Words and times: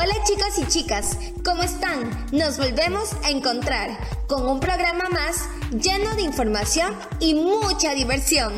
Hola 0.00 0.14
chicos 0.22 0.56
y 0.58 0.64
chicas, 0.68 1.18
¿cómo 1.44 1.64
están? 1.64 2.26
Nos 2.30 2.56
volvemos 2.56 3.14
a 3.24 3.30
encontrar 3.30 3.98
con 4.28 4.48
un 4.48 4.60
programa 4.60 5.08
más 5.08 5.48
lleno 5.72 6.14
de 6.14 6.22
información 6.22 6.96
y 7.18 7.34
mucha 7.34 7.94
diversión. 7.94 8.52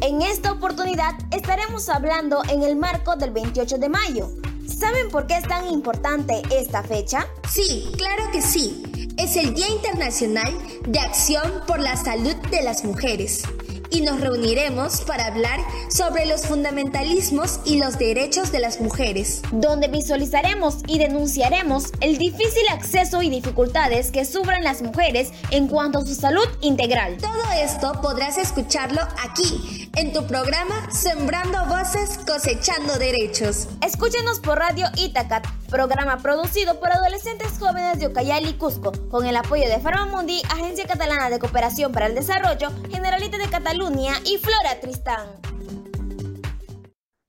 En 0.00 0.22
esta 0.22 0.52
oportunidad 0.52 1.12
estaremos 1.32 1.90
hablando 1.90 2.42
en 2.48 2.62
el 2.62 2.76
marco 2.76 3.14
del 3.16 3.30
28 3.30 3.76
de 3.76 3.88
mayo. 3.90 4.30
¿Saben 4.66 5.10
por 5.10 5.26
qué 5.26 5.36
es 5.36 5.46
tan 5.46 5.68
importante 5.68 6.40
esta 6.50 6.82
fecha? 6.82 7.26
Sí, 7.46 7.92
claro 7.98 8.30
que 8.32 8.40
sí. 8.40 9.10
Es 9.18 9.36
el 9.36 9.52
Día 9.52 9.68
Internacional 9.68 10.56
de 10.86 10.98
Acción 10.98 11.60
por 11.66 11.80
la 11.80 11.94
Salud 11.98 12.36
de 12.50 12.62
las 12.62 12.84
Mujeres 12.84 13.42
y 13.90 14.02
nos 14.02 14.20
reuniremos 14.20 15.02
para 15.02 15.26
hablar 15.26 15.60
sobre 15.88 16.26
los 16.26 16.46
fundamentalismos 16.46 17.60
y 17.64 17.78
los 17.78 17.98
derechos 17.98 18.52
de 18.52 18.60
las 18.60 18.80
mujeres. 18.80 19.42
Donde 19.50 19.88
visualizaremos 19.88 20.78
y 20.86 20.98
denunciaremos 20.98 21.92
el 22.00 22.18
difícil 22.18 22.62
acceso 22.70 23.22
y 23.22 23.30
dificultades 23.30 24.10
que 24.10 24.24
sufren 24.24 24.62
las 24.64 24.82
mujeres 24.82 25.32
en 25.50 25.68
cuanto 25.68 25.98
a 25.98 26.06
su 26.06 26.14
salud 26.14 26.46
integral. 26.60 27.16
Todo 27.18 27.52
esto 27.62 28.00
podrás 28.00 28.38
escucharlo 28.38 29.00
aquí, 29.24 29.90
en 29.96 30.12
tu 30.12 30.26
programa 30.26 30.88
Sembrando 30.92 31.66
Voces, 31.66 32.18
Cosechando 32.26 32.98
Derechos. 32.98 33.68
Escúchenos 33.84 34.40
por 34.40 34.58
Radio 34.58 34.86
Itacat, 34.96 35.46
programa 35.68 36.18
producido 36.18 36.78
por 36.78 36.92
adolescentes 36.92 37.58
jóvenes 37.58 37.98
de 37.98 38.06
Ucayali 38.06 38.54
Cusco, 38.54 38.92
con 39.10 39.26
el 39.26 39.36
apoyo 39.36 39.68
de 39.68 39.80
Farmamundi, 39.80 40.42
Agencia 40.50 40.86
Catalana 40.86 41.30
de 41.30 41.38
Cooperación 41.38 41.92
para 41.92 42.06
el 42.06 42.14
Desarrollo, 42.14 42.70
Generalita 42.90 43.38
de 43.38 43.48
Cataluña, 43.48 43.79
y 44.26 44.36
Flora 44.36 44.78
Tristán. 44.78 45.26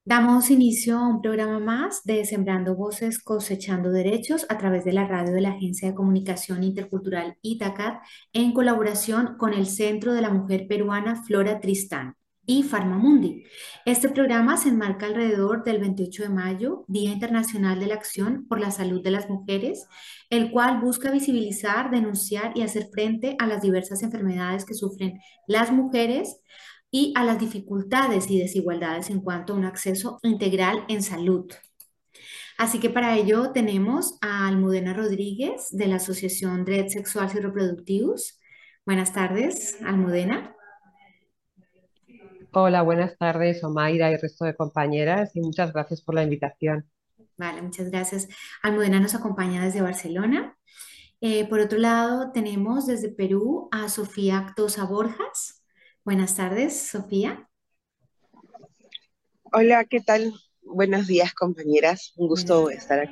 Damos 0.04 0.50
inicio 0.50 0.98
a 0.98 1.08
un 1.08 1.22
programa 1.22 1.58
más 1.58 2.04
de 2.04 2.26
Sembrando 2.26 2.76
Voces, 2.76 3.22
Cosechando 3.22 3.90
Derechos 3.90 4.44
a 4.50 4.58
través 4.58 4.84
de 4.84 4.92
la 4.92 5.06
radio 5.06 5.32
de 5.32 5.40
la 5.40 5.52
Agencia 5.52 5.88
de 5.88 5.94
Comunicación 5.94 6.62
Intercultural 6.62 7.38
Itacat 7.40 8.02
en 8.34 8.52
colaboración 8.52 9.38
con 9.38 9.54
el 9.54 9.66
Centro 9.66 10.12
de 10.12 10.20
la 10.20 10.28
Mujer 10.28 10.66
Peruana 10.68 11.24
Flora 11.24 11.58
Tristán 11.58 12.16
y 12.44 12.64
Farmamundi. 12.64 13.44
Este 13.86 14.08
programa 14.08 14.56
se 14.56 14.68
enmarca 14.68 15.06
alrededor 15.06 15.62
del 15.64 15.78
28 15.78 16.24
de 16.24 16.28
mayo, 16.28 16.84
Día 16.88 17.12
Internacional 17.12 17.78
de 17.78 17.86
la 17.86 17.94
Acción 17.94 18.46
por 18.48 18.60
la 18.60 18.70
Salud 18.70 19.02
de 19.02 19.12
las 19.12 19.30
Mujeres, 19.30 19.86
el 20.28 20.50
cual 20.50 20.80
busca 20.80 21.10
visibilizar, 21.10 21.90
denunciar 21.90 22.52
y 22.56 22.62
hacer 22.62 22.88
frente 22.92 23.36
a 23.38 23.46
las 23.46 23.62
diversas 23.62 24.02
enfermedades 24.02 24.64
que 24.64 24.74
sufren 24.74 25.20
las 25.46 25.70
mujeres 25.70 26.41
y 26.92 27.12
a 27.16 27.24
las 27.24 27.40
dificultades 27.40 28.30
y 28.30 28.38
desigualdades 28.38 29.10
en 29.10 29.20
cuanto 29.20 29.54
a 29.54 29.56
un 29.56 29.64
acceso 29.64 30.20
integral 30.22 30.84
en 30.88 31.02
salud. 31.02 31.50
Así 32.58 32.78
que 32.78 32.90
para 32.90 33.16
ello 33.16 33.50
tenemos 33.50 34.18
a 34.20 34.46
Almudena 34.46 34.92
Rodríguez 34.92 35.68
de 35.70 35.86
la 35.86 35.96
Asociación 35.96 36.64
Dread 36.64 36.88
Sexuales 36.88 37.34
y 37.34 37.40
Reproductivos. 37.40 38.38
Buenas 38.84 39.14
tardes, 39.14 39.78
Almudena. 39.84 40.54
Hola, 42.52 42.82
buenas 42.82 43.16
tardes, 43.16 43.64
Omaira 43.64 44.10
y 44.12 44.16
resto 44.18 44.44
de 44.44 44.54
compañeras, 44.54 45.34
y 45.34 45.40
muchas 45.40 45.72
gracias 45.72 46.02
por 46.02 46.14
la 46.14 46.22
invitación. 46.22 46.86
Vale, 47.38 47.62
muchas 47.62 47.90
gracias. 47.90 48.28
Almudena 48.62 49.00
nos 49.00 49.14
acompaña 49.14 49.64
desde 49.64 49.80
Barcelona. 49.80 50.58
Eh, 51.22 51.48
por 51.48 51.60
otro 51.60 51.78
lado, 51.78 52.32
tenemos 52.32 52.86
desde 52.86 53.08
Perú 53.08 53.68
a 53.72 53.88
Sofía 53.88 54.36
Actosa 54.36 54.84
Borjas. 54.84 55.61
Buenas 56.04 56.34
tardes, 56.34 56.88
Sofía. 56.88 57.48
Hola, 59.52 59.84
¿qué 59.84 60.00
tal? 60.00 60.32
Buenos 60.62 61.06
días, 61.06 61.32
compañeras. 61.32 62.12
Un 62.16 62.26
gusto 62.26 62.70
estar 62.70 63.08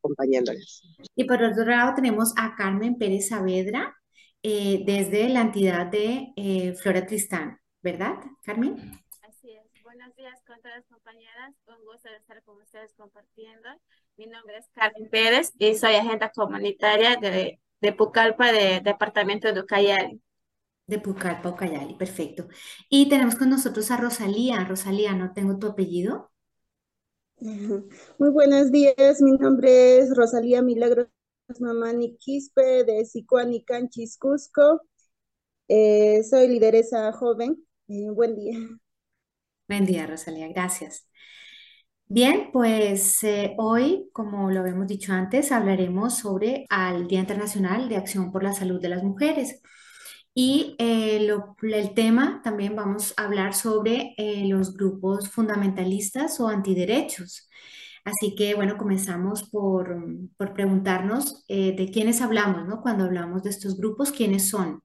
acompañándoles. 0.00 0.82
Y 1.14 1.24
por 1.24 1.42
otro 1.42 1.64
lado, 1.64 1.94
tenemos 1.94 2.32
a 2.36 2.56
Carmen 2.56 2.98
Pérez 2.98 3.28
Saavedra 3.28 3.94
eh, 4.42 4.82
desde 4.84 5.28
la 5.28 5.42
entidad 5.42 5.86
de 5.86 6.32
eh, 6.36 6.74
Flora 6.74 7.06
Tristán. 7.06 7.60
¿verdad, 7.86 8.16
Carmen? 8.42 8.74
Así 9.22 9.52
es. 9.52 9.82
Buenos 9.84 10.12
días 10.16 10.42
con 10.44 10.60
todas 10.60 10.78
las 10.78 10.86
compañeras. 10.86 11.54
Un 11.68 11.84
gusto 11.84 12.08
de 12.08 12.16
estar 12.16 12.42
con 12.42 12.60
ustedes 12.60 12.92
compartiendo. 12.94 13.68
Mi 14.16 14.26
nombre 14.26 14.58
es 14.58 14.68
Carmen 14.74 15.08
Pérez 15.08 15.52
y 15.56 15.76
soy 15.76 15.94
agente 15.94 16.28
comunitaria 16.34 17.14
de, 17.14 17.60
de 17.80 17.92
Pucallpa, 17.92 18.50
de 18.50 18.80
departamento 18.80 19.52
de 19.52 19.60
Ucayali. 19.60 20.20
De 20.86 20.98
Pucallpa, 20.98 21.50
Ucayali, 21.50 21.94
perfecto. 21.94 22.48
Y 22.88 23.08
tenemos 23.08 23.34
con 23.34 23.50
nosotros 23.50 23.90
a 23.90 23.96
Rosalía. 23.96 24.64
Rosalía, 24.64 25.14
¿no 25.14 25.32
tengo 25.32 25.58
tu 25.58 25.66
apellido? 25.66 26.30
Muy 27.38 28.30
buenos 28.30 28.72
días, 28.72 29.20
mi 29.20 29.32
nombre 29.32 29.98
es 29.98 30.16
Rosalía 30.16 30.62
Milagros 30.62 31.08
Mamani 31.60 32.16
Quispe 32.16 32.84
de 32.84 33.04
Sicuanicanchis, 33.04 34.16
Cusco. 34.16 34.82
Eh, 35.68 36.22
soy 36.22 36.48
lideresa 36.48 37.12
joven 37.12 37.66
eh, 37.88 38.10
buen 38.10 38.34
día. 38.36 38.56
Buen 39.68 39.86
día, 39.86 40.06
Rosalía, 40.06 40.48
gracias. 40.48 41.08
Bien, 42.08 42.50
pues 42.52 43.22
eh, 43.24 43.54
hoy, 43.58 44.08
como 44.12 44.50
lo 44.50 44.60
habíamos 44.60 44.86
dicho 44.86 45.12
antes, 45.12 45.50
hablaremos 45.50 46.18
sobre 46.18 46.66
el 46.70 47.08
Día 47.08 47.20
Internacional 47.20 47.88
de 47.88 47.96
Acción 47.96 48.30
por 48.30 48.44
la 48.44 48.52
Salud 48.52 48.80
de 48.80 48.88
las 48.88 49.02
Mujeres. 49.02 49.60
Y 50.36 50.76
eh, 50.78 51.16
el 51.62 51.94
tema 51.94 52.42
también 52.44 52.76
vamos 52.76 53.14
a 53.16 53.24
hablar 53.24 53.54
sobre 53.54 54.14
los 54.44 54.74
grupos 54.76 55.30
fundamentalistas 55.30 56.38
o 56.40 56.48
antiderechos. 56.48 57.48
Así 58.04 58.36
que, 58.36 58.54
bueno, 58.54 58.76
comenzamos 58.76 59.48
por, 59.48 59.96
por 60.36 60.52
preguntarnos 60.54 61.44
de 61.48 61.90
quiénes 61.92 62.20
hablamos, 62.20 62.68
¿no? 62.68 62.82
Cuando 62.82 63.04
hablamos 63.04 63.42
de 63.44 63.50
estos 63.50 63.78
grupos, 63.78 64.12
quiénes 64.12 64.48
son 64.48 64.82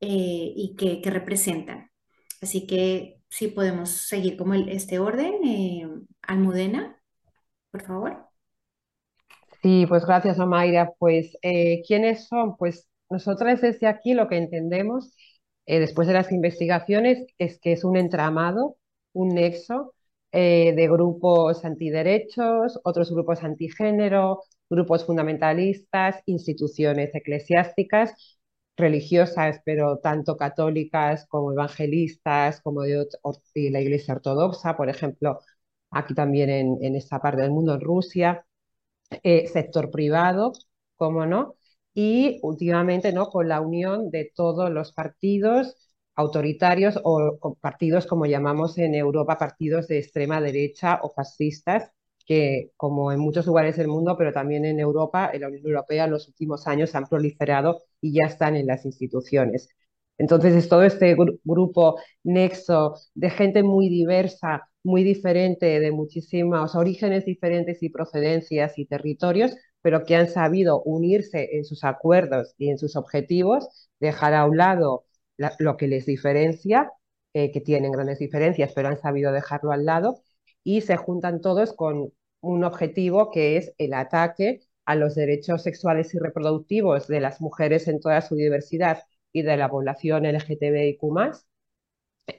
y 0.00 0.74
qué, 0.76 1.00
qué 1.00 1.10
representan. 1.10 1.90
Así 2.42 2.66
que 2.66 3.22
sí 3.30 3.48
podemos 3.48 3.90
seguir 3.90 4.36
como 4.36 4.54
este 4.54 4.98
orden. 4.98 5.34
Eh, 5.44 5.88
Almudena, 6.22 7.00
por 7.70 7.82
favor. 7.82 8.28
Sí, 9.62 9.86
pues 9.88 10.04
gracias, 10.04 10.38
Omaira. 10.38 10.92
Pues, 10.98 11.36
eh, 11.42 11.82
¿quiénes 11.86 12.26
son? 12.26 12.56
Pues 12.56 12.88
nosotras 13.12 13.60
desde 13.60 13.86
aquí 13.86 14.14
lo 14.14 14.28
que 14.28 14.38
entendemos, 14.38 15.14
eh, 15.66 15.80
después 15.80 16.08
de 16.08 16.14
las 16.14 16.32
investigaciones, 16.32 17.26
es 17.38 17.60
que 17.60 17.72
es 17.72 17.84
un 17.84 17.96
entramado, 17.96 18.76
un 19.12 19.30
nexo 19.30 19.94
de 20.32 20.88
grupos 20.90 21.62
antiderechos, 21.64 22.80
otros 22.84 23.12
grupos 23.12 23.42
antigénero, 23.44 24.40
grupos 24.70 25.04
fundamentalistas, 25.04 26.22
instituciones 26.26 27.14
eclesiásticas 27.14 28.38
religiosas, 28.76 29.60
pero 29.64 29.98
tanto 29.98 30.36
católicas 30.36 31.26
como 31.28 31.52
evangelistas, 31.52 32.60
como 32.62 32.82
de, 32.82 33.06
la 33.70 33.80
Iglesia 33.80 34.14
Ortodoxa, 34.14 34.76
por 34.76 34.88
ejemplo, 34.88 35.40
aquí 35.90 36.14
también 36.14 36.50
en, 36.50 36.96
esta 36.96 37.20
parte 37.20 37.42
del 37.42 37.50
mundo, 37.52 37.74
en 37.74 37.80
Rusia, 37.80 38.46
eh, 39.22 39.46
sector 39.48 39.90
privado, 39.90 40.52
como 40.96 41.26
no, 41.26 41.56
y 41.94 42.38
últimamente 42.42 43.12
¿no? 43.12 43.28
con 43.28 43.48
la 43.48 43.60
unión 43.60 44.10
de 44.10 44.30
todos 44.34 44.70
los 44.70 44.92
partidos 44.92 45.76
autoritarios 46.14 47.00
o 47.04 47.56
partidos, 47.60 48.06
como 48.06 48.26
llamamos 48.26 48.78
en 48.78 48.94
Europa, 48.94 49.38
partidos 49.38 49.88
de 49.88 49.98
extrema 49.98 50.40
derecha 50.40 51.00
o 51.02 51.10
fascistas, 51.12 51.90
que 52.26 52.70
como 52.76 53.12
en 53.12 53.18
muchos 53.20 53.46
lugares 53.46 53.76
del 53.76 53.88
mundo, 53.88 54.16
pero 54.16 54.32
también 54.32 54.64
en 54.64 54.78
Europa, 54.80 55.30
en 55.32 55.40
la 55.42 55.48
Unión 55.48 55.66
Europea, 55.66 56.04
en 56.04 56.12
los 56.12 56.28
últimos 56.28 56.66
años 56.66 56.94
han 56.94 57.06
proliferado 57.06 57.82
y 58.00 58.12
ya 58.14 58.26
están 58.26 58.56
en 58.56 58.66
las 58.66 58.84
instituciones. 58.84 59.68
Entonces 60.18 60.54
es 60.54 60.68
todo 60.68 60.82
este 60.82 61.16
grupo 61.44 61.98
nexo 62.22 62.94
de 63.14 63.30
gente 63.30 63.62
muy 63.62 63.88
diversa, 63.88 64.68
muy 64.84 65.02
diferente, 65.04 65.80
de 65.80 65.90
muchísimos 65.92 66.74
orígenes 66.74 67.24
diferentes 67.24 67.82
y 67.82 67.88
procedencias 67.88 68.78
y 68.78 68.86
territorios, 68.86 69.56
pero 69.82 70.04
que 70.04 70.16
han 70.16 70.28
sabido 70.28 70.82
unirse 70.82 71.56
en 71.56 71.64
sus 71.64 71.84
acuerdos 71.84 72.54
y 72.58 72.70
en 72.70 72.78
sus 72.78 72.96
objetivos, 72.96 73.90
dejar 74.00 74.34
a 74.34 74.46
un 74.46 74.56
lado 74.56 75.04
lo 75.58 75.76
que 75.76 75.88
les 75.88 76.06
diferencia, 76.06 76.92
eh, 77.34 77.50
que 77.52 77.60
tienen 77.60 77.92
grandes 77.92 78.18
diferencias, 78.18 78.72
pero 78.74 78.88
han 78.88 78.98
sabido 79.00 79.32
dejarlo 79.32 79.72
al 79.72 79.84
lado 79.84 80.22
y 80.64 80.82
se 80.82 80.96
juntan 80.96 81.40
todos 81.40 81.72
con 81.72 82.12
un 82.40 82.64
objetivo 82.64 83.30
que 83.30 83.56
es 83.56 83.72
el 83.78 83.94
ataque 83.94 84.60
a 84.84 84.94
los 84.94 85.14
derechos 85.14 85.62
sexuales 85.62 86.14
y 86.14 86.18
reproductivos 86.18 87.06
de 87.08 87.20
las 87.20 87.40
mujeres 87.40 87.88
en 87.88 88.00
toda 88.00 88.20
su 88.20 88.34
diversidad 88.36 89.02
y 89.32 89.42
de 89.42 89.56
la 89.56 89.68
población 89.70 90.26
LGTBIQ+, 90.26 91.00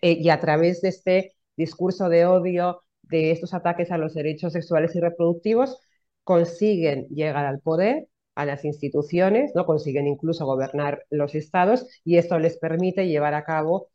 eh, 0.01 0.11
y 0.19 0.29
a 0.29 0.39
través 0.39 0.81
de 0.81 0.89
este 0.89 1.35
discurso 1.57 2.09
de 2.09 2.25
odio, 2.25 2.83
de 3.03 3.31
estos 3.31 3.53
ataques 3.53 3.91
a 3.91 3.97
los 3.97 4.13
derechos 4.13 4.53
sexuales 4.53 4.95
y 4.95 4.99
reproductivos, 4.99 5.79
consiguen 6.23 7.07
llegar 7.09 7.45
al 7.45 7.59
poder, 7.59 8.07
a 8.35 8.45
las 8.45 8.65
instituciones, 8.65 9.51
¿no? 9.55 9.65
consiguen 9.65 10.07
incluso 10.07 10.45
gobernar 10.45 11.05
los 11.09 11.35
estados 11.35 11.87
y 12.03 12.17
esto 12.17 12.39
les 12.39 12.57
permite 12.57 13.07
llevar 13.07 13.33
a 13.33 13.43
cabo, 13.43 13.89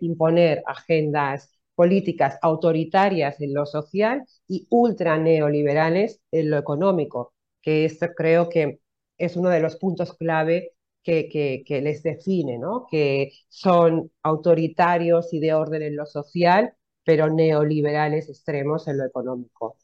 imponer 0.00 0.62
agendas 0.66 1.50
políticas 1.74 2.38
autoritarias 2.42 3.40
en 3.40 3.54
lo 3.54 3.66
social 3.66 4.24
y 4.48 4.66
ultra 4.70 5.18
neoliberales 5.18 6.20
en 6.32 6.50
lo 6.50 6.58
económico, 6.58 7.34
que 7.62 7.84
esto 7.84 8.08
creo 8.16 8.48
que 8.48 8.80
es 9.18 9.36
uno 9.36 9.50
de 9.50 9.60
los 9.60 9.76
puntos 9.76 10.14
clave 10.14 10.72
que, 11.02 11.28
que, 11.66 11.80
les 11.80 12.02
define, 12.02 12.58
¿no? 12.58 12.86
que 12.90 13.32
son 13.48 14.10
autoritarios 14.22 15.32
y 15.32 15.40
de 15.40 15.54
orden 15.54 15.82
en 15.82 15.96
lo 15.96 16.06
social, 16.06 16.74
pero 17.04 17.30
neoliberales 17.30 18.28
extremos 18.28 18.88
en 18.88 18.98
lo 18.98 19.04
económico. 19.06 19.76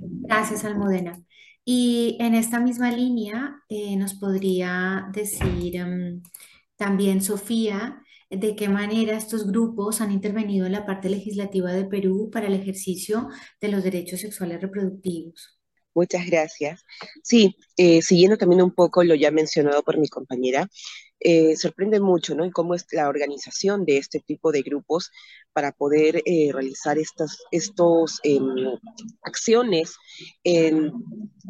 Gracias, 0.00 0.64
Almudena. 0.64 1.22
Y 1.64 2.16
en 2.20 2.34
esta 2.34 2.60
misma 2.60 2.90
línea, 2.90 3.62
eh, 3.68 3.96
nos 3.96 4.14
podría 4.14 5.08
decir 5.12 5.76
em, 5.76 6.22
también 6.76 7.22
Sofía, 7.22 8.02
de 8.30 8.54
qué 8.54 8.68
manera 8.68 9.16
estos 9.16 9.46
grupos 9.46 10.00
han 10.00 10.12
intervenido 10.12 10.66
en 10.66 10.72
la 10.72 10.86
parte 10.86 11.08
legislativa 11.08 11.72
de 11.72 11.84
Perú 11.84 12.30
para 12.32 12.46
el 12.46 12.54
ejercicio 12.54 13.28
de 13.60 13.68
los 13.68 13.82
derechos 13.82 14.20
sexuales 14.20 14.60
reproductivos. 14.60 15.60
Muchas 15.94 16.24
gracias. 16.26 16.84
Sí, 17.22 17.56
eh, 17.76 18.00
siguiendo 18.00 18.38
también 18.38 18.62
un 18.62 18.72
poco 18.72 19.02
lo 19.02 19.16
ya 19.16 19.32
mencionado 19.32 19.82
por 19.82 19.98
mi 19.98 20.08
compañera, 20.08 20.68
eh, 21.20 21.54
sorprende 21.54 22.00
mucho, 22.00 22.34
¿no? 22.34 22.46
Y 22.46 22.50
cómo 22.50 22.74
es 22.74 22.86
la 22.92 23.08
organización 23.08 23.84
de 23.84 23.98
este 23.98 24.20
tipo 24.20 24.52
de 24.52 24.62
grupos 24.62 25.10
para 25.52 25.70
poder 25.72 26.22
eh, 26.24 26.50
realizar 26.50 26.98
estas 26.98 27.36
estos, 27.50 28.20
em, 28.22 28.42
acciones 29.22 29.96
en, 30.44 30.92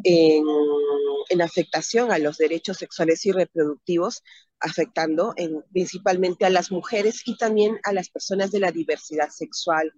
en, 0.03 1.41
afectación 1.41 2.11
a 2.11 2.19
los 2.19 2.37
derechos 2.37 2.77
sexuales 2.77 3.25
y 3.25 3.31
reproductivos, 3.31 4.23
afectando 4.59 5.33
en, 5.37 5.63
principalmente 5.71 6.45
a 6.45 6.49
las 6.49 6.69
mujeres 6.71 7.21
y 7.25 7.37
también 7.37 7.79
a 7.83 7.93
las 7.93 8.09
personas 8.09 8.51
de 8.51 8.59
la 8.59 8.71
diversidad 8.71 9.29
sexual. 9.29 9.93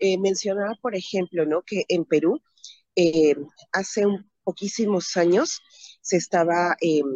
Eh, 0.00 0.18
mencionar, 0.18 0.76
por 0.82 0.96
ejemplo, 0.96 1.46
¿no? 1.46 1.62
que 1.62 1.84
en 1.88 2.04
Perú, 2.04 2.42
hace 3.72 4.04
un, 4.04 4.30
poquísimos 4.42 5.16
años, 5.16 5.60
se 6.02 6.16
estaba 6.16 6.76
em, 6.80 7.06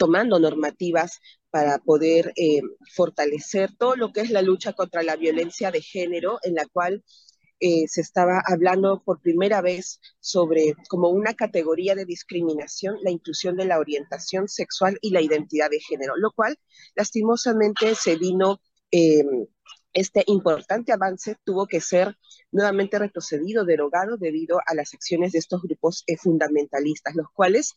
tomando 0.00 0.38
normativas 0.40 1.20
para 1.50 1.78
poder 1.78 2.32
eh, 2.36 2.62
fortalecer 2.94 3.76
todo 3.76 3.96
lo 3.96 4.14
que 4.14 4.22
es 4.22 4.30
la 4.30 4.40
lucha 4.40 4.72
contra 4.72 5.02
la 5.02 5.16
violencia 5.16 5.70
de 5.70 5.82
género, 5.82 6.38
en 6.42 6.54
la 6.54 6.64
cual 6.64 7.04
eh, 7.60 7.86
se 7.86 8.00
estaba 8.00 8.40
hablando 8.46 9.02
por 9.04 9.20
primera 9.20 9.60
vez 9.60 10.00
sobre 10.20 10.74
como 10.88 11.10
una 11.10 11.34
categoría 11.34 11.94
de 11.94 12.06
discriminación 12.06 12.96
la 13.02 13.10
inclusión 13.10 13.58
de 13.58 13.66
la 13.66 13.78
orientación 13.78 14.48
sexual 14.48 14.96
y 15.02 15.10
la 15.10 15.20
identidad 15.20 15.68
de 15.68 15.80
género, 15.80 16.14
lo 16.16 16.32
cual 16.32 16.56
lastimosamente 16.96 17.94
se 17.94 18.16
vino 18.16 18.62
eh, 18.90 19.22
este 19.92 20.24
importante 20.26 20.92
avance 20.92 21.36
tuvo 21.44 21.66
que 21.66 21.80
ser 21.80 22.16
nuevamente 22.52 22.98
retrocedido, 22.98 23.64
derogado 23.64 24.16
debido 24.16 24.60
a 24.66 24.74
las 24.74 24.94
acciones 24.94 25.32
de 25.32 25.38
estos 25.38 25.62
grupos 25.62 26.04
eh, 26.06 26.16
fundamentalistas, 26.16 27.14
los 27.16 27.26
cuales, 27.32 27.74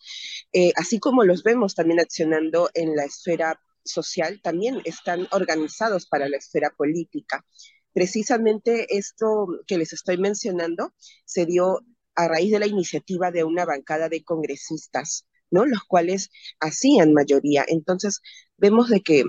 eh, 0.53 0.71
así 0.75 0.99
como 0.99 1.23
los 1.23 1.43
vemos 1.43 1.75
también 1.75 1.99
accionando 1.99 2.69
en 2.73 2.95
la 2.95 3.05
esfera 3.05 3.59
social, 3.83 4.41
también 4.41 4.81
están 4.85 5.27
organizados 5.31 6.07
para 6.07 6.29
la 6.29 6.37
esfera 6.37 6.71
política. 6.75 7.45
Precisamente 7.93 8.97
esto 8.97 9.47
que 9.67 9.77
les 9.77 9.93
estoy 9.93 10.17
mencionando 10.17 10.93
se 11.25 11.45
dio 11.45 11.81
a 12.15 12.27
raíz 12.27 12.51
de 12.51 12.59
la 12.59 12.67
iniciativa 12.67 13.31
de 13.31 13.43
una 13.43 13.65
bancada 13.65 14.09
de 14.09 14.23
congresistas, 14.23 15.25
¿no? 15.51 15.65
Los 15.65 15.83
cuales 15.83 16.29
hacían 16.59 17.13
mayoría. 17.13 17.65
Entonces, 17.67 18.21
vemos 18.57 18.89
de 18.89 19.01
que 19.01 19.23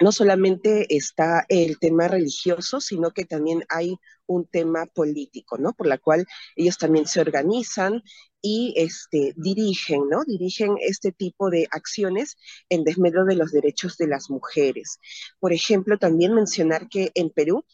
no 0.00 0.12
solamente 0.12 0.86
está 0.94 1.44
el 1.48 1.78
tema 1.78 2.08
religioso, 2.08 2.80
sino 2.80 3.12
que 3.12 3.24
también 3.24 3.64
hay 3.68 3.96
un 4.26 4.46
tema 4.46 4.86
político, 4.86 5.58
¿no? 5.58 5.72
Por 5.72 5.86
la 5.86 5.98
cual 5.98 6.26
ellos 6.56 6.78
también 6.78 7.06
se 7.06 7.20
organizan 7.20 8.02
y 8.40 8.74
este, 8.76 9.32
dirigen, 9.36 10.08
¿no? 10.10 10.24
Dirigen 10.24 10.76
este 10.80 11.12
tipo 11.12 11.50
de 11.50 11.66
acciones 11.70 12.36
en 12.68 12.84
desmedro 12.84 13.24
de 13.24 13.36
los 13.36 13.52
derechos 13.52 13.96
de 13.96 14.08
las 14.08 14.30
mujeres. 14.30 14.98
Por 15.40 15.52
ejemplo, 15.52 15.98
también 15.98 16.34
mencionar 16.34 16.88
que 16.88 17.10
en 17.14 17.30
Perú 17.30 17.64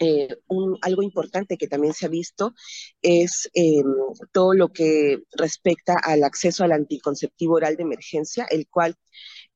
eh, 0.00 0.28
algo 0.82 1.02
importante 1.02 1.56
que 1.56 1.66
también 1.66 1.92
se 1.92 2.06
ha 2.06 2.08
visto 2.08 2.54
es 3.02 3.50
em, 3.52 3.84
todo 4.32 4.54
lo 4.54 4.68
que 4.72 5.24
respecta 5.32 5.94
al 6.00 6.22
acceso 6.22 6.62
al 6.62 6.72
anticonceptivo 6.72 7.54
oral 7.54 7.76
de 7.76 7.82
emergencia, 7.82 8.46
el 8.48 8.68
cual 8.68 8.94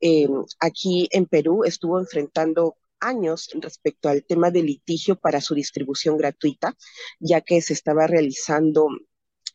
em, 0.02 0.44
aquí 0.60 1.08
en 1.12 1.26
Perú 1.26 1.64
estuvo 1.64 1.99
enfrentando 1.99 2.76
años 3.00 3.49
respecto 3.54 4.08
al 4.08 4.25
tema 4.25 4.50
del 4.50 4.66
litigio 4.66 5.16
para 5.16 5.40
su 5.40 5.54
distribución 5.54 6.16
gratuita, 6.19 6.76
ya 7.20 7.40
que 7.40 7.62
se 7.62 7.72
estaba 7.72 8.06
realizando, 8.06 8.88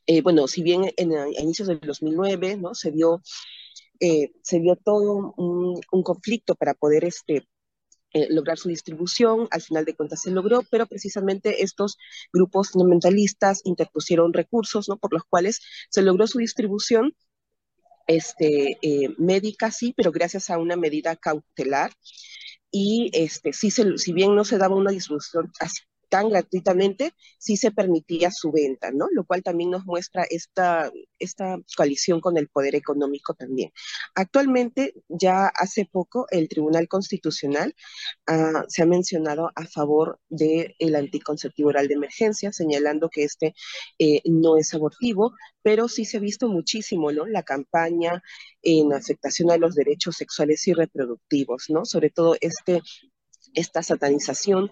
eh, 0.07 0.21
bueno, 0.21 0.47
si 0.47 0.63
bien 0.63 0.91
en, 0.97 1.11
inicios 1.39 1.67
del 1.67 1.79
2009, 1.81 2.57
¿no? 2.57 2.73
Se 2.75 2.91
dio, 2.91 3.21
eh, 3.99 4.31
se 4.41 4.59
dio 4.59 4.75
todo 4.77 5.33
un, 5.37 5.79
un 5.91 6.03
conflicto 6.03 6.55
para 6.55 6.73
poder 6.73 7.05
este, 7.05 7.47
eh, 8.13 8.27
lograr 8.29 8.57
su 8.57 8.69
distribución, 8.69 9.47
al 9.51 9.61
final 9.61 9.85
de 9.85 9.95
cuentas 9.95 10.21
se 10.21 10.31
logró, 10.31 10.63
pero 10.71 10.87
precisamente 10.87 11.61
estos 11.63 11.97
grupos 12.33 12.71
fundamentalistas 12.71 13.61
interpusieron 13.65 14.33
recursos, 14.33 14.87
¿no? 14.87 14.97
Por 14.97 15.13
los 15.13 15.23
cuales 15.25 15.59
se 15.89 16.01
logró 16.01 16.25
su 16.25 16.39
distribución 16.39 17.13
este, 18.07 18.77
eh, 18.81 19.09
médica, 19.17 19.71
sí, 19.71 19.93
pero 19.95 20.11
gracias 20.11 20.49
a 20.49 20.57
una 20.57 20.75
medida 20.75 21.15
cautelar. 21.15 21.91
Y 22.71 23.09
este, 23.13 23.53
sí 23.53 23.71
se, 23.71 23.97
si 23.97 24.13
bien 24.13 24.35
no 24.35 24.43
se 24.43 24.57
daba 24.57 24.75
una 24.75 24.91
así, 25.59 25.81
tan 26.09 26.29
gratuitamente, 26.29 27.13
sí 27.37 27.57
se 27.57 27.71
permitía 27.71 28.31
su 28.31 28.51
venta, 28.51 28.91
¿no? 28.91 29.07
Lo 29.11 29.25
cual 29.25 29.43
también 29.43 29.71
nos 29.71 29.85
muestra 29.85 30.25
esta, 30.29 30.91
esta 31.19 31.57
coalición 31.75 32.21
con 32.21 32.37
el 32.37 32.47
poder 32.47 32.75
económico 32.75 33.33
también. 33.33 33.71
Actualmente, 34.15 34.93
ya 35.07 35.47
hace 35.47 35.85
poco, 35.85 36.27
el 36.31 36.47
Tribunal 36.47 36.87
Constitucional 36.87 37.75
ah, 38.27 38.63
se 38.67 38.83
ha 38.83 38.85
mencionado 38.85 39.51
a 39.55 39.65
favor 39.65 40.19
del 40.29 40.75
el 40.79 40.95
anticonceptivo 40.95 41.69
oral 41.69 41.87
de 41.87 41.95
emergencia, 41.95 42.51
señalando 42.51 43.09
que 43.09 43.23
este 43.23 43.53
eh, 43.99 44.21
no 44.25 44.57
es 44.57 44.73
abortivo, 44.73 45.33
pero 45.61 45.87
sí 45.87 46.05
se 46.05 46.17
ha 46.17 46.21
visto 46.21 46.47
muchísimo, 46.47 47.11
¿no? 47.11 47.25
La 47.25 47.43
campaña 47.43 48.23
en 48.61 48.93
afectación 48.93 49.51
a 49.51 49.57
los 49.57 49.75
derechos 49.75 50.15
sexuales 50.15 50.67
y 50.67 50.73
reproductivos, 50.73 51.65
¿no? 51.69 51.85
Sobre 51.85 52.09
todo 52.09 52.35
este 52.39 52.81
esta 53.57 53.83
satanización 53.83 54.69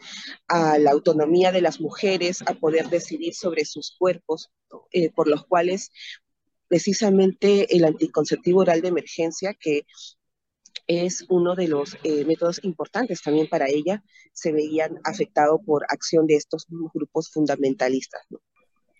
a 0.47 0.77
la 0.77 0.91
autonomía 0.91 1.51
de 1.51 1.61
las 1.61 1.81
mujeres, 1.81 2.43
a 2.45 2.53
poder 2.53 2.89
decidir 2.89 3.33
sobre 3.33 3.65
sus 3.65 3.95
cuerpos, 3.97 4.51
eh, 4.91 5.11
por 5.11 5.27
los 5.27 5.45
cuales 5.45 5.91
precisamente 6.67 7.75
el 7.75 7.85
anticonceptivo 7.85 8.61
oral 8.61 8.81
de 8.81 8.89
emergencia, 8.89 9.53
que 9.53 9.85
es 10.87 11.25
uno 11.29 11.55
de 11.55 11.67
los 11.67 11.97
eh, 12.03 12.25
métodos 12.25 12.63
importantes 12.63 13.21
también 13.21 13.47
para 13.47 13.67
ella, 13.67 14.03
se 14.33 14.51
veían 14.51 14.99
afectado 15.03 15.61
por 15.61 15.85
acción 15.89 16.27
de 16.27 16.35
estos 16.35 16.67
grupos 16.93 17.31
fundamentalistas. 17.31 18.21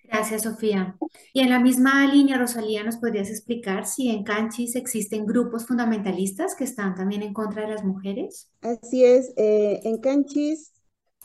Gracias, 0.08 0.44
Sofía. 0.44 0.98
Y 1.34 1.42
en 1.42 1.50
la 1.50 1.60
misma 1.60 2.06
línea, 2.08 2.38
Rosalía, 2.38 2.84
¿nos 2.84 2.98
podrías 2.98 3.30
explicar 3.30 3.86
si 3.86 4.10
en 4.10 4.24
Canchis 4.24 4.76
existen 4.76 5.26
grupos 5.26 5.66
fundamentalistas 5.66 6.56
que 6.56 6.64
están 6.64 6.96
también 6.96 7.24
en 7.24 7.34
contra 7.34 7.64
de 7.64 7.74
las 7.74 7.84
mujeres? 7.84 8.52
Así 8.62 9.04
es, 9.04 9.34
eh, 9.38 9.82
en 9.84 10.00
Canchis, 10.00 10.74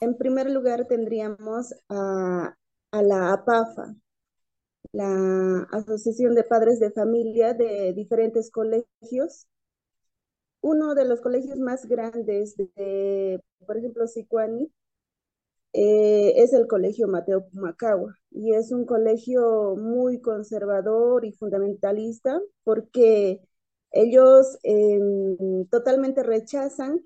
en 0.00 0.16
primer 0.16 0.50
lugar 0.50 0.86
tendríamos 0.86 1.74
a, 1.88 2.54
la 2.92 3.32
APAFA, 3.32 3.94
la 4.92 5.68
Asociación 5.70 6.34
de 6.34 6.44
Padres 6.44 6.80
de 6.80 6.90
Familia 6.90 7.54
de 7.54 7.92
diferentes 7.92 8.50
colegios. 8.50 9.46
Uno 10.62 10.94
de 10.94 11.04
los 11.04 11.20
colegios 11.20 11.58
más 11.58 11.86
grandes 11.86 12.56
de, 12.56 13.40
por 13.66 13.76
ejemplo, 13.76 14.06
Sicuani, 14.06 14.70
eh, 15.72 16.34
es 16.36 16.52
el 16.52 16.66
Colegio 16.66 17.08
Mateo 17.08 17.46
Pumacagua 17.48 18.16
y 18.30 18.54
es 18.54 18.72
un 18.72 18.86
colegio 18.86 19.76
muy 19.76 20.20
conservador 20.20 21.24
y 21.24 21.32
fundamentalista 21.32 22.40
porque 22.64 23.40
ellos 23.92 24.58
em, 24.62 25.66
totalmente 25.70 26.22
rechazan 26.22 27.00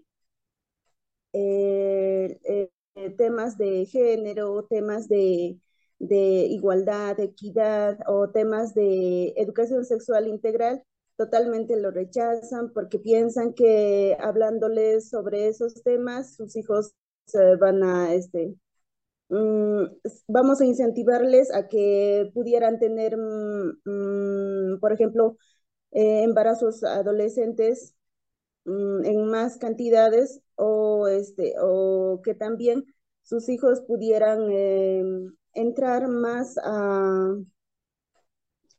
eh, 1.33 2.39
eh, 2.45 3.11
temas 3.17 3.59
de 3.59 3.87
género, 3.87 4.65
temas 4.69 5.09
de, 5.09 5.59
de 5.99 6.17
igualdad, 6.51 7.19
equidad 7.21 7.99
o 8.07 8.31
temas 8.31 8.75
de 8.75 9.35
educación 9.37 9.85
sexual 9.85 10.29
integral 10.29 10.83
totalmente 11.17 11.77
lo 11.77 11.91
rechazan 11.91 12.73
porque 12.73 12.99
piensan 12.99 13.55
que 13.55 14.17
hablándoles 14.21 15.09
sobre 15.11 15.49
esos 15.49 15.83
temas, 15.83 16.37
sus 16.37 16.57
hijos 16.57 16.95
van 17.61 17.83
a, 17.83 18.15
este, 18.15 18.55
mm, 19.31 19.85
vamos 20.29 20.61
a 20.61 20.67
incentivarles 20.67 21.53
a 21.55 21.69
que 21.69 22.31
pudieran 22.35 22.79
tener, 22.79 23.17
mm, 23.19 23.81
mm, 24.75 24.81
por 24.81 24.93
ejemplo, 24.93 25.37
eh, 25.93 26.25
embarazos 26.25 26.85
adolescentes 26.85 27.95
en 28.67 29.27
más 29.27 29.59
cantidades 29.59 30.41
o, 30.57 31.09
este, 31.09 31.55
o 31.61 32.21
que 32.25 32.35
también 32.35 32.85
sus 33.23 33.49
hijos 33.49 33.81
pudieran 33.83 34.41
entrar 35.55 36.09
más 36.09 36.57
a 36.63 37.37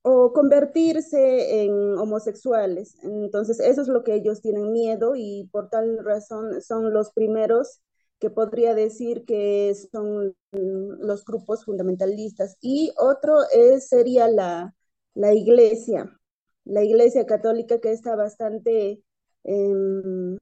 o 0.03 0.31
convertirse 0.33 1.63
en 1.63 1.97
homosexuales. 1.97 2.95
Entonces, 3.03 3.59
eso 3.59 3.81
es 3.81 3.87
lo 3.87 4.03
que 4.03 4.13
ellos 4.15 4.41
tienen 4.41 4.71
miedo 4.71 5.15
y 5.15 5.49
por 5.51 5.69
tal 5.69 6.03
razón 6.05 6.61
son 6.61 6.93
los 6.93 7.11
primeros 7.11 7.81
que 8.19 8.29
podría 8.29 8.73
decir 8.75 9.25
que 9.25 9.73
son 9.91 10.35
los 10.51 11.25
grupos 11.25 11.65
fundamentalistas. 11.65 12.57
Y 12.61 12.91
otro 12.97 13.37
es, 13.53 13.89
sería 13.89 14.27
la, 14.27 14.75
la 15.13 15.33
iglesia, 15.33 16.17
la 16.65 16.83
iglesia 16.83 17.25
católica 17.25 17.79
que 17.79 17.91
está 17.91 18.15
bastante 18.15 19.01
em, 19.43 20.37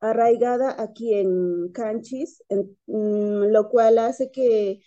arraigada 0.00 0.74
aquí 0.82 1.14
en 1.14 1.70
Canchis, 1.72 2.42
mm, 2.86 3.52
lo 3.52 3.68
cual 3.68 3.98
hace 3.98 4.30
que 4.30 4.80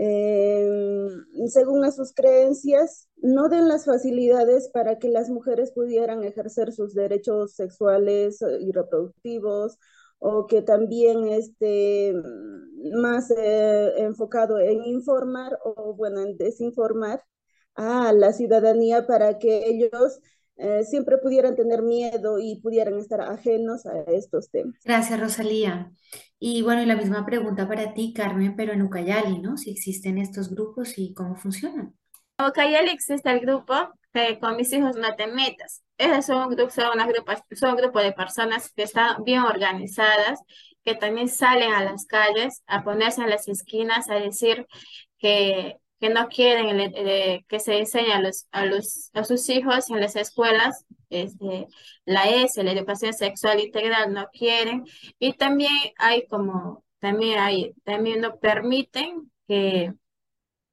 eh, 0.00 1.08
según 1.48 1.90
sus 1.92 2.12
creencias, 2.14 3.08
no 3.16 3.48
den 3.48 3.68
las 3.68 3.84
facilidades 3.84 4.68
para 4.68 4.98
que 4.98 5.08
las 5.08 5.28
mujeres 5.28 5.72
pudieran 5.72 6.22
ejercer 6.24 6.72
sus 6.72 6.94
derechos 6.94 7.54
sexuales 7.54 8.38
y 8.60 8.70
reproductivos, 8.70 9.78
o 10.18 10.46
que 10.46 10.62
también 10.62 11.28
esté 11.28 12.14
más 12.94 13.30
eh, 13.30 13.92
enfocado 13.98 14.58
en 14.58 14.84
informar 14.84 15.58
o, 15.64 15.94
bueno, 15.94 16.20
en 16.22 16.36
desinformar 16.36 17.22
a 17.74 18.12
la 18.12 18.32
ciudadanía 18.32 19.06
para 19.06 19.38
que 19.38 19.66
ellos 19.66 20.20
eh, 20.56 20.82
siempre 20.84 21.18
pudieran 21.18 21.54
tener 21.54 21.82
miedo 21.82 22.38
y 22.40 22.60
pudieran 22.60 22.98
estar 22.98 23.20
ajenos 23.20 23.86
a 23.86 24.00
estos 24.10 24.50
temas. 24.50 24.74
Gracias, 24.84 25.20
Rosalía. 25.20 25.92
Y 26.40 26.62
bueno, 26.62 26.82
y 26.82 26.86
la 26.86 26.96
misma 26.96 27.24
pregunta 27.24 27.68
para 27.68 27.94
ti, 27.94 28.12
Carmen, 28.12 28.56
pero 28.56 28.72
en 28.72 28.82
Ucayali, 28.82 29.38
¿no? 29.38 29.56
Si 29.56 29.70
existen 29.70 30.18
estos 30.18 30.50
grupos 30.50 30.98
y 30.98 31.14
cómo 31.14 31.36
funcionan. 31.36 31.94
En 32.38 32.46
Ucayali 32.46 32.90
existe 32.90 33.30
el 33.30 33.40
grupo 33.40 33.74
que 34.12 34.38
con 34.40 34.56
mis 34.56 34.72
hijos 34.72 34.96
no 34.96 35.14
Esos 35.98 36.26
son, 36.26 36.56
son, 36.70 36.90
unas 36.94 37.08
grupas, 37.08 37.42
son 37.54 37.70
un 37.70 37.76
grupo 37.76 38.00
de 38.00 38.12
personas 38.12 38.72
que 38.72 38.84
están 38.84 39.24
bien 39.24 39.42
organizadas, 39.42 40.40
que 40.84 40.94
también 40.94 41.28
salen 41.28 41.72
a 41.72 41.84
las 41.84 42.06
calles 42.06 42.62
a 42.66 42.84
ponerse 42.84 43.20
en 43.22 43.30
las 43.30 43.48
esquinas 43.48 44.08
a 44.08 44.14
decir 44.14 44.66
que 45.18 45.78
que 46.00 46.10
no 46.10 46.28
quieren 46.28 46.92
que 47.48 47.60
se 47.60 47.78
enseñe 47.78 48.12
a, 48.12 48.20
los, 48.20 48.46
a, 48.52 48.64
los, 48.66 49.10
a 49.14 49.24
sus 49.24 49.48
hijos 49.48 49.90
en 49.90 50.00
las 50.00 50.16
escuelas, 50.16 50.84
este, 51.10 51.66
la 52.04 52.28
S, 52.28 52.62
la 52.62 52.72
educación 52.72 53.12
sexual 53.12 53.60
integral, 53.60 54.12
no 54.12 54.28
quieren. 54.32 54.84
Y 55.18 55.32
también 55.34 55.72
hay 55.96 56.26
como, 56.26 56.84
también 57.00 57.38
hay, 57.38 57.74
también 57.84 58.20
no 58.20 58.38
permiten 58.38 59.30
que 59.48 59.92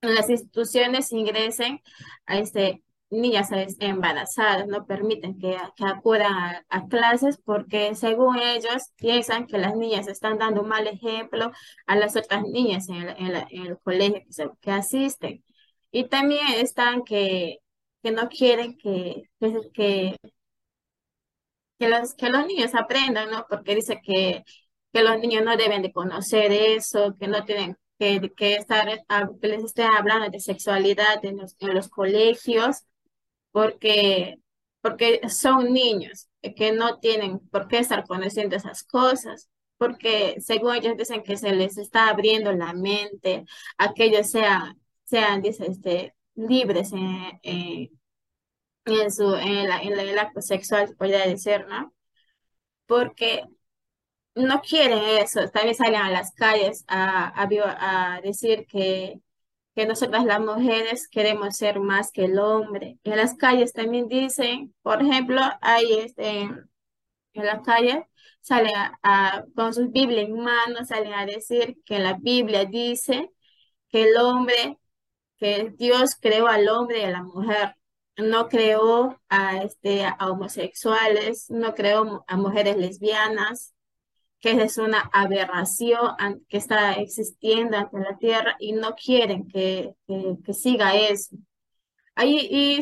las 0.02 0.30
instituciones 0.30 1.12
ingresen 1.12 1.82
a 2.28 2.38
este, 2.38 2.84
niñas 3.10 3.50
embarazadas, 3.80 4.68
no 4.68 4.86
permiten 4.86 5.40
que, 5.40 5.58
que 5.76 5.86
acudan 5.86 6.66
a, 6.70 6.88
clases 6.88 7.38
porque 7.44 7.96
según 7.96 8.40
ellos 8.40 8.92
piensan 8.98 9.48
que 9.48 9.58
las 9.58 9.76
niñas 9.76 10.08
están 10.08 10.38
dando 10.38 10.62
un 10.62 10.70
mal 10.70 10.88
ejemplo 10.88 11.52
a 11.88 11.96
las 11.96 12.16
otras 12.16 12.44
niñas 12.44 12.90
en 12.90 13.08
el, 13.50 13.78
colegio 13.84 14.58
que, 14.62 14.72
asisten. 14.72 15.44
Y 15.92 16.06
también 16.10 16.46
están 16.56 17.04
que, 17.04 17.60
que 18.04 18.12
no 18.12 18.30
quieren 18.30 18.78
que, 18.78 19.30
que, 19.40 20.16
que, 21.80 21.88
los, 21.90 22.16
que 22.16 22.30
los 22.30 22.46
niños 22.48 22.76
aprendan, 22.76 23.30
¿no? 23.32 23.46
Porque 23.50 23.76
dice 23.76 24.02
que, 24.04 24.44
que 24.94 25.04
los 25.04 25.20
niños 25.20 25.44
no 25.44 25.56
deben 25.58 25.82
de 25.82 25.92
conocer 25.94 26.52
eso, 26.52 27.16
que 27.20 27.28
no 27.28 27.46
tienen 27.46 27.78
que, 28.00 28.32
que 28.36 28.56
estar, 28.56 28.88
que 29.42 29.48
les 29.48 29.64
estén 29.64 29.88
hablando 29.92 30.30
de 30.30 30.40
sexualidad 30.40 31.24
en 31.24 31.38
los, 31.38 31.56
en 31.60 31.74
los 31.76 31.90
colegios 31.90 32.84
porque, 33.56 34.42
porque 34.82 35.22
son 35.30 35.72
niños 35.72 36.28
que 36.58 36.74
no 36.74 37.00
tienen 37.00 37.40
por 37.40 37.70
qué 37.70 37.78
estar 37.80 38.06
conociendo 38.06 38.58
esas 38.58 38.84
cosas, 38.84 39.50
porque 39.78 40.36
según 40.42 40.76
ellos 40.76 40.98
dicen 40.98 41.24
que 41.24 41.38
se 41.38 41.54
les 41.56 41.78
está 41.78 42.10
abriendo 42.10 42.52
la 42.52 42.74
mente 42.74 43.46
a 43.78 43.94
que 43.94 44.06
ellos 44.08 44.30
sean, 44.30 44.78
sean 45.06 45.42
dice, 45.42 45.68
este, 45.68 46.14
libres 46.36 46.92
en, 46.92 47.40
en, 48.86 49.12
su, 49.12 49.34
en, 49.36 49.70
la, 49.70 49.82
en 49.82 49.98
el 49.98 50.20
acto 50.20 50.42
sexual, 50.42 50.94
podría 50.98 51.26
decir, 51.26 51.66
¿no? 51.70 51.94
Porque 52.86 53.44
no 54.36 54.62
quieren 54.62 55.00
eso, 55.22 55.50
también 55.50 55.76
salen 55.76 56.02
a 56.02 56.12
las 56.12 56.34
calles 56.34 56.84
a, 56.88 57.34
a 57.42 58.22
decir 58.22 58.66
que 58.68 59.22
que 59.76 59.86
nosotras 59.86 60.26
las 60.26 60.40
mujeres 60.40 61.08
queremos 61.10 61.58
ser 61.58 61.80
más 61.80 62.12
que 62.12 62.26
el 62.26 62.40
hombre. 62.40 62.98
En 63.04 63.18
las 63.18 63.36
calles 63.36 63.74
también 63.74 64.08
dicen, 64.08 64.74
por 64.82 65.02
ejemplo, 65.02 65.42
hay 65.62 65.86
este, 66.00 66.42
en 66.42 67.46
las 67.46 67.62
calles, 67.62 68.06
salen 68.42 68.74
a, 69.04 69.46
con 69.56 69.74
sus 69.74 69.92
Biblias 69.92 70.28
en 70.30 70.40
mano, 70.40 70.86
salen 70.86 71.14
a 71.14 71.26
decir 71.26 71.78
que 71.86 72.00
la 72.00 72.14
Biblia 72.14 72.66
dice 72.66 73.32
que 73.90 74.04
el 74.10 74.18
hombre, 74.18 74.80
que 75.38 75.74
Dios 75.78 76.16
creó 76.20 76.48
al 76.48 76.70
hombre 76.70 77.02
y 77.02 77.04
a 77.04 77.12
la 77.12 77.24
mujer, 77.24 77.76
no 78.18 78.48
creó 78.50 79.22
a, 79.30 79.58
este, 79.64 80.06
a 80.06 80.16
homosexuales, 80.32 81.50
no 81.50 81.76
creó 81.76 82.24
a 82.28 82.38
mujeres 82.38 82.78
lesbianas, 82.78 83.75
que 84.40 84.52
es 84.52 84.78
una 84.78 85.10
aberración 85.14 86.16
que 86.48 86.58
está 86.58 86.94
existiendo 86.94 87.78
ante 87.78 88.00
la 88.00 88.18
Tierra 88.18 88.56
y 88.60 88.74
no 88.74 88.96
quieren 88.96 89.48
que, 89.48 89.96
que, 90.08 90.54
siga 90.54 90.96
eso. 90.96 91.36
Ahí, 92.16 92.48
y, 92.50 92.80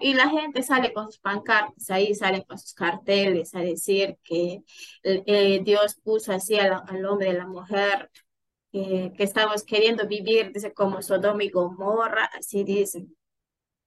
y, 0.00 0.14
la 0.14 0.28
gente 0.28 0.62
sale 0.62 0.92
con 0.92 1.06
sus 1.06 1.20
pancartas, 1.20 1.90
ahí 1.90 2.14
salen 2.14 2.42
con 2.42 2.58
sus 2.58 2.74
carteles 2.74 3.54
a 3.54 3.60
decir 3.60 4.18
que 4.24 4.62
eh, 5.04 5.60
Dios 5.62 5.94
puso 6.02 6.32
así 6.32 6.58
al, 6.58 7.04
hombre 7.06 7.28
y 7.28 7.30
a 7.30 7.34
la 7.34 7.46
mujer, 7.46 8.10
que 8.72 9.12
estamos 9.18 9.62
queriendo 9.62 10.08
vivir 10.08 10.52
dice, 10.52 10.72
como 10.72 11.00
Sodoma 11.02 11.44
y 11.44 11.50
Gomorra, 11.50 12.24
así 12.36 12.64
dicen. 12.64 13.14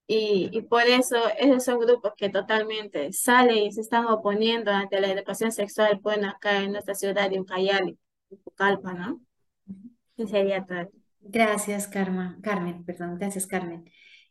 Y, 0.10 0.50
y, 0.54 0.62
por 0.62 0.84
eso 0.84 1.18
esos 1.38 1.66
son 1.66 1.80
grupos 1.80 2.14
que 2.16 2.30
totalmente 2.30 3.12
salen 3.12 3.58
y 3.58 3.72
se 3.74 3.82
están 3.82 4.06
oponiendo 4.06 4.72
ante 4.72 5.02
la 5.02 5.12
educación 5.12 5.52
sexual, 5.52 6.00
bueno, 6.02 6.30
acá 6.30 6.64
en 6.64 6.72
nuestra 6.72 6.96
ciudad 6.96 7.30
de 7.30 7.42
Ucayali, 7.42 7.98
Pucallpa, 8.44 8.94
¿no? 8.94 9.20
Y 10.16 10.28
sería 10.28 10.66
todo. 10.66 10.90
Gracias, 11.20 11.88
Carmen. 11.88 12.40
Carmen, 12.42 12.86
perdón, 12.86 13.18
gracias, 13.18 13.46
Carmen. 13.46 13.84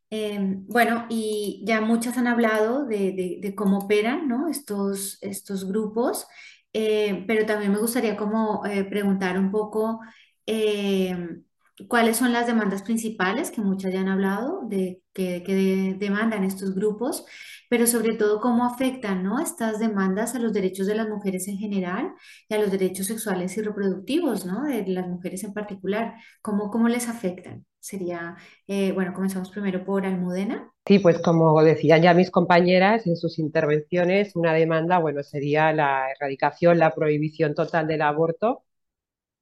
Em, 0.09 0.65
bueno, 0.69 1.07
y 1.09 1.63
ya 1.67 1.81
muchas 1.81 2.17
han 2.17 2.27
hablado 2.29 2.87
de, 2.87 3.39
de, 3.41 3.55
cómo 3.55 3.79
operan, 3.79 4.29
¿no? 4.29 4.49
Estos, 4.49 5.19
estos 5.21 5.67
grupos, 5.67 6.27
eh, 6.73 7.25
pero 7.27 7.45
también 7.45 7.73
me 7.73 7.79
gustaría 7.79 8.17
como 8.17 8.65
eh, 8.67 8.85
preguntar 8.85 9.39
un 9.39 9.51
poco 9.51 10.01
em, 10.47 11.45
cuáles 11.89 12.17
son 12.17 12.33
las 12.33 12.47
demandas 12.47 12.83
principales, 12.83 13.51
que 13.51 13.61
muchas 13.61 13.93
ya 13.93 14.01
han 14.01 14.09
hablado, 14.09 14.63
de 14.69 15.03
que, 15.13 15.97
demandan 15.99 16.45
estos 16.45 16.75
grupos, 16.75 17.25
pero 17.69 17.87
sobre 17.87 18.15
todo 18.15 18.41
cómo 18.41 18.65
afectan 18.65 19.23
¿no? 19.23 19.41
estas 19.41 19.79
demandas 19.79 20.35
a 20.35 20.39
los 20.39 20.53
derechos 20.53 20.87
de 20.87 20.95
las 20.95 21.09
mujeres 21.09 21.49
en 21.49 21.59
general 21.59 22.13
y 22.49 22.55
a 22.55 22.59
los 22.59 22.71
derechos 22.71 23.07
sexuales 23.07 23.57
y 23.57 23.63
reproductivos 23.63 24.47
¿no? 24.47 24.63
de 24.65 24.87
las 24.87 25.07
mujeres 25.09 25.45
en 25.45 25.53
particular, 25.53 26.15
cómo, 26.43 26.71
cómo 26.71 26.89
les 26.89 27.09
afectan. 27.09 27.67
Sería, 27.79 28.37
eh, 28.67 28.91
bueno, 28.93 29.13
comenzamos 29.15 29.51
primero 29.51 29.85
por 29.85 30.05
Almudena. 30.07 30.73
Sí, 30.87 30.99
pues 30.99 31.21
como 31.21 31.63
decían 31.63 32.03
ya 32.03 32.15
mis 32.15 32.33
compañeras 32.33 33.07
en 33.07 33.17
sus 33.17 33.39
intervenciones, 33.39 34.35
una 34.35 34.53
demanda, 34.55 34.99
bueno, 34.99 35.23
sería 35.23 35.73
la 35.73 36.11
erradicación, 36.11 36.79
la 36.79 36.93
prohibición 36.95 37.55
total 37.55 37.87
del 37.87 38.03
aborto, 38.03 38.65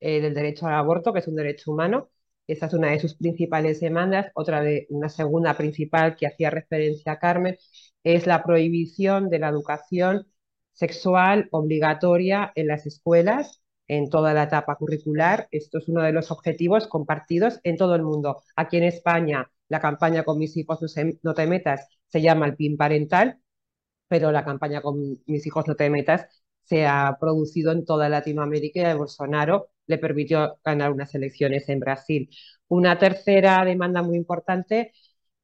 eh, 0.00 0.20
del 0.20 0.34
derecho 0.34 0.66
al 0.66 0.74
aborto, 0.74 1.12
que 1.14 1.20
es 1.20 1.28
un 1.28 1.36
derecho 1.36 1.72
humano, 1.72 2.10
esa 2.46 2.66
es 2.66 2.74
una 2.74 2.90
de 2.90 3.00
sus 3.00 3.14
principales 3.14 3.80
demandas. 3.80 4.30
Otra 4.34 4.62
de 4.62 4.86
una 4.90 5.08
segunda 5.08 5.56
principal 5.56 6.16
que 6.16 6.26
hacía 6.26 6.50
referencia 6.50 7.12
a 7.12 7.18
Carmen 7.18 7.56
es 8.02 8.26
la 8.26 8.42
prohibición 8.42 9.30
de 9.30 9.38
la 9.38 9.48
educación 9.48 10.26
sexual 10.72 11.48
obligatoria 11.52 12.52
en 12.54 12.68
las 12.68 12.86
escuelas 12.86 13.62
en 13.88 14.08
toda 14.10 14.34
la 14.34 14.44
etapa 14.44 14.76
curricular. 14.76 15.48
Esto 15.50 15.78
es 15.78 15.88
uno 15.88 16.02
de 16.02 16.12
los 16.12 16.30
objetivos 16.30 16.86
compartidos 16.88 17.60
en 17.64 17.76
todo 17.76 17.94
el 17.94 18.02
mundo. 18.02 18.42
Aquí 18.56 18.76
en 18.78 18.84
España, 18.84 19.50
la 19.68 19.80
campaña 19.80 20.24
con 20.24 20.38
mis 20.38 20.56
hijos 20.56 20.80
no 21.22 21.34
te 21.34 21.46
metas 21.46 21.88
se 22.08 22.22
llama 22.22 22.46
el 22.46 22.56
PIN 22.56 22.76
parental, 22.76 23.40
pero 24.08 24.32
la 24.32 24.44
campaña 24.44 24.82
con 24.82 25.18
mis 25.26 25.46
hijos 25.46 25.66
no 25.68 25.74
te 25.76 25.90
metas 25.90 26.26
se 26.64 26.86
ha 26.86 27.16
producido 27.20 27.72
en 27.72 27.84
toda 27.84 28.08
Latinoamérica 28.08 28.90
y 28.90 28.96
Bolsonaro 28.96 29.70
le 29.86 29.98
permitió 29.98 30.58
ganar 30.64 30.92
unas 30.92 31.14
elecciones 31.14 31.68
en 31.68 31.80
Brasil. 31.80 32.30
Una 32.68 32.98
tercera 32.98 33.64
demanda 33.64 34.02
muy 34.02 34.16
importante, 34.16 34.92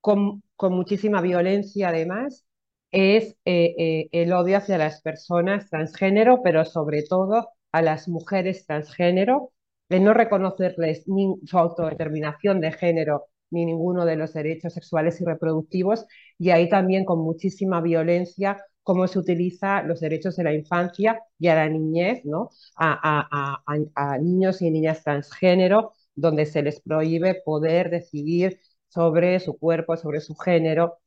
con, 0.01 0.43
muchísima 0.59 1.21
violencia 1.21 1.89
además, 1.91 2.47
es 2.91 3.37
eh, 3.45 3.75
eh, 3.79 4.09
el 4.13 4.33
odio 4.33 4.59
hacia 4.59 4.79
las 4.79 5.01
personas 5.03 5.71
transgénero, 5.71 6.43
pero 6.43 6.65
sobre 6.65 7.03
todo 7.03 7.51
a 7.73 7.83
las 7.83 8.09
mujeres 8.09 8.67
transgénero, 8.67 9.53
de 9.89 10.01
no 10.01 10.15
reconocerles 10.15 11.07
ni 11.09 11.35
su 11.47 11.59
autodeterminación 11.59 12.61
de 12.61 12.73
género 12.73 13.27
ni 13.51 13.65
ninguno 13.67 14.05
de 14.07 14.17
los 14.17 14.33
derechos 14.33 14.75
sexuales 14.75 15.21
y 15.21 15.25
reproductivos, 15.25 16.07
y 16.39 16.51
ahí 16.51 16.69
también 16.69 17.05
con 17.05 17.21
muchísima 17.21 17.81
violencia 17.81 18.65
cómo 18.91 19.07
se 19.07 19.19
utiliza 19.21 19.83
los 19.83 20.01
derechos 20.01 20.37
de 20.37 20.45
la 20.45 20.53
infancia 20.55 21.23
y 21.39 21.47
a 21.49 21.55
la 21.55 21.69
niñez, 21.69 22.25
¿no? 22.25 22.51
a, 22.77 23.61
a 23.95 24.19
niños 24.19 24.63
y 24.63 24.71
niñas 24.71 25.05
transgénero, 25.05 25.93
donde 26.15 26.45
se 26.47 26.63
les 26.63 26.81
prohíbe 26.81 27.37
poder 27.45 27.91
decidir 27.91 28.61
sobre 28.89 29.39
su 29.41 29.57
cuerpo, 29.59 29.97
sobre 29.97 30.21
su 30.21 30.35
género 30.35 30.99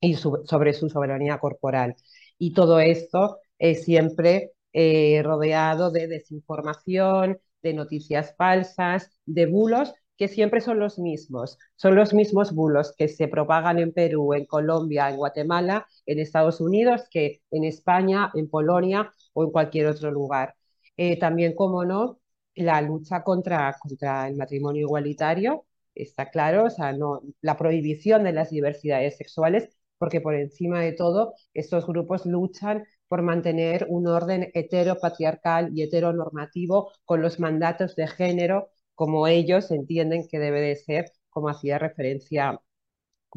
y 0.00 0.14
sobre 0.16 0.72
su 0.74 0.88
soberanía 0.88 1.38
corporal. 1.38 1.96
Y 2.38 2.54
todo 2.54 2.80
esto 2.80 3.38
es 3.58 3.84
siempre 3.84 4.52
eh, 4.72 5.22
rodeado 5.22 5.90
de 5.90 6.08
desinformación, 6.08 7.38
de 7.62 7.74
noticias 7.74 8.34
falsas, 8.36 9.10
de 9.26 9.46
bulos 9.46 9.94
que 10.20 10.28
siempre 10.28 10.60
son 10.60 10.78
los 10.78 10.98
mismos. 10.98 11.58
Son 11.76 11.94
los 11.94 12.12
mismos 12.12 12.52
bulos 12.54 12.94
que 12.94 13.08
se 13.08 13.26
propagan 13.26 13.78
en 13.78 13.90
Perú, 13.94 14.34
en 14.34 14.44
Colombia, 14.44 15.08
en 15.08 15.16
Guatemala, 15.16 15.86
en 16.04 16.18
Estados 16.18 16.60
Unidos, 16.60 17.04
que 17.10 17.40
en 17.50 17.64
España, 17.64 18.30
en 18.34 18.50
Polonia 18.50 19.14
o 19.32 19.44
en 19.44 19.50
cualquier 19.50 19.86
otro 19.86 20.10
lugar. 20.10 20.56
Eh, 20.98 21.18
también, 21.18 21.54
como 21.54 21.86
no, 21.86 22.20
la 22.54 22.82
lucha 22.82 23.22
contra, 23.24 23.74
contra 23.80 24.28
el 24.28 24.36
matrimonio 24.36 24.82
igualitario, 24.82 25.64
está 25.94 26.28
claro, 26.30 26.64
o 26.66 26.70
sea, 26.70 26.92
no, 26.92 27.22
la 27.40 27.56
prohibición 27.56 28.24
de 28.24 28.32
las 28.32 28.50
diversidades 28.50 29.16
sexuales, 29.16 29.70
porque 29.96 30.20
por 30.20 30.34
encima 30.34 30.80
de 30.82 30.92
todo, 30.92 31.32
estos 31.54 31.86
grupos 31.86 32.26
luchan 32.26 32.84
por 33.08 33.22
mantener 33.22 33.86
un 33.88 34.06
orden 34.06 34.50
heteropatriarcal 34.52 35.70
y 35.74 35.82
heteronormativo 35.82 36.92
con 37.06 37.22
los 37.22 37.40
mandatos 37.40 37.96
de 37.96 38.06
género 38.06 38.68
como 39.00 39.26
ellos 39.26 39.70
entienden 39.70 40.28
que 40.28 40.38
debe 40.38 40.60
de 40.60 40.76
ser, 40.76 41.06
como 41.30 41.48
hacía 41.48 41.78
referencia, 41.78 42.60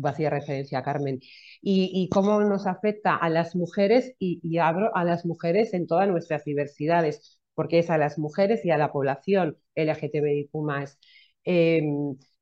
hacía 0.04 0.30
referencia 0.30 0.84
Carmen. 0.84 1.22
Y, 1.62 2.10
cómo 2.12 2.42
nos 2.42 2.68
afecta 2.68 3.16
a 3.16 3.30
las 3.30 3.56
mujeres, 3.56 4.14
y, 4.20 4.42
y 4.44 4.58
abro 4.58 4.94
a 4.94 5.06
las 5.06 5.26
mujeres 5.26 5.74
en 5.74 5.88
todas 5.88 6.10
nuestras 6.10 6.44
diversidades, 6.44 7.40
porque 7.56 7.80
es 7.80 7.90
a 7.90 7.98
las 7.98 8.20
mujeres 8.20 8.66
y 8.66 8.72
a 8.72 8.78
la 8.78 8.92
población 8.92 9.58
LGTBIQ+. 9.76 10.52
Eh, 11.46 11.82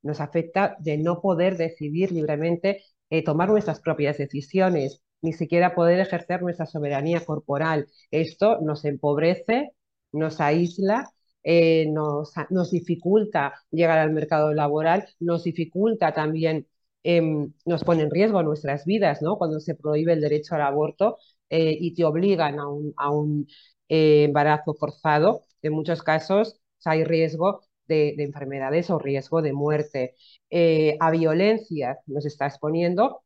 nos 0.01 0.19
afecta 0.19 0.75
de 0.79 0.97
no 0.97 1.21
poder 1.21 1.57
decidir 1.57 2.11
libremente 2.11 2.83
eh, 3.11 3.23
tomar 3.23 3.49
nuestras 3.49 3.81
propias 3.81 4.17
decisiones, 4.17 5.03
ni 5.21 5.33
siquiera 5.33 5.75
poder 5.75 5.99
ejercer 5.99 6.41
nuestra 6.41 6.65
soberanía 6.65 7.23
corporal. 7.23 7.87
Esto 8.09 8.59
nos 8.61 8.83
empobrece, 8.83 9.73
nos 10.11 10.41
aísla, 10.41 11.11
eh, 11.43 11.87
nos, 11.89 12.33
dificulta 12.71 13.53
llegar 13.71 13.99
al 13.99 14.11
mercado 14.11 14.53
laboral, 14.53 15.07
nos 15.19 15.43
dificulta 15.43 16.13
también, 16.13 16.67
em, 17.03 17.53
nos 17.65 17.83
pone 17.83 18.03
en 18.03 18.11
riesgo 18.11 18.43
nuestras 18.43 18.85
vidas, 18.85 19.21
¿no? 19.21 19.37
Cuando 19.37 19.59
se 19.59 19.75
prohíbe 19.75 20.13
el 20.13 20.21
derecho 20.21 20.55
al 20.55 20.61
aborto 20.61 21.17
y 21.53 21.93
te 21.95 22.05
obligan 22.05 22.59
a 22.59 23.09
un, 23.11 23.47
eh, 23.89 24.23
embarazo 24.23 24.73
forzado, 24.73 25.41
en 25.61 25.73
muchos 25.73 26.01
casos 26.03 26.61
hay 26.85 27.03
riesgo 27.03 27.61
de, 27.87 28.15
enfermedades 28.19 28.89
o 28.89 28.99
riesgo 28.99 29.41
de 29.41 29.53
muerte. 29.53 30.15
Eh, 30.49 30.97
a 30.99 31.11
violencia 31.11 31.99
nos 32.07 32.25
está 32.25 32.47
exponiendo 32.47 33.23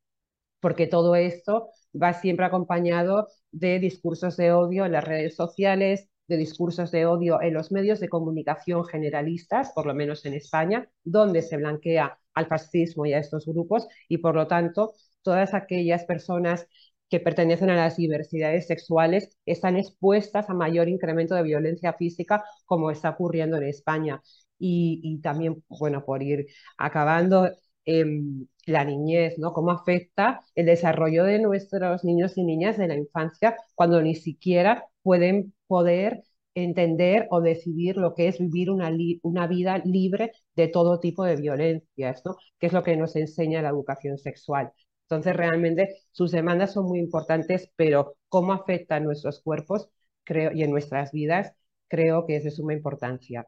porque 0.60 0.88
todo 0.88 1.16
esto 1.16 1.70
va 2.02 2.14
siempre 2.14 2.46
acompañado 2.46 3.28
de 3.52 3.80
discursos 3.80 4.38
de 4.38 4.52
odio 4.54 4.86
en 4.86 4.94
las 4.94 5.04
redes 5.04 5.36
sociales, 5.36 6.10
de 6.28 6.38
discursos 6.38 6.92
de 6.92 7.06
odio 7.06 7.42
en 7.42 7.54
los 7.54 7.72
medios 7.72 8.00
de 8.00 8.10
comunicación 8.10 8.86
generalistas, 8.86 9.72
por 9.74 9.86
lo 9.86 9.94
menos 9.94 10.26
en 10.26 10.34
España, 10.34 10.90
donde 11.04 11.42
se 11.42 11.58
blanquea 11.58 12.18
al 12.34 12.48
fascismo 12.48 13.06
y 13.06 13.14
a 13.14 13.20
estos 13.20 13.46
grupos 13.46 13.88
y 14.10 14.18
por 14.18 14.36
lo 14.36 14.48
tanto 14.48 14.94
todas 15.22 15.54
aquellas 15.54 16.06
personas 16.06 16.68
que 17.10 17.20
pertenecen 17.20 17.70
a 17.70 17.76
las 17.76 17.98
diversidades 17.98 18.68
sexuales 18.68 19.38
están 19.46 19.78
expuestas 19.78 20.50
a 20.50 20.54
mayor 20.54 20.90
incremento 20.90 21.36
de 21.36 21.44
violencia 21.44 21.94
física 21.94 22.44
como 22.66 22.92
está 22.92 23.12
ocurriendo 23.12 23.58
en 23.58 23.64
España. 23.64 24.22
Y, 24.58 25.20
también, 25.22 25.64
bueno, 25.68 26.04
por 26.06 26.24
ir 26.24 26.48
acabando, 26.78 27.50
em, 27.86 28.48
la 28.66 28.84
niñez, 28.86 29.38
¿no? 29.38 29.54
Cómo 29.54 29.72
afecta 29.72 30.42
el 30.56 30.66
desarrollo 30.66 31.24
de 31.26 31.40
nuestros 31.40 32.04
niños 32.04 32.38
y 32.38 32.44
niñas 32.44 32.78
de 32.78 32.88
la 32.88 32.96
infancia 32.96 33.56
cuando 33.76 34.02
ni 34.02 34.16
siquiera 34.16 34.86
pueden 35.04 35.54
poder 35.68 36.24
entender 36.56 37.28
o 37.32 37.42
decidir 37.42 37.98
lo 37.98 38.14
que 38.16 38.28
es 38.30 38.40
vivir 38.40 38.70
una, 38.72 38.92
una 39.24 39.48
vida 39.48 39.80
libre 39.80 40.32
de 40.56 40.68
todo 40.70 41.00
tipo 41.00 41.24
de 41.26 41.36
violencias, 41.36 42.22
¿no? 42.26 42.38
Que 42.60 42.68
es 42.68 42.74
lo 42.74 42.84
que 42.84 42.96
nos 42.98 43.16
enseña 43.16 43.62
la 43.62 43.70
educación 43.70 44.18
sexual. 44.18 44.72
Entonces, 45.04 45.36
realmente 45.36 45.96
sus 46.12 46.32
demandas 46.32 46.74
son 46.74 46.86
muy 46.86 47.00
importantes, 47.00 47.70
pero 47.76 48.18
cómo 48.30 48.54
afectan 48.54 49.04
nuestros 49.04 49.42
cuerpos 49.42 49.90
y 50.28 50.64
en 50.64 50.72
nuestras 50.72 51.12
vidas, 51.12 51.54
creo 51.88 52.26
que 52.26 52.38
es 52.38 52.44
de 52.44 52.52
suma 52.52 52.74
importancia. 52.74 53.48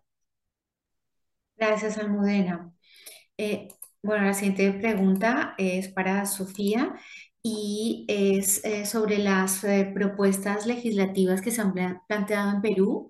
Gracias, 1.56 1.98
Almudena. 1.98 2.72
Eh, 3.38 3.70
bueno, 4.04 4.26
la 4.26 4.34
siguiente 4.34 4.72
pregunta 4.74 5.56
es 5.58 5.90
para 5.90 6.26
Sofía 6.26 6.96
y 7.44 8.06
es 8.08 8.64
eh, 8.66 8.86
sobre 8.86 9.18
las 9.20 9.64
eh, 9.64 9.92
propuestas 9.94 10.66
legislativas 10.66 11.42
que 11.42 11.52
se 11.52 11.62
han 11.62 11.74
planteado 12.08 12.52
en 12.52 12.62
Perú 12.62 13.10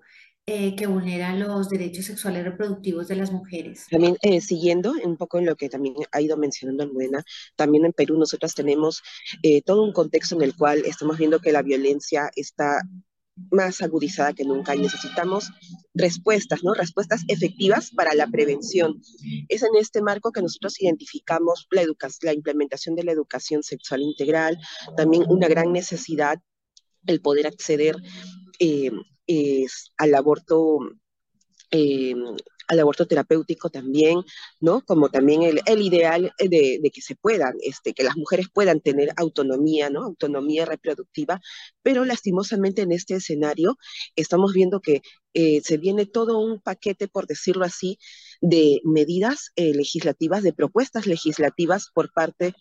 eh, 0.50 0.74
que 0.76 0.86
vulneran 0.86 1.38
los 1.38 1.68
derechos 1.68 2.06
sexuales 2.06 2.42
reproductivos 2.42 3.06
de 3.06 3.16
las 3.16 3.30
mujeres. 3.30 3.84
También 3.90 4.16
eh, 4.22 4.40
siguiendo 4.40 4.94
un 5.04 5.18
poco 5.18 5.38
en 5.38 5.44
lo 5.44 5.56
que 5.56 5.68
también 5.68 5.94
ha 6.10 6.22
ido 6.22 6.38
mencionando 6.38 6.84
Almudena, 6.84 7.22
también 7.54 7.84
en 7.84 7.92
Perú 7.92 8.16
nosotras 8.16 8.54
tenemos 8.54 9.02
eh, 9.42 9.60
todo 9.60 9.82
un 9.82 9.92
contexto 9.92 10.36
en 10.36 10.40
el 10.40 10.56
cual 10.56 10.84
estamos 10.86 11.18
viendo 11.18 11.40
que 11.40 11.52
la 11.52 11.60
violencia 11.60 12.30
está 12.34 12.80
más 13.50 13.80
agudizada 13.82 14.32
que 14.32 14.44
nunca 14.44 14.74
y 14.74 14.80
necesitamos 14.80 15.50
respuestas, 15.94 16.62
¿no? 16.62 16.74
Respuestas 16.74 17.22
efectivas 17.28 17.90
para 17.90 18.14
la 18.14 18.26
prevención. 18.26 19.00
Es 19.48 19.62
en 19.62 19.76
este 19.78 20.02
marco 20.02 20.32
que 20.32 20.42
nosotros 20.42 20.80
identificamos 20.80 21.66
la, 21.70 21.82
la 22.22 22.32
implementación 22.32 22.94
de 22.94 23.04
la 23.04 23.12
educación 23.12 23.62
sexual 23.62 24.02
integral, 24.02 24.58
también 24.96 25.24
una 25.28 25.48
gran 25.48 25.72
necesidad 25.72 26.40
el 27.06 27.20
poder 27.20 27.46
acceder 27.46 27.96
eh, 28.58 28.90
es 29.26 29.92
al 29.96 30.14
aborto, 30.14 30.78
eh, 31.70 32.14
al 32.68 32.80
aborto 32.80 33.06
terapéutico 33.06 33.70
también, 33.70 34.22
¿no? 34.60 34.82
Como 34.82 35.08
también 35.10 35.42
el, 35.42 35.60
el 35.66 35.82
ideal 35.82 36.32
de, 36.38 36.78
de, 36.82 36.90
que 36.90 37.00
se 37.00 37.16
puedan, 37.16 37.54
este, 37.62 37.94
que 37.94 38.04
las 38.04 38.16
mujeres 38.16 38.46
puedan 38.52 38.80
tener 38.80 39.10
autonomía, 39.16 39.90
¿no? 39.90 40.04
Autonomía 40.04 40.64
reproductiva, 40.66 41.40
pero 41.82 42.04
lastimosamente 42.04 42.82
en 42.82 42.92
este 42.92 43.16
escenario 43.16 43.76
estamos 44.16 44.52
viendo 44.52 44.80
que 44.80 45.02
eh, 45.34 45.60
se 45.64 45.76
viene 45.78 46.06
todo 46.06 46.38
un 46.38 46.60
paquete, 46.60 47.08
por 47.08 47.26
decirlo 47.26 47.64
así, 47.64 47.98
de 48.40 48.80
medidas 48.84 49.50
eh, 49.56 49.74
legislativas, 49.74 50.42
de 50.42 50.52
propuestas 50.52 51.06
legislativas 51.06 51.88
por 51.94 52.12
parte 52.12 52.54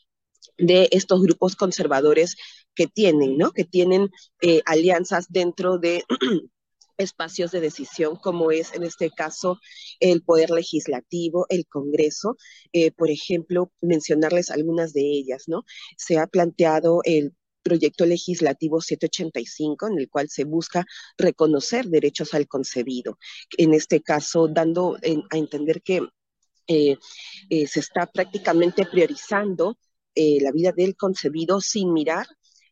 de 0.58 0.90
estos 0.92 1.22
grupos 1.22 1.56
conservadores 1.56 2.36
que 2.76 2.88
tienen, 2.88 3.38
¿no? 3.38 3.52
Que 3.52 3.64
tienen 3.64 4.10
eh, 4.42 4.62
alianzas 4.66 5.28
dentro 5.30 5.78
de 5.78 6.04
espacios 6.98 7.52
de 7.52 7.62
decisión, 7.62 8.16
como 8.16 8.52
es 8.52 8.74
en 8.74 8.84
este 8.84 9.10
caso 9.12 9.60
el 10.00 10.24
Poder 10.24 10.50
Legislativo, 10.50 11.46
el 11.50 11.66
Congreso. 11.68 12.38
Eh, 12.74 12.92
por 12.92 13.10
ejemplo, 13.10 13.72
mencionarles 13.82 14.50
algunas 14.50 14.94
de 14.94 15.02
ellas, 15.02 15.44
¿no? 15.48 15.64
Se 15.98 16.18
ha 16.18 16.28
planteado 16.28 17.02
el 17.04 17.34
proyecto 17.64 18.06
legislativo 18.06 18.82
785, 18.82 19.88
en 19.88 20.00
el 20.00 20.10
cual 20.10 20.30
se 20.30 20.46
busca 20.46 20.86
reconocer 21.18 21.86
derechos 21.88 22.34
al 22.34 22.48
concebido. 22.48 23.18
En 23.58 23.74
este 23.74 24.02
caso, 24.02 24.48
dando 24.48 24.98
a 25.32 25.38
entender 25.38 25.82
que 25.82 26.02
eh, 26.68 26.98
eh, 27.50 27.68
se 27.68 27.80
está 27.80 28.08
prácticamente 28.08 28.86
priorizando 28.86 29.78
la 30.16 30.52
vida 30.52 30.72
del 30.72 30.96
concebido 30.96 31.62
sin 31.62 31.94
mirar 31.94 32.26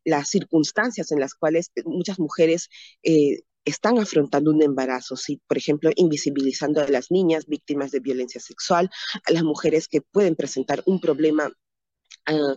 las 0.03 0.29
circunstancias 0.29 1.11
en 1.11 1.19
las 1.19 1.35
cuales 1.35 1.69
muchas 1.85 2.17
mujeres 2.17 2.69
están 3.65 3.97
afrontando 3.97 4.51
un 4.51 4.61
embarazo, 4.61 5.15
por 5.47 5.57
ejemplo, 5.57 5.89
invisibilizando 5.95 6.81
a 6.81 6.87
las 6.87 7.11
niñas 7.11 7.47
víctimas 7.47 7.91
de 7.91 7.99
violencia 7.99 8.39
sexual, 8.39 8.89
a 9.25 9.31
las 9.31 9.43
mujeres 9.43 9.87
que 9.87 10.01
pueden 10.01 10.35
presentar 10.35 10.83
un 10.85 11.01
problema 11.01 11.51
ah, 12.27 12.55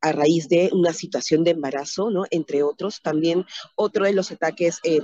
a 0.00 0.12
raíz 0.12 0.48
de 0.48 0.70
una 0.72 0.92
situación 0.92 1.44
de 1.44 1.52
embarazo. 1.52 2.10
Entre 2.30 2.62
otros, 2.62 3.00
también 3.02 3.46
otro 3.76 4.04
de 4.04 4.12
los 4.12 4.30
ataques 4.32 4.80
eh, 4.82 5.00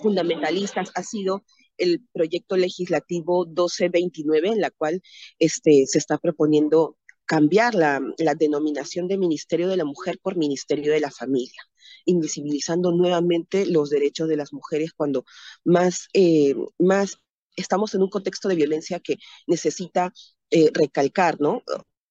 fundamentalistas 0.00 0.90
ha 0.94 1.02
sido 1.02 1.44
el 1.76 2.04
proyecto 2.12 2.56
legislativo 2.56 3.46
1229, 3.46 4.48
en 4.48 4.60
la 4.60 4.70
cual 4.70 5.02
este, 5.38 5.86
se 5.86 5.98
está 5.98 6.18
proponiendo 6.18 6.96
cambiar 7.28 7.74
la, 7.74 8.00
la 8.18 8.34
denominación 8.34 9.06
de 9.06 9.18
Ministerio 9.18 9.68
de 9.68 9.76
la 9.76 9.84
Mujer 9.84 10.18
por 10.20 10.36
Ministerio 10.36 10.92
de 10.92 11.00
la 11.00 11.10
Familia 11.10 11.62
invisibilizando 12.04 12.90
nuevamente 12.90 13.66
los 13.66 13.90
derechos 13.90 14.28
de 14.28 14.36
las 14.36 14.52
mujeres 14.52 14.92
cuando 14.96 15.24
más, 15.64 16.08
eh, 16.14 16.54
más 16.78 17.18
estamos 17.54 17.94
en 17.94 18.02
un 18.02 18.08
contexto 18.08 18.48
de 18.48 18.54
violencia 18.54 18.98
que 19.00 19.16
necesita 19.46 20.12
eh, 20.50 20.70
recalcar, 20.72 21.38
¿no? 21.38 21.62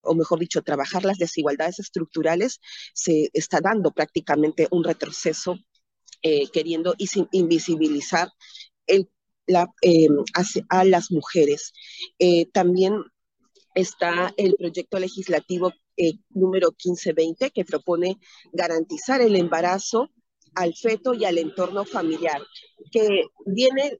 o 0.01 0.15
mejor 0.15 0.39
dicho, 0.39 0.61
trabajar 0.61 1.03
las 1.03 1.17
desigualdades 1.17 1.79
estructurales, 1.79 2.59
se 2.93 3.29
está 3.33 3.59
dando 3.61 3.91
prácticamente 3.91 4.67
un 4.71 4.83
retroceso 4.83 5.57
eh, 6.21 6.47
queriendo 6.49 6.95
invisibilizar 7.31 8.29
el, 8.87 9.09
la, 9.45 9.67
em, 9.81 10.15
a, 10.69 10.83
las 10.83 11.11
mujeres. 11.11 11.73
Eh, 12.19 12.47
también 12.51 13.03
está 13.77 14.33
el 14.37 14.55
proyecto 14.55 14.97
legislativo 14.97 15.71
eh, 15.97 16.13
número 16.29 16.69
1520 16.69 17.51
que 17.51 17.63
propone 17.63 18.17
garantizar 18.51 19.21
el 19.21 19.35
embarazo 19.35 20.09
al 20.55 20.73
feto 20.73 21.13
y 21.13 21.25
al 21.25 21.37
entorno 21.37 21.85
familiar, 21.85 22.41
que 22.91 23.25
viene 23.45 23.99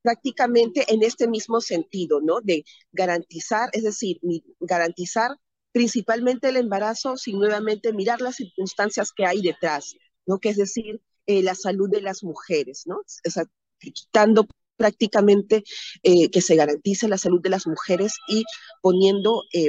prácticamente 0.00 0.86
en 0.88 1.02
este 1.02 1.28
mismo 1.28 1.60
sentido, 1.60 2.22
¿no? 2.22 2.40
De 2.40 2.64
garantizar, 2.92 3.68
es 3.74 3.82
decir, 3.82 4.18
garantizar 4.58 5.32
principalmente 5.72 6.48
el 6.48 6.56
embarazo 6.56 7.18
sin 7.18 7.38
nuevamente 7.38 7.92
mirar 7.92 8.22
las 8.22 8.36
circunstancias 8.36 9.12
que 9.12 9.26
hay 9.26 9.42
detrás, 9.42 9.94
¿no? 10.24 10.38
Que 10.38 10.48
es 10.48 10.56
decir, 10.56 11.02
eh, 11.26 11.42
la 11.42 11.54
salud 11.54 11.90
de 11.90 12.00
las 12.00 12.24
mujeres, 12.24 12.84
¿no? 12.86 12.96
O 12.96 13.30
sea, 13.30 13.44
quitando 13.78 14.46
prácticamente 14.80 15.62
eh, 16.02 16.30
que 16.30 16.40
se 16.40 16.56
garantice 16.56 17.06
la 17.06 17.18
salud 17.18 17.42
de 17.42 17.50
las 17.50 17.66
mujeres 17.66 18.14
y 18.28 18.44
poniendo 18.80 19.42
eh, 19.52 19.68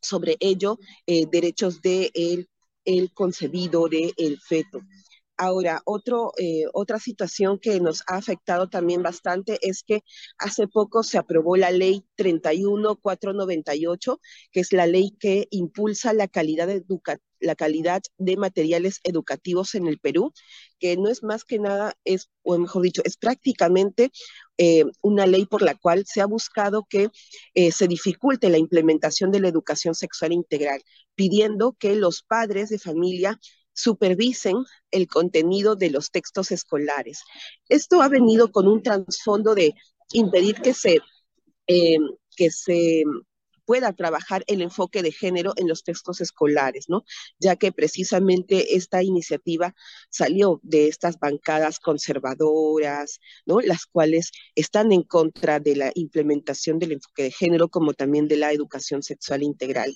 sobre 0.00 0.36
ello 0.38 0.78
derechos 1.06 1.82
de 1.82 2.12
el, 2.84 3.12
concebido, 3.12 3.88
del 3.88 4.12
el 4.16 4.38
feto. 4.40 4.82
Ahora, 5.36 5.82
eh, 6.38 6.64
otra 6.72 6.98
situación 6.98 7.58
que 7.58 7.78
nos 7.80 8.02
ha 8.06 8.16
afectado 8.16 8.70
también 8.70 9.02
bastante 9.02 9.58
es 9.60 9.82
que 9.82 10.02
hace 10.38 10.66
poco 10.68 11.02
se 11.02 11.18
aprobó 11.18 11.56
la 11.56 11.70
ley 11.70 12.06
31498, 12.14 14.20
que 14.52 14.60
es 14.60 14.72
la 14.72 14.86
ley 14.86 15.14
que 15.18 15.48
impulsa 15.50 16.14
la 16.14 16.28
calidad, 16.28 16.70
la 17.40 17.54
calidad 17.54 18.02
de 18.18 18.36
materiales 18.36 19.00
educativos 19.04 19.74
en 19.74 19.86
el 19.86 19.98
Perú, 19.98 20.32
que 20.78 20.96
no 20.96 21.08
es 21.08 21.22
más 21.22 21.44
que 21.44 21.58
nada, 21.58 21.94
es, 22.04 22.28
o 22.42 22.58
mejor 22.58 22.82
dicho, 22.82 23.02
es 23.04 23.16
prácticamente 23.16 24.10
eh, 24.58 24.84
una 25.02 25.26
ley 25.26 25.46
por 25.46 25.62
la 25.62 25.74
cual 25.74 26.04
se 26.06 26.20
ha 26.20 26.26
buscado 26.26 26.86
que 26.88 27.08
eh, 27.54 27.72
se 27.72 27.88
dificulte 27.88 28.48
la 28.48 28.58
implementación 28.58 29.30
de 29.30 29.40
la 29.40 29.48
educación 29.48 29.94
sexual 29.94 30.32
integral, 30.32 30.82
pidiendo 31.14 31.76
que 31.78 31.94
los 31.96 32.22
padres 32.22 32.68
de 32.68 32.78
familia 32.78 33.38
supervisen 33.72 34.56
el 34.90 35.06
contenido 35.06 35.76
de 35.76 35.90
los 35.90 36.10
textos 36.10 36.50
escolares. 36.50 37.22
Esto 37.68 38.00
ha 38.00 38.08
venido 38.08 38.50
con 38.50 38.66
un 38.66 38.82
trasfondo 38.82 39.54
de 39.54 39.74
impedir 40.12 40.56
que 40.62 40.72
se, 40.72 41.00
eh, 41.66 41.98
que 42.36 42.50
se 42.50 43.02
pueda 43.66 43.92
trabajar 43.92 44.44
el 44.46 44.62
enfoque 44.62 45.02
de 45.02 45.12
género 45.12 45.52
en 45.56 45.68
los 45.68 45.84
textos 45.84 46.20
escolares, 46.20 46.88
¿no? 46.88 47.04
Ya 47.38 47.56
que 47.56 47.72
precisamente 47.72 48.76
esta 48.76 49.02
iniciativa 49.02 49.74
salió 50.08 50.60
de 50.62 50.88
estas 50.88 51.18
bancadas 51.18 51.80
conservadoras, 51.80 53.20
¿no? 53.44 53.60
Las 53.60 53.84
cuales 53.86 54.30
están 54.54 54.92
en 54.92 55.02
contra 55.02 55.60
de 55.60 55.76
la 55.76 55.92
implementación 55.94 56.78
del 56.78 56.92
enfoque 56.92 57.24
de 57.24 57.30
género 57.32 57.68
como 57.68 57.92
también 57.92 58.28
de 58.28 58.36
la 58.36 58.52
educación 58.52 59.02
sexual 59.02 59.42
integral, 59.42 59.94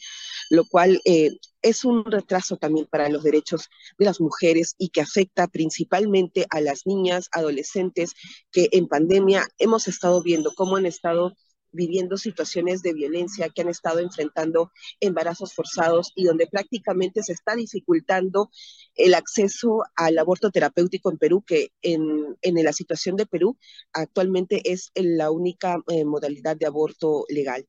lo 0.51 0.65
cual 0.67 1.01
eh, 1.05 1.31
es 1.63 1.85
un 1.85 2.05
retraso 2.05 2.57
también 2.57 2.87
para 2.87 3.09
los 3.09 3.23
derechos 3.23 3.69
de 3.99 4.05
las 4.07 4.21
mujeres 4.21 4.75
y 4.79 4.89
que 4.89 5.01
afecta 5.01 5.47
principalmente 5.47 6.47
a 6.51 6.61
las 6.61 6.87
niñas, 6.87 7.29
adolescentes, 7.33 8.13
que 8.51 8.69
en 8.73 8.89
pandemia 8.89 9.47
hemos 9.59 9.89
estado 9.89 10.23
viendo 10.23 10.53
cómo 10.55 10.77
han 10.77 10.87
estado 10.87 11.35
viviendo 11.73 12.17
situaciones 12.17 12.83
de 12.83 12.93
violencia, 12.93 13.49
que 13.49 13.63
han 13.63 13.69
estado 13.69 14.01
enfrentando 14.01 14.73
embarazos 15.01 15.55
forzados 15.55 16.13
y 16.15 16.25
donde 16.25 16.47
prácticamente 16.47 17.23
se 17.23 17.33
está 17.33 17.55
dificultando 17.55 18.51
el 18.95 19.15
acceso 19.15 19.83
al 19.97 20.19
aborto 20.19 20.51
terapéutico 20.51 21.11
en 21.11 21.19
Perú, 21.19 21.43
que 21.47 21.73
en, 21.83 22.37
la 22.43 22.73
situación 22.73 23.17
de 23.17 23.27
Perú 23.27 23.57
actualmente 23.93 24.73
es 24.73 24.91
la 24.95 25.31
única 25.31 25.79
eh, 25.89 26.05
modalidad 26.05 26.57
de 26.57 26.67
aborto 26.67 27.25
legal. 27.29 27.67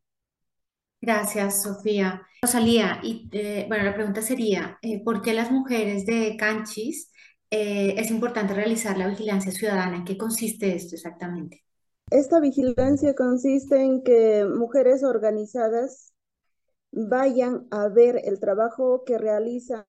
Gracias, 1.00 1.64
Sofía. 1.64 2.22
Rosalía, 2.42 3.00
y 3.04 3.30
eh, 3.32 3.66
bueno, 3.68 3.84
la 3.84 3.94
pregunta 3.94 4.22
sería, 4.22 4.78
eh, 4.82 5.04
¿por 5.04 5.22
qué 5.22 5.34
las 5.34 5.52
mujeres 5.52 6.06
de 6.06 6.36
Canchis 6.38 7.12
es 7.54 8.10
importante 8.12 8.54
realizar 8.54 8.98
la 8.98 9.10
vigilancia 9.10 9.52
ciudadana? 9.52 9.98
¿En 9.98 10.06
qué 10.06 10.18
consiste 10.18 10.74
esto 10.74 10.96
exactamente? 10.96 11.66
Esta 12.12 12.42
vigilancia 12.42 13.16
consiste 13.16 13.82
en 13.82 14.04
que 14.04 14.46
mujeres 14.46 15.02
organizadas 15.02 16.14
vayan 16.92 17.68
a 17.72 17.88
ver 17.88 18.20
el 18.26 18.40
trabajo 18.42 19.06
que 19.06 19.18
realizan 19.18 19.86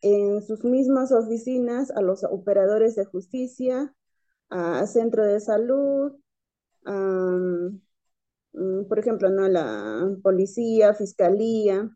en 0.00 0.40
sus 0.42 0.64
mismas 0.64 1.12
oficinas 1.12 1.90
a 1.90 2.00
los 2.00 2.24
operadores 2.24 2.96
de 2.96 3.04
justicia, 3.04 3.94
a 4.48 4.86
centro 4.86 5.24
de 5.26 5.38
salud, 5.38 6.12
mm, 6.84 7.78
por 8.88 8.98
ejemplo, 8.98 9.28
¿no? 9.28 9.46
la 9.48 10.16
policía, 10.22 10.94
fiscalía, 10.94 11.90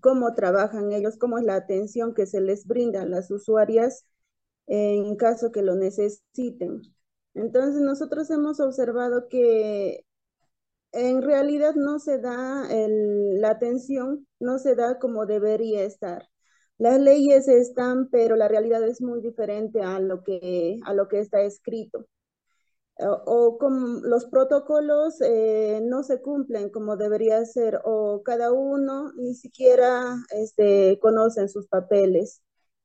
cómo 0.00 0.34
trabajan 0.34 0.92
ellos, 0.92 1.16
cómo 1.18 1.38
es 1.38 1.44
la 1.44 1.54
atención 1.54 2.14
que 2.14 2.26
se 2.26 2.40
les 2.40 2.66
brinda 2.66 3.02
a 3.02 3.06
las 3.06 3.30
usuarias 3.30 4.06
en 4.66 5.16
caso 5.16 5.52
que 5.52 5.62
lo 5.62 5.76
necesiten. 5.76 6.82
Entonces 7.40 7.80
nosotros 7.80 8.30
hemos 8.30 8.60
observado 8.60 9.28
que 9.28 10.04
en 10.92 11.22
realidad 11.22 11.74
no 11.74 11.98
se 11.98 12.18
da 12.18 12.66
la 12.68 13.50
atención, 13.50 14.26
no 14.40 14.58
se 14.58 14.74
da 14.74 14.98
como 14.98 15.26
debería 15.26 15.84
estar. 15.84 16.28
Las 16.78 17.00
leyes 17.00 17.48
están, 17.48 18.08
pero 18.10 18.36
la 18.36 18.48
realidad 18.48 18.82
es 18.84 19.00
muy 19.02 19.20
diferente 19.22 19.82
a 19.82 20.00
lo 20.00 20.22
que, 20.22 20.80
a 20.84 20.94
lo 20.94 21.08
que 21.08 21.20
está 21.20 21.42
escrito. 21.42 22.06
O, 22.98 23.58
los 24.02 24.26
protocolos 24.26 25.20
eh, 25.22 25.80
no 25.82 26.02
se 26.02 26.20
cumplen 26.20 26.68
como 26.70 26.98
debería 26.98 27.42
ser, 27.46 27.80
o 27.84 28.22
cada 28.22 28.52
uno 28.52 29.12
ni 29.16 29.34
siquiera 29.34 30.16
este, 30.30 30.98
conocen 31.00 31.48
sus 31.48 31.66
papeles 31.68 32.42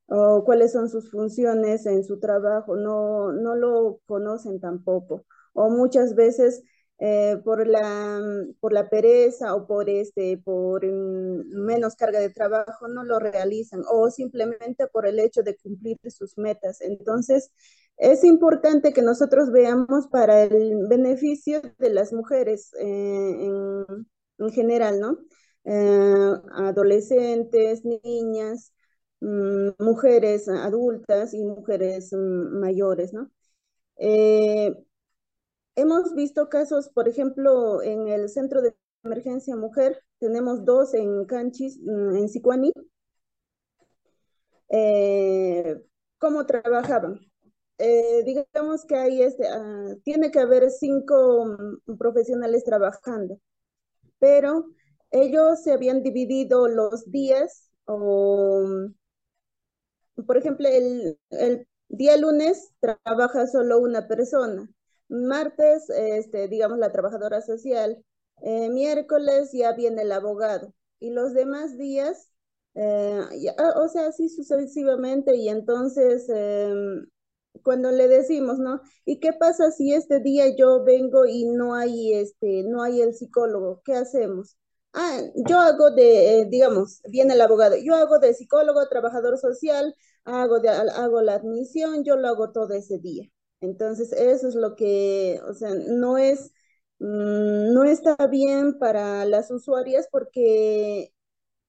o 0.07 0.43
cuáles 0.45 0.71
son 0.71 0.89
sus 0.89 1.09
funciones 1.11 1.85
en 1.85 2.03
su 2.03 2.19
trabajo, 2.19 2.75
no, 2.75 3.31
no 3.31 3.55
lo 3.55 3.99
conocen 4.05 4.59
tampoco. 4.59 5.25
O 5.53 5.69
muchas 5.69 6.15
veces 6.15 6.63
eh, 6.99 7.37
por, 7.43 7.67
la, 7.67 8.21
por 8.61 8.71
la 8.71 8.89
pereza 8.89 9.53
o 9.53 9.67
por, 9.67 9.89
este, 9.89 10.37
por 10.37 10.85
mm, 10.85 11.65
menos 11.65 11.95
carga 11.95 12.19
de 12.19 12.29
trabajo 12.29 12.87
no 12.87 13.03
lo 13.03 13.19
realizan 13.19 13.83
o 13.91 14.09
simplemente 14.09 14.87
por 14.87 15.05
el 15.05 15.19
hecho 15.19 15.43
de 15.43 15.57
cumplir 15.57 15.97
sus 16.09 16.37
metas. 16.37 16.81
Entonces, 16.81 17.51
es 17.97 18.23
importante 18.23 18.93
que 18.93 19.01
nosotros 19.01 19.51
veamos 19.51 20.07
para 20.07 20.43
el 20.43 20.87
beneficio 20.87 21.61
de 21.79 21.89
las 21.89 22.13
mujeres 22.13 22.73
eh, 22.79 22.85
en, 22.85 24.07
en, 24.39 24.49
general, 24.51 24.99
¿no? 24.99 25.17
Eh, 25.65 26.33
adolescentes, 26.53 27.83
niñas, 27.85 28.73
mujeres 29.21 30.47
adultas 30.47 31.33
y 31.33 31.43
mujeres 31.43 32.13
mm, 32.13 32.59
mayores, 32.59 33.13
¿no? 33.13 33.31
Eh, 33.97 34.75
hemos 35.75 36.13
visto 36.15 36.49
casos, 36.49 36.89
por 36.89 37.07
ejemplo, 37.07 37.81
en 37.81 38.07
el 38.07 38.29
Centro 38.29 38.61
de 38.61 38.75
Emergencia 39.03 39.55
Mujer, 39.55 40.01
tenemos 40.19 40.65
dos 40.65 40.93
en 40.93 41.25
Canchis, 41.25 41.79
mm, 41.81 42.15
en 42.15 42.29
Sicuani. 42.29 42.71
Eh, 44.69 45.75
¿Cómo 46.17 46.45
trabajaban? 46.45 47.19
Eh, 47.77 48.23
digamos 48.23 48.85
que 48.85 48.95
hay 48.95 49.21
este, 49.21 49.47
ah, 49.47 49.95
tiene 50.03 50.31
que 50.31 50.39
haber 50.39 50.69
cinco 50.71 51.57
profesionales 51.99 52.63
trabajando, 52.63 53.39
pero 54.19 54.67
ellos 55.11 55.61
se 55.63 55.73
habían 55.73 56.01
dividido 56.03 56.67
los 56.67 57.11
días 57.11 57.69
o 57.85 58.89
por 60.23 60.37
ejemplo, 60.37 60.67
el, 60.69 61.67
día 61.89 62.17
lunes 62.17 62.71
trabaja 62.79 63.47
solo 63.47 63.79
una 63.79 64.07
persona, 64.07 64.67
martes, 65.07 65.89
este, 65.89 66.47
digamos, 66.47 66.79
la 66.79 66.91
trabajadora 66.91 67.41
social, 67.41 68.03
eh, 68.41 68.69
miércoles 68.69 69.51
ya 69.53 69.73
viene 69.73 70.01
el 70.01 70.11
abogado 70.11 70.73
y 70.99 71.11
los 71.11 71.33
demás 71.33 71.77
días, 71.77 72.31
eh, 72.75 73.21
ah, 73.57 73.73
o 73.77 73.87
sea, 73.87 74.07
así 74.07 74.29
sucesivamente 74.29 75.35
y 75.35 75.49
entonces 75.49 76.27
em, 76.29 77.05
cuando 77.63 77.91
le 77.91 78.07
decimos, 78.07 78.59
¿no? 78.59 78.81
¿Y 79.05 79.19
qué 79.19 79.33
pasa 79.33 79.71
si 79.71 79.93
este 79.93 80.19
día 80.19 80.55
yo 80.55 80.83
vengo 80.83 81.25
y 81.25 81.45
no 81.45 81.75
hay, 81.75 82.13
este, 82.13 82.63
no 82.63 82.83
hay 82.83 83.01
el 83.01 83.13
psicólogo? 83.13 83.81
¿Qué 83.85 83.93
hacemos? 83.95 84.57
Ah, 84.97 85.19
yo 85.47 85.59
hago 85.59 85.91
de, 85.91 86.39
eh, 86.41 86.45
digamos, 86.49 87.01
viene 87.09 87.33
el 87.33 87.41
abogado, 87.41 87.75
yo 87.77 87.95
hago 87.95 88.17
de 88.19 88.33
psicólogo, 88.33 88.87
trabajador 88.87 89.37
social, 89.37 89.93
hago, 90.23 90.59
de, 90.61 90.69
hago 90.69 91.21
la 91.21 91.33
admisión, 91.35 92.03
yo 92.05 92.15
lo 92.15 92.29
hago 92.29 92.51
todo 92.53 92.73
ese 92.73 92.99
día. 92.99 93.29
Entonces, 93.59 94.13
eso 94.13 94.47
es 94.47 94.55
lo 94.55 94.75
que, 94.75 95.41
o 95.49 95.53
sea, 95.53 95.71
no 95.75 96.17
es, 96.17 96.51
mm, 96.99 97.73
no 97.73 97.83
está 97.83 98.15
bien 98.27 98.79
para 98.79 99.25
las 99.25 99.51
usuarias 99.51 100.07
porque 100.11 101.11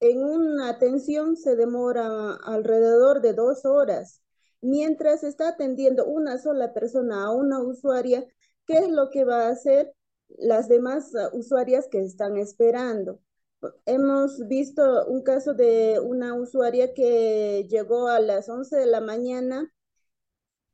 en 0.01 0.25
una 0.25 0.71
atención 0.71 1.37
se 1.37 1.57
demora 1.57 2.35
alrededor 2.45 3.23
de 3.23 3.35
dos 3.35 3.65
horas. 3.67 4.23
Mientras 4.63 5.25
está 5.25 5.49
atendiendo 5.51 6.07
una 6.07 6.39
sola 6.39 6.75
persona 6.75 7.25
a 7.25 7.33
una 7.33 7.61
usuaria, 7.61 8.27
¿qué 8.67 8.79
es 8.79 8.91
lo 8.91 9.11
que 9.11 9.25
va 9.25 9.47
a 9.49 9.51
hacer 9.51 9.95
las 10.29 10.69
demás 10.69 11.13
uh, 11.15 11.37
usuarias 11.37 11.89
que 11.89 12.03
están 12.03 12.37
esperando? 12.37 13.21
Hemos 13.87 14.47
visto 14.49 15.07
un 15.07 15.23
caso 15.23 15.55
de 15.55 15.99
una 16.01 16.35
usuaria 16.35 16.95
que 16.95 17.67
llegó 17.69 18.09
a 18.09 18.21
las 18.21 18.49
11 18.49 18.77
de 18.77 18.87
la 18.87 19.01
mañana 19.01 19.73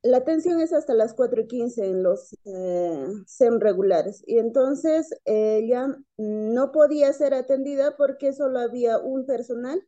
la 0.02 0.16
atención 0.18 0.60
es 0.60 0.72
hasta 0.72 0.94
las 0.94 1.14
4 1.14 1.42
y 1.42 1.46
15 1.46 1.86
en 1.86 2.02
los 2.02 2.36
eh, 2.44 3.06
SEM 3.26 3.60
regulares 3.60 4.22
y 4.26 4.38
entonces 4.38 5.10
ella 5.24 5.96
no 6.16 6.72
podía 6.72 7.12
ser 7.12 7.34
atendida 7.34 7.96
porque 7.96 8.32
solo 8.32 8.58
había 8.58 8.98
un 8.98 9.26
personal 9.26 9.80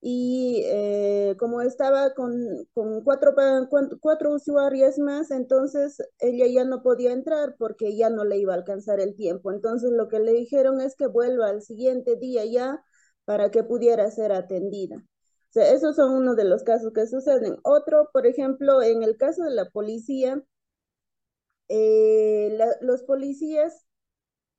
y 0.00 0.62
eh, 0.66 1.36
como 1.38 1.60
estaba 1.62 2.14
con, 2.14 2.32
con 2.72 3.02
cuatro, 3.04 3.34
cuatro 4.00 4.34
usuarias 4.34 4.98
más, 4.98 5.30
entonces 5.30 5.98
ella 6.20 6.46
ya 6.46 6.64
no 6.64 6.82
podía 6.82 7.12
entrar 7.12 7.56
porque 7.58 7.96
ya 7.96 8.10
no 8.10 8.24
le 8.24 8.38
iba 8.38 8.54
a 8.54 8.56
alcanzar 8.56 9.00
el 9.00 9.16
tiempo. 9.16 9.52
Entonces 9.52 9.90
lo 9.92 10.08
que 10.08 10.20
le 10.20 10.32
dijeron 10.32 10.80
es 10.80 10.94
que 10.96 11.06
vuelva 11.06 11.48
al 11.48 11.62
siguiente 11.62 12.16
día 12.16 12.44
ya 12.44 12.82
para 13.24 13.50
que 13.50 13.64
pudiera 13.64 14.10
ser 14.10 14.32
atendida 14.32 15.04
esos 15.54 15.96
son 15.96 16.12
uno 16.12 16.34
de 16.34 16.44
los 16.44 16.62
casos 16.62 16.92
que 16.92 17.06
suceden. 17.06 17.56
Otro, 17.62 18.10
por 18.12 18.26
ejemplo, 18.26 18.82
en 18.82 19.02
el 19.02 19.16
caso 19.16 19.44
de 19.44 19.50
la 19.50 19.70
policía, 19.70 20.42
eh, 21.68 22.56
los 22.80 23.02
policías 23.02 23.86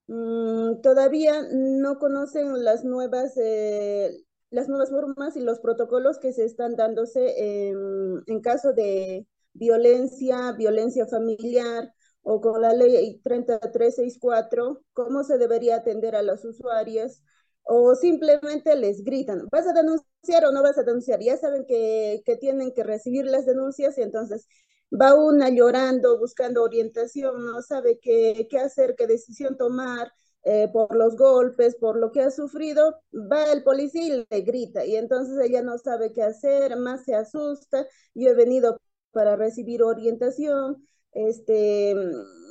mm, 0.07 0.81
todavía 0.81 1.43
no 1.51 1.99
conocen 1.99 2.63
las 2.63 2.83
nuevas, 2.85 3.37
eh, 3.37 4.11
las 4.51 4.67
nuevas 4.67 4.89
formas 4.89 5.35
y 5.35 5.41
los 5.41 5.59
protocolos 5.59 6.17
que 6.19 6.33
se 6.33 6.45
están 6.45 6.75
dándose 6.75 7.69
en, 7.69 8.41
caso 8.41 8.73
de 8.73 9.27
violencia, 9.53 10.53
violencia 10.53 11.05
familiar 11.07 11.93
o 12.21 12.41
con 12.41 12.61
la 12.61 12.73
ley 12.73 13.19
3364, 13.23 14.81
cómo 14.93 15.23
se 15.23 15.37
debería 15.37 15.77
atender 15.77 16.15
a 16.15 16.21
las 16.23 16.43
usuarias 16.45 17.21
o 17.63 17.95
simplemente 17.95 18.75
les 18.75 19.03
gritan, 19.03 19.47
¿vas 19.51 19.67
a 19.67 19.73
denunciar 19.73 20.45
o 20.45 20.51
no 20.51 20.63
vas 20.63 20.77
a 20.77 20.83
denunciar? 20.83 21.19
Ya 21.21 21.37
saben 21.37 21.65
que, 21.65 22.23
que 22.25 22.35
tienen 22.35 22.73
que 22.73 22.83
recibir 22.83 23.25
las 23.25 23.45
denuncias 23.45 23.97
y 23.97 24.01
entonces 24.01 24.47
va 24.91 25.13
una 25.13 25.49
llorando, 25.49 26.17
buscando 26.17 26.63
orientación, 26.63 27.45
no 27.45 27.61
sabe 27.61 27.99
qué, 28.01 28.47
qué 28.49 28.57
hacer, 28.59 28.95
qué 28.97 29.07
decisión 29.07 29.57
tomar. 29.57 30.11
Eh, 30.43 30.69
por 30.71 30.95
los 30.95 31.17
golpes, 31.17 31.75
por 31.75 31.97
lo 31.97 32.11
que 32.11 32.21
ha 32.21 32.31
sufrido, 32.31 33.01
va 33.13 33.51
el 33.51 33.61
policía 33.63 34.03
y 34.05 34.25
le 34.29 34.41
grita 34.41 34.85
y 34.85 34.95
entonces 34.95 35.37
ella 35.45 35.61
no 35.61 35.77
sabe 35.77 36.13
qué 36.13 36.23
hacer, 36.23 36.77
más 36.77 37.03
se 37.03 37.13
asusta. 37.15 37.85
Yo 38.13 38.29
he 38.29 38.33
venido 38.35 38.79
para 39.11 39.35
recibir 39.35 39.83
orientación, 39.83 40.87
este, 41.11 41.93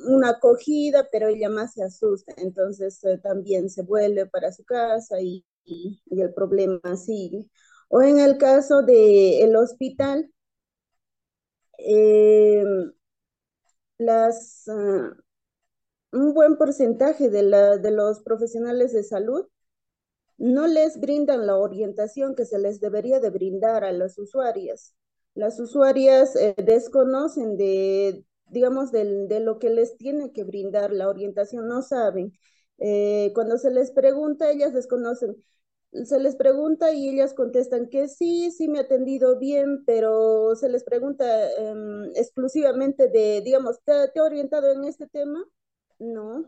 una 0.07 0.29
acogida, 0.31 1.07
pero 1.11 1.27
ella 1.27 1.49
más 1.49 1.73
se 1.73 1.83
asusta, 1.83 2.33
entonces 2.37 3.03
eh, 3.03 3.17
también 3.17 3.69
se 3.69 3.83
vuelve 3.83 4.25
para 4.27 4.51
su 4.51 4.63
casa 4.65 5.19
y, 5.21 5.45
y, 5.65 6.01
el 6.11 6.33
problema 6.33 6.95
sigue. 6.97 7.49
O 7.89 8.01
en 8.01 8.19
el 8.19 8.37
caso 8.37 8.83
del 8.83 9.55
hospital, 9.55 10.31
eh, 11.77 12.63
las, 13.97 14.63
uh, 14.67 15.13
un 16.11 16.33
buen 16.33 16.57
porcentaje 16.57 17.29
de, 17.29 17.43
la, 17.43 17.77
de 17.77 17.91
los 17.91 18.21
profesionales 18.21 18.93
de 18.93 19.03
salud 19.03 19.45
no 20.37 20.67
les 20.67 20.99
brindan 20.99 21.45
la 21.45 21.57
orientación 21.57 22.35
que 22.35 22.45
se 22.45 22.59
les 22.59 22.79
debería 22.79 23.19
de 23.19 23.29
brindar 23.29 23.83
a 23.83 23.91
las 23.91 24.17
usuarias. 24.17 24.95
Las 25.35 25.59
usuarias 25.59 26.35
eh, 26.35 26.55
desconocen 26.57 27.57
de, 27.57 28.25
digamos, 28.47 28.91
de 28.91 29.39
lo 29.41 29.59
que 29.59 29.69
les 29.69 29.97
tiene 29.97 30.31
que 30.31 30.43
brindar 30.43 30.91
la 30.91 31.09
orientación, 31.09 31.67
no 31.67 31.81
saben. 31.81 32.33
Eh, 32.77 33.31
cuando 33.35 33.57
se 33.57 33.71
les 33.71 33.91
pregunta, 33.91 34.49
ellas 34.51 34.73
desconocen. 34.73 35.35
Se 35.91 36.19
les 36.19 36.35
pregunta 36.35 36.93
y 36.93 37.09
ellas 37.09 37.33
contestan 37.33 37.89
que 37.89 38.07
sí, 38.07 38.51
sí 38.51 38.67
me 38.67 38.79
ha 38.79 38.83
atendido 38.83 39.39
bien, 39.39 39.83
pero 39.85 40.55
se 40.55 40.69
les 40.69 40.83
pregunta 40.83 41.25
em, 41.57 42.05
exclusivamente 42.15 43.07
de, 43.09 43.41
digamos, 43.41 43.79
¿te, 43.83 43.91
ha 43.91 44.23
orientado 44.23 44.71
en 44.71 44.85
este 44.85 45.07
tema? 45.07 45.43
No. 45.99 46.45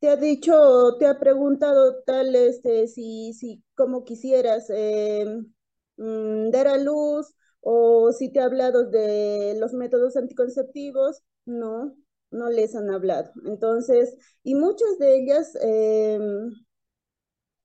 ¿Te 0.00 0.08
ha 0.10 0.16
dicho, 0.16 0.96
te 0.98 1.06
ha 1.06 1.18
preguntado 1.18 2.02
tal, 2.04 2.34
este, 2.36 2.88
si, 2.88 3.32
si, 3.34 3.62
como 3.76 4.04
quisieras 4.04 4.70
em, 4.70 5.52
mm, 5.96 6.50
dar 6.50 6.68
a 6.68 6.78
luz 6.78 7.34
o 7.60 8.12
si 8.12 8.32
te 8.32 8.40
ha 8.40 8.44
hablado 8.46 8.84
de 8.90 9.56
los 9.58 9.72
métodos 9.74 10.16
anticonceptivos, 10.16 11.22
no, 11.46 11.96
no 12.30 12.50
les 12.50 12.76
han 12.76 12.90
hablado. 12.90 13.32
Entonces, 13.46 14.16
y 14.44 14.54
muchas 14.54 14.98
de 14.98 15.18
ellas 15.18 15.56
em, 15.62 16.52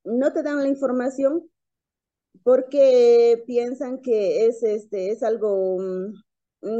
no 0.03 0.31
te 0.33 0.43
dan 0.43 0.61
la 0.61 0.67
información 0.67 1.49
porque 2.43 3.43
piensan 3.47 4.01
que 4.01 4.45
es, 4.47 4.63
este, 4.63 5.11
es 5.11 5.23
algo 5.23 5.79
mm, 5.79 6.13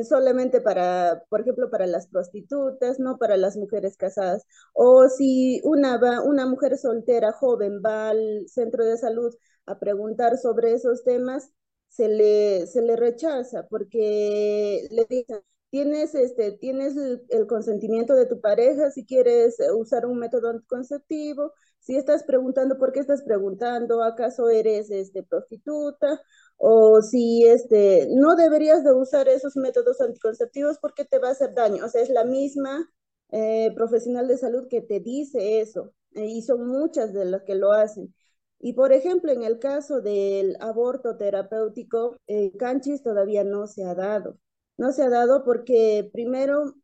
solamente 0.07 0.61
para, 0.61 1.23
por 1.29 1.41
ejemplo, 1.41 1.69
para 1.69 1.87
las 1.87 2.07
prostitutas, 2.07 2.99
no 2.99 3.17
para 3.17 3.37
las 3.37 3.57
mujeres 3.57 3.97
casadas. 3.97 4.45
O 4.73 5.07
si 5.09 5.61
una, 5.63 5.97
va, 5.97 6.21
una 6.23 6.45
mujer 6.45 6.77
soltera, 6.77 7.31
joven, 7.31 7.81
va 7.85 8.09
al 8.09 8.47
centro 8.47 8.85
de 8.85 8.97
salud 8.97 9.33
a 9.65 9.79
preguntar 9.79 10.37
sobre 10.37 10.73
esos 10.73 11.03
temas, 11.03 11.51
se 11.87 12.07
le, 12.07 12.67
se 12.67 12.81
le 12.81 12.95
rechaza 12.95 13.67
porque 13.69 14.87
le 14.91 15.05
dicen, 15.09 15.41
tienes, 15.71 16.15
este, 16.15 16.51
tienes 16.53 16.95
el, 17.29 17.47
consentimiento 17.47 18.13
de 18.15 18.25
tu 18.27 18.39
pareja 18.41 18.91
si 18.91 19.05
quieres 19.05 19.57
usar 19.75 20.05
un 20.05 20.19
método 20.19 20.49
anticonceptivo, 20.49 21.53
si 21.79 21.97
estás 21.97 22.23
preguntando 22.23 22.77
por 22.77 22.91
qué 22.91 22.99
estás 22.99 23.23
preguntando, 23.23 24.03
acaso 24.03 24.49
eres 24.49 24.91
este, 24.91 25.23
prostituta, 25.23 26.21
o 26.63 27.01
si 27.01 27.43
este, 27.45 28.07
no 28.11 28.35
deberías 28.35 28.83
de 28.83 28.93
usar 28.93 29.27
esos 29.27 29.55
métodos 29.57 29.99
anticonceptivos 29.99 30.77
porque 30.79 31.05
te 31.05 31.17
va 31.17 31.29
a 31.29 31.31
hacer 31.31 31.55
daño. 31.55 31.83
O 31.85 31.89
sea, 31.89 32.01
es 32.03 32.09
la 32.09 32.23
misma 32.23 32.87
eh, 33.31 33.71
profesional 33.75 34.27
de 34.27 34.37
salud 34.37 34.67
que 34.69 34.81
te 34.81 34.99
dice 34.99 35.61
eso, 35.61 35.91
eh, 36.13 36.27
y 36.27 36.43
son 36.43 36.67
muchas 36.67 37.13
de 37.13 37.25
las 37.25 37.43
que 37.43 37.55
lo 37.55 37.71
hacen. 37.71 38.13
Y 38.59 38.73
por 38.73 38.93
ejemplo, 38.93 39.31
en 39.31 39.43
el 39.43 39.57
caso 39.57 40.01
del 40.01 40.55
aborto 40.59 41.17
terapéutico, 41.17 42.17
el 42.27 42.55
canchis 42.57 43.01
todavía 43.01 43.43
no 43.43 43.65
se 43.65 43.83
ha 43.83 43.95
dado. 43.95 44.37
No 44.77 44.91
se 44.91 45.01
ha 45.03 45.09
dado 45.09 45.43
porque 45.43 46.09
primero, 46.13 46.75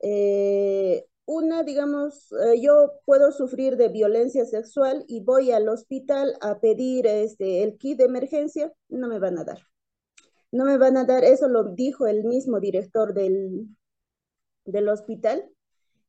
eh, 0.00 1.06
una, 1.28 1.62
digamos, 1.62 2.32
eh, 2.32 2.58
yo 2.58 2.92
puedo 3.04 3.32
sufrir 3.32 3.76
de 3.76 3.88
violencia 3.88 4.46
sexual 4.46 5.04
y 5.08 5.20
voy 5.20 5.52
al 5.52 5.68
hospital 5.68 6.34
a 6.40 6.58
pedir 6.58 7.06
este, 7.06 7.62
el 7.62 7.76
kit 7.76 7.98
de 7.98 8.04
emergencia, 8.04 8.72
no 8.88 9.08
me 9.08 9.18
van 9.18 9.38
a 9.38 9.44
dar. 9.44 9.58
No 10.50 10.64
me 10.64 10.78
van 10.78 10.96
a 10.96 11.04
dar, 11.04 11.24
eso 11.24 11.46
lo 11.48 11.64
dijo 11.74 12.06
el 12.06 12.24
mismo 12.24 12.60
director 12.60 13.12
del, 13.12 13.68
del 14.64 14.88
hospital, 14.88 15.44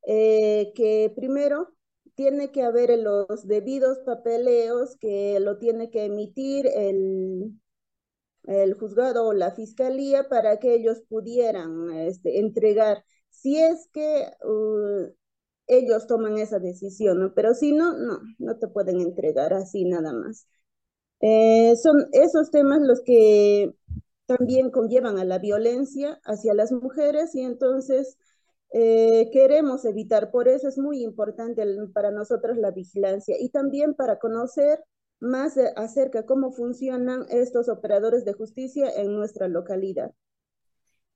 eh, 0.07 0.71
que 0.73 1.11
primero 1.13 1.75
tiene 2.15 2.53
que 2.53 2.63
haber 2.63 2.97
los 2.97 3.45
debidos 3.45 3.99
papeleos 4.05 4.95
que 5.01 5.37
lo 5.41 5.57
tiene 5.57 5.89
que 5.89 6.05
emitir 6.05 6.65
el, 6.65 7.59
el 8.45 8.73
juzgado 8.73 9.27
o 9.27 9.33
la 9.33 9.51
fiscalía 9.51 10.29
para 10.29 10.59
que 10.59 10.75
ellos 10.75 11.01
pudieran 11.09 11.91
este, 11.91 12.39
entregar, 12.39 13.03
si 13.29 13.57
es 13.59 13.87
que 13.93 14.27
uh, 14.45 15.11
ellos 15.67 16.07
toman 16.07 16.37
esa 16.37 16.59
decisión, 16.59 17.33
pero 17.35 17.53
si 17.53 17.71
no, 17.73 17.97
no, 17.97 18.19
no 18.39 18.57
te 18.57 18.67
pueden 18.67 19.01
entregar 19.01 19.53
así 19.53 19.85
nada 19.85 20.13
más. 20.13 20.47
Eh, 21.21 21.75
son 21.77 22.07
esos 22.13 22.49
temas 22.51 22.81
los 22.81 23.01
que 23.01 23.73
también 24.25 24.71
conllevan 24.71 25.17
a 25.19 25.25
la 25.25 25.39
violencia 25.39 26.19
hacia 26.23 26.53
las 26.53 26.71
mujeres 26.71 27.35
y 27.35 27.41
entonces 27.41 28.17
eh, 28.73 29.29
queremos 29.31 29.85
evitar. 29.85 30.31
Por 30.31 30.47
eso 30.47 30.67
es 30.67 30.77
muy 30.77 31.03
importante 31.03 31.63
para 31.93 32.11
nosotros 32.11 32.57
la 32.57 32.71
vigilancia 32.71 33.35
y 33.39 33.49
también 33.49 33.95
para 33.95 34.19
conocer 34.19 34.83
más 35.19 35.57
acerca 35.75 36.19
de 36.21 36.25
cómo 36.25 36.51
funcionan 36.51 37.25
estos 37.29 37.69
operadores 37.69 38.25
de 38.25 38.33
justicia 38.33 38.89
en 38.95 39.15
nuestra 39.15 39.47
localidad. 39.47 40.13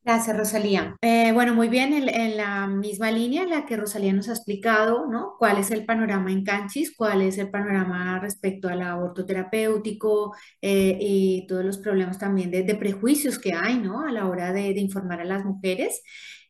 Gracias, 0.06 0.36
Rosalía. 0.36 0.98
Eh, 1.02 1.32
bueno, 1.32 1.54
muy 1.54 1.70
bien, 1.70 1.94
en, 1.94 2.36
la 2.36 2.68
misma 2.68 3.10
línea 3.10 3.44
en 3.44 3.50
la 3.50 3.66
que 3.66 3.78
Rosalía 3.78 4.12
nos 4.12 4.28
ha 4.28 4.34
explicado, 4.34 5.08
¿no? 5.08 5.36
¿Cuál 5.40 5.60
es 5.60 5.72
el 5.72 5.86
panorama 5.86 6.30
en 6.30 6.44
Canchis? 6.44 6.94
¿Cuál 6.94 7.22
es 7.22 7.38
el 7.38 7.50
panorama 7.50 8.20
respecto 8.20 8.68
al 8.68 8.82
aborto 8.82 9.26
terapéutico 9.26 10.36
eh, 10.62 10.98
y 11.00 11.48
todos 11.48 11.64
los 11.64 11.78
problemas 11.78 12.20
también 12.20 12.52
de, 12.52 12.76
prejuicios 12.76 13.40
que 13.40 13.54
hay, 13.54 13.78
¿no? 13.78 14.02
A 14.06 14.12
la 14.12 14.28
hora 14.28 14.52
de, 14.52 14.72
informar 14.72 15.22
a 15.22 15.26
las 15.26 15.46
mujeres. 15.46 16.02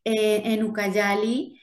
Eh, 0.04 0.42
en 0.46 0.64
Ucayali, 0.64 1.60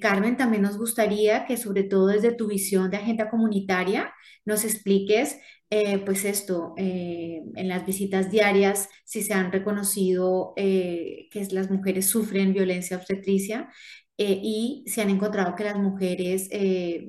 Carmen, 0.00 0.36
también 0.36 0.62
nos 0.62 0.78
gustaría 0.78 1.44
que 1.44 1.56
sobre 1.56 1.84
todo 1.84 2.08
desde 2.08 2.32
tu 2.32 2.48
visión 2.48 2.90
de 2.90 2.96
agenda 2.96 3.30
comunitaria 3.30 4.12
nos 4.44 4.64
expliques, 4.64 5.38
eh, 5.70 5.98
pues 5.98 6.24
esto, 6.24 6.74
eh, 6.76 7.42
en 7.54 7.68
las 7.68 7.86
visitas 7.86 8.30
diarias, 8.30 8.88
si 9.04 9.22
se 9.22 9.34
han 9.34 9.52
reconocido 9.52 10.52
eh, 10.56 11.28
que 11.30 11.46
las 11.52 11.70
mujeres 11.70 12.06
sufren 12.08 12.52
violencia 12.52 12.96
obstetricia 12.96 13.70
y 14.16 14.84
si 14.86 15.00
han 15.00 15.08
encontrado 15.08 15.56
que 15.56 15.64
las 15.64 15.78
mujeres 15.78 16.50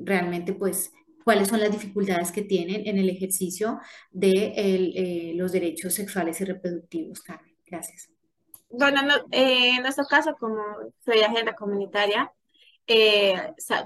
realmente, 0.06 0.54
pues, 0.54 0.94
cuáles 1.26 1.50
son 1.50 1.60
las 1.60 1.70
dificultades 1.72 2.32
que 2.32 2.42
tienen 2.44 2.88
en 2.88 2.98
el 3.00 3.10
ejercicio 3.10 3.80
de 4.12 5.34
los 5.36 5.52
derechos 5.52 5.94
sexuales 5.94 6.40
y 6.40 6.46
reproductivos, 6.46 7.20
Carmen. 7.22 7.54
Gracias. 7.66 8.10
Bueno, 8.70 9.02
no- 9.02 9.26
en 9.32 9.82
nuestro 9.82 10.06
caso, 10.06 10.38
como 10.40 10.64
soy 11.04 11.20
agenda 11.20 11.54
comunitaria, 11.54 12.32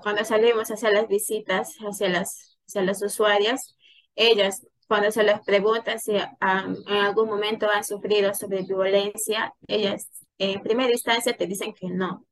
cuando 0.03 0.23
salimos 0.23 0.69
hacia 0.69 0.91
las 0.91 1.07
visitas, 1.07 1.75
hacia 1.79 2.09
las, 2.09 2.57
hacia 2.67 2.83
las 2.83 3.01
usuarias, 3.01 3.74
ellas, 4.15 4.65
cuando 4.88 5.12
se 5.12 5.23
les 5.23 5.39
pregunta 5.41 5.97
si 5.97 6.13
han- 6.39 6.75
en 6.88 6.97
algún 6.97 7.28
momento 7.30 7.69
han 7.69 7.84
sufrido 7.84 8.34
sobre 8.34 8.63
violencia, 8.63 9.54
ellas 9.67 10.10
en 10.38 10.62
primera 10.62 10.91
instancia 10.91 11.36
te 11.36 11.47
dicen 11.47 11.73
que 11.73 11.89
no, 11.89 12.25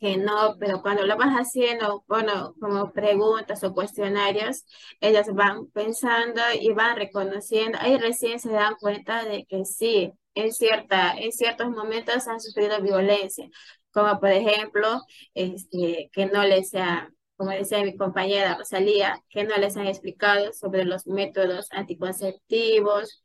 que 0.00 0.16
no, 0.16 0.56
pero 0.60 0.80
cuando 0.82 1.04
lo 1.06 1.16
vas 1.16 1.34
haciendo, 1.34 2.04
bueno, 2.06 2.54
como 2.60 2.92
preguntas 2.92 3.64
o 3.64 3.74
cuestionarios, 3.74 4.64
ellas 5.00 5.26
van 5.34 5.66
pensando 5.72 6.40
y 6.60 6.72
van 6.72 6.96
reconociendo, 6.96 7.78
ahí 7.80 7.98
recién 7.98 8.38
se 8.38 8.50
dan 8.50 8.76
cuenta 8.76 9.24
de 9.24 9.44
que 9.46 9.64
sí, 9.64 10.12
en 10.34 10.52
cierta, 10.52 11.14
en 11.18 11.32
ciertos 11.32 11.70
momentos 11.70 12.28
han 12.28 12.40
sufrido 12.40 12.80
violencia, 12.80 13.48
como 13.92 14.20
por 14.20 14.30
ejemplo, 14.30 15.00
este, 15.34 16.10
que 16.12 16.26
no 16.26 16.44
les 16.44 16.74
ha, 16.76 17.10
como 17.38 17.52
decía 17.52 17.84
mi 17.84 17.96
compañera 17.96 18.56
Rosalía, 18.58 19.22
que 19.30 19.44
no 19.44 19.56
les 19.56 19.76
han 19.76 19.86
explicado 19.86 20.52
sobre 20.52 20.84
los 20.84 21.06
métodos 21.06 21.68
anticonceptivos, 21.70 23.22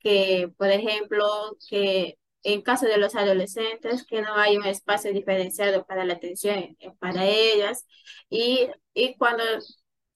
que, 0.00 0.50
por 0.58 0.68
ejemplo, 0.68 1.26
que 1.70 2.18
en 2.42 2.60
caso 2.62 2.86
de 2.86 2.98
los 2.98 3.14
adolescentes, 3.16 4.04
que 4.06 4.20
no 4.20 4.34
hay 4.34 4.58
un 4.58 4.66
espacio 4.66 5.12
diferenciado 5.14 5.86
para 5.86 6.04
la 6.04 6.14
atención 6.14 6.76
para 7.00 7.24
ellas. 7.24 7.86
Y, 8.28 8.68
y 8.92 9.16
cuando 9.16 9.42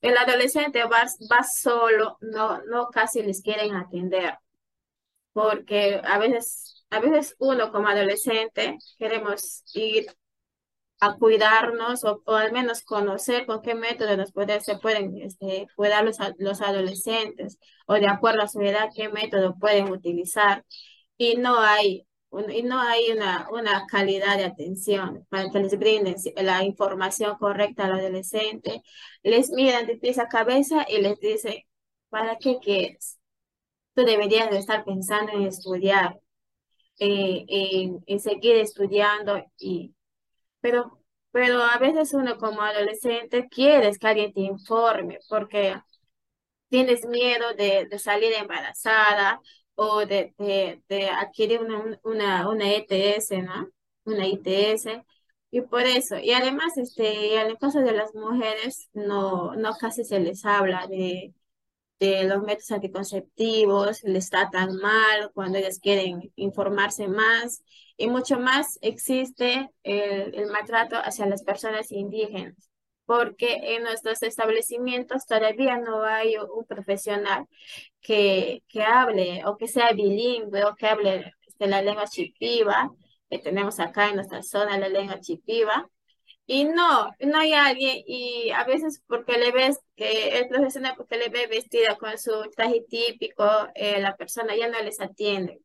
el 0.03 0.17
adolescente 0.19 0.85
va, 0.85 1.07
va 1.33 1.43
solo, 1.43 2.19
no, 2.21 2.63
no 2.65 2.89
casi 2.91 3.23
les 3.23 3.43
quieren 3.43 3.75
atender, 3.75 4.35
porque 5.33 6.01
a 6.05 6.19
veces, 6.19 6.85
a 6.91 7.01
veces 7.01 7.35
uno 7.39 7.73
como 7.73 7.89
adolescente 7.89 8.77
queremos 8.99 9.63
ir 9.75 10.07
a 11.01 11.17
cuidarnos 11.17 12.05
o, 12.05 12.23
o 12.27 12.35
al 12.35 12.53
menos 12.53 12.83
conocer 12.83 13.47
con 13.47 13.63
qué 13.63 13.75
método 13.75 14.17
nos 14.17 14.33
puede, 14.33 14.61
se 14.61 14.79
pueden 14.79 15.17
este, 15.23 15.69
cuidar 15.77 16.05
los, 16.05 16.19
los 16.39 16.61
adolescentes 16.61 17.59
o 17.87 17.95
de 17.95 18.09
acuerdo 18.09 18.43
a 18.43 18.49
su 18.49 18.61
edad 18.61 18.89
qué 18.95 19.09
método 19.09 19.57
pueden 19.59 19.91
utilizar 19.93 20.65
y 21.17 21.37
no 21.37 21.59
hay, 21.61 22.07
un- 22.31 22.51
y 22.51 22.63
no 22.63 22.81
hay 22.81 23.11
una, 23.13 23.49
una 23.51 23.87
calidad 23.87 24.37
de 24.37 24.45
atención 24.45 25.27
para 25.31 25.51
que 25.51 25.61
les 25.61 25.79
brinden 25.79 26.17
la 26.37 26.65
información 26.65 27.37
correcta 27.39 27.87
al 27.87 27.95
adolescente. 28.01 28.83
Les 29.23 29.51
miran 29.51 29.87
de 29.87 29.97
pies 29.97 30.19
a 30.19 30.29
cabeza 30.29 30.85
y 30.89 31.01
les 31.01 31.19
dicen, 31.21 31.55
¿para 32.11 32.37
qué 32.39 32.59
quieres? 32.61 33.19
Tú 33.95 34.05
deberías 34.05 34.51
de 34.51 34.59
estar 34.59 34.85
pensando 34.85 35.33
en 35.33 35.43
estudiar, 35.45 36.21
eh, 37.01 37.45
en, 37.49 38.01
en 38.07 38.21
seguir 38.21 38.57
estudiando 38.57 39.43
y 39.59 39.95
pero, 40.61 40.99
pero 41.31 41.63
a 41.63 41.79
veces 41.79 42.15
uno 42.15 42.39
como 42.39 42.63
adolescente 42.63 43.49
quieres 43.49 43.99
que 43.99 44.07
alguien 44.09 44.33
te 44.33 44.41
informe 44.41 45.19
porque 45.29 45.77
tienes 46.69 47.07
miedo 47.07 47.55
de, 47.55 47.87
de 47.91 47.99
salir 47.99 48.33
embarazada 48.35 49.41
o 49.75 50.05
de, 50.07 50.35
de, 50.89 51.09
adquirir 51.11 51.61
una, 51.63 52.01
una, 52.05 52.49
una 52.49 52.73
ETS, 52.75 53.43
¿no? 53.43 53.69
Una 54.05 54.27
ITS. 54.27 55.05
Y 55.51 55.63
por 55.63 55.83
eso, 55.83 56.19
y 56.19 56.33
además, 56.33 56.77
este, 56.77 57.41
en 57.41 57.49
el 57.49 57.59
caso 57.59 57.81
de 57.81 57.93
las 57.93 58.15
mujeres, 58.15 58.89
no, 58.93 59.55
no 59.55 59.75
casi 59.81 60.05
se 60.05 60.21
les 60.21 60.45
habla 60.45 60.87
de, 60.89 61.35
de 62.01 62.25
los 62.25 62.43
métodos 62.43 62.71
anticonceptivos, 62.73 64.03
les 64.05 64.31
tratan 64.31 64.77
mal 64.77 65.31
cuando 65.35 65.59
ellas 65.59 65.81
quieren 65.81 66.33
informarse 66.37 67.09
más 67.09 67.63
y 67.99 68.07
mucho 68.09 68.39
más 68.39 68.79
existe 68.81 69.71
el, 69.83 70.47
maltrato 70.53 70.97
hacia 70.97 71.27
las 71.27 71.43
personas 71.43 71.91
indígenas, 71.93 72.71
porque 73.07 73.75
en 73.75 73.83
nuestros 73.83 74.23
establecimientos 74.23 75.27
todavía 75.27 75.79
no 75.79 76.05
hay 76.05 76.37
un 76.37 76.65
profesional 76.65 77.47
que, 78.01 78.63
que 78.69 78.83
hable 78.85 79.45
o 79.47 79.57
que 79.57 79.69
sea 79.69 79.93
bilingüe 79.93 80.65
o 80.65 80.77
que 80.77 80.87
hable 80.87 81.33
de 81.59 81.67
la 81.67 81.83
lengua 81.83 82.07
chipiva, 82.07 82.91
que 83.29 83.41
tenemos 83.41 83.81
acá 83.81 84.09
en 84.11 84.17
nuestra 84.17 84.43
zona 84.43 84.79
la 84.79 84.89
lengua 84.89 85.21
chipiva. 85.21 85.91
Y 86.47 86.65
no, 86.65 87.11
no 87.21 87.39
hay 87.39 87.53
alguien, 87.53 88.03
y 88.07 88.51
a 88.51 88.65
veces 88.65 89.03
porque 89.07 89.39
le 89.39 89.53
ves 89.53 89.79
que 89.97 90.39
el 90.39 90.49
profesional, 90.49 90.95
porque 90.97 91.19
le 91.19 91.29
ve 91.29 91.47
vestida 91.47 91.97
con 91.99 92.17
su 92.19 92.33
traje 92.57 92.85
típico, 92.89 93.45
eh, 93.75 94.01
la 94.01 94.17
persona 94.17 94.57
ya 94.57 94.69
no 94.69 94.81
les 94.83 95.01
atiende 95.01 95.61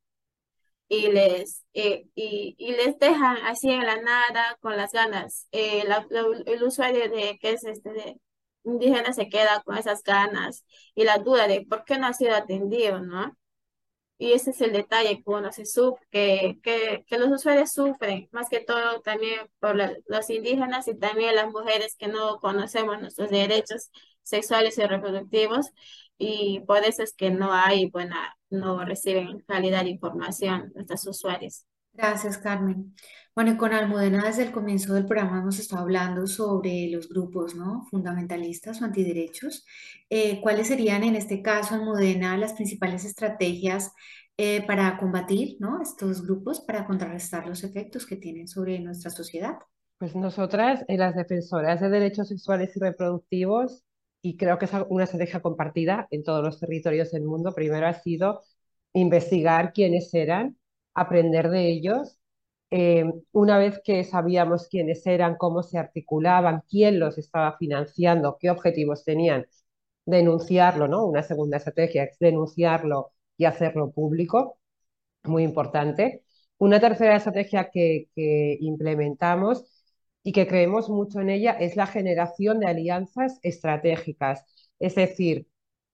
y 0.90 1.12
les, 1.12 1.66
eh, 1.74 2.06
y, 2.16 2.56
y 2.58 2.72
les 2.74 2.98
dejan 3.00 3.38
así 3.46 3.70
en 3.72 3.86
la 3.86 4.02
nada 4.02 4.58
con 4.62 4.78
las 4.78 4.92
ganas. 4.92 5.48
Eh, 5.52 5.84
el 6.46 6.64
usuario 6.64 7.10
de 7.10 7.38
que 7.42 7.52
es 7.54 7.64
este 7.64 8.18
indígena 8.64 9.14
se 9.14 9.30
queda 9.30 9.62
con 9.66 9.78
esas 9.78 10.04
ganas 10.04 10.66
y 10.96 11.04
la 11.04 11.18
duda 11.20 11.48
de 11.48 11.66
por 11.66 11.84
qué 11.86 11.98
no 11.98 12.08
ha 12.08 12.14
sido 12.14 12.36
atendido, 12.36 13.00
¿no? 13.02 13.36
Y 14.18 14.32
ese 14.34 14.52
es 14.52 14.62
el 14.62 14.72
detalle 14.74 15.18
que 15.18 15.24
uno 15.26 15.52
se 15.52 15.66
sufre, 15.66 16.06
que, 16.12 16.60
que, 16.64 17.04
que 17.08 17.18
los 17.18 17.30
usuarios 17.30 17.72
sufren, 17.74 18.30
más 18.32 18.48
que 18.50 18.62
todo 18.62 19.02
también 19.02 19.42
por 19.60 19.76
los 20.08 20.30
indígenas 20.30 20.88
y 20.88 20.96
también 20.98 21.36
las 21.36 21.52
mujeres 21.52 21.96
que 21.98 22.08
no 22.08 22.40
conocemos 22.40 23.02
nuestros 23.02 23.30
derechos 23.32 23.90
sexuales 24.22 24.78
y 24.78 24.84
reproductivos, 24.86 25.72
y 26.24 26.60
por 26.66 26.84
eso 26.84 27.04
es 27.04 27.14
que 27.14 27.32
no 27.32 27.52
hay 27.52 27.90
buena, 27.90 28.36
no 28.50 28.84
reciben 28.86 29.40
calidad 29.48 29.84
de 29.84 29.92
información 29.92 30.72
nuestros 30.76 31.08
usuarios. 31.08 31.66
Gracias, 31.94 32.38
Carmen. 32.38 32.96
Bueno, 33.36 33.52
y 33.52 33.58
con 33.58 33.74
Almudena 33.74 34.26
desde 34.26 34.44
el 34.44 34.52
comienzo 34.52 34.94
del 34.94 35.06
programa 35.06 35.40
hemos 35.40 35.60
estado 35.60 35.82
hablando 35.82 36.28
sobre 36.28 36.88
los 36.92 37.10
grupos, 37.10 37.56
¿no? 37.56 37.86
Fundamentalistas 37.90 38.82
o 38.82 38.86
antiderechos. 38.86 39.66
Eh, 40.10 40.40
¿cuáles 40.42 40.68
serían 40.68 41.04
en 41.04 41.16
este 41.16 41.42
caso, 41.42 41.76
Almudena, 41.76 42.38
las 42.38 42.54
principales 42.54 43.06
estrategias 43.06 43.92
eh, 44.38 44.66
para 44.66 44.98
combatir, 44.98 45.58
¿no? 45.60 45.82
estos 45.82 46.26
grupos, 46.26 46.62
para 46.62 46.86
contrarrestar 46.88 47.48
los 47.48 47.64
efectos 47.64 48.06
que 48.06 48.16
tienen 48.16 48.48
sobre 48.48 48.80
nuestra 48.80 49.12
sociedad? 49.12 49.58
Pues 50.00 50.16
nosotras, 50.16 50.84
en 50.88 51.00
las 51.00 51.16
defensoras 51.16 51.82
de 51.82 51.90
derechos 51.90 52.28
sexuales 52.30 52.76
y 52.76 52.80
reproductivos, 52.80 53.84
y 54.24 54.38
creo 54.38 54.58
que 54.58 54.66
es 54.66 54.72
una 54.90 55.04
estrategia 55.04 55.42
compartida 55.42 56.08
en 56.12 56.24
todos 56.24 56.44
los 56.44 56.60
territorios 56.60 57.12
del 57.12 57.24
mundo, 57.26 57.54
primero 57.54 57.88
ha 57.88 57.94
sido 57.94 58.42
investigar 58.94 59.74
quiénes 59.74 60.14
eran, 60.14 60.58
aprender 60.96 61.50
de 61.50 61.70
ellos. 61.70 62.20
Eh, 62.72 63.06
una 63.34 63.58
vez 63.60 63.82
que 63.84 64.04
sabíamos 64.06 64.68
quiénes 64.70 65.06
eran, 65.08 65.36
cómo 65.38 65.62
se 65.64 65.78
articulaban, 65.78 66.64
quién 66.70 67.00
los 67.00 67.18
estaba 67.18 67.58
financiando, 67.58 68.38
qué 68.40 68.50
objetivos 68.50 69.04
tenían, 69.06 69.46
denunciarlo, 70.06 70.88
¿no? 70.88 71.06
Una 71.06 71.24
segunda 71.24 71.58
estrategia 71.58 72.06
es 72.06 72.18
denunciarlo 72.20 73.12
y 73.38 73.46
hacerlo 73.46 73.92
público, 73.92 74.58
muy 75.24 75.44
importante. 75.44 76.24
Una 76.58 76.80
tercera 76.80 77.16
estrategia 77.18 77.70
que, 77.72 78.10
que 78.16 78.58
implementamos 78.62 79.83
y 80.24 80.32
que 80.32 80.48
creemos 80.48 80.90
mucho 80.90 81.20
en 81.20 81.30
ella 81.30 81.52
es 81.54 81.76
la 81.76 81.88
generación 81.88 82.60
de 82.60 82.68
alianzas 82.68 83.40
estratégicas. 83.44 84.46
Es 84.80 84.96
decir, 84.96 85.48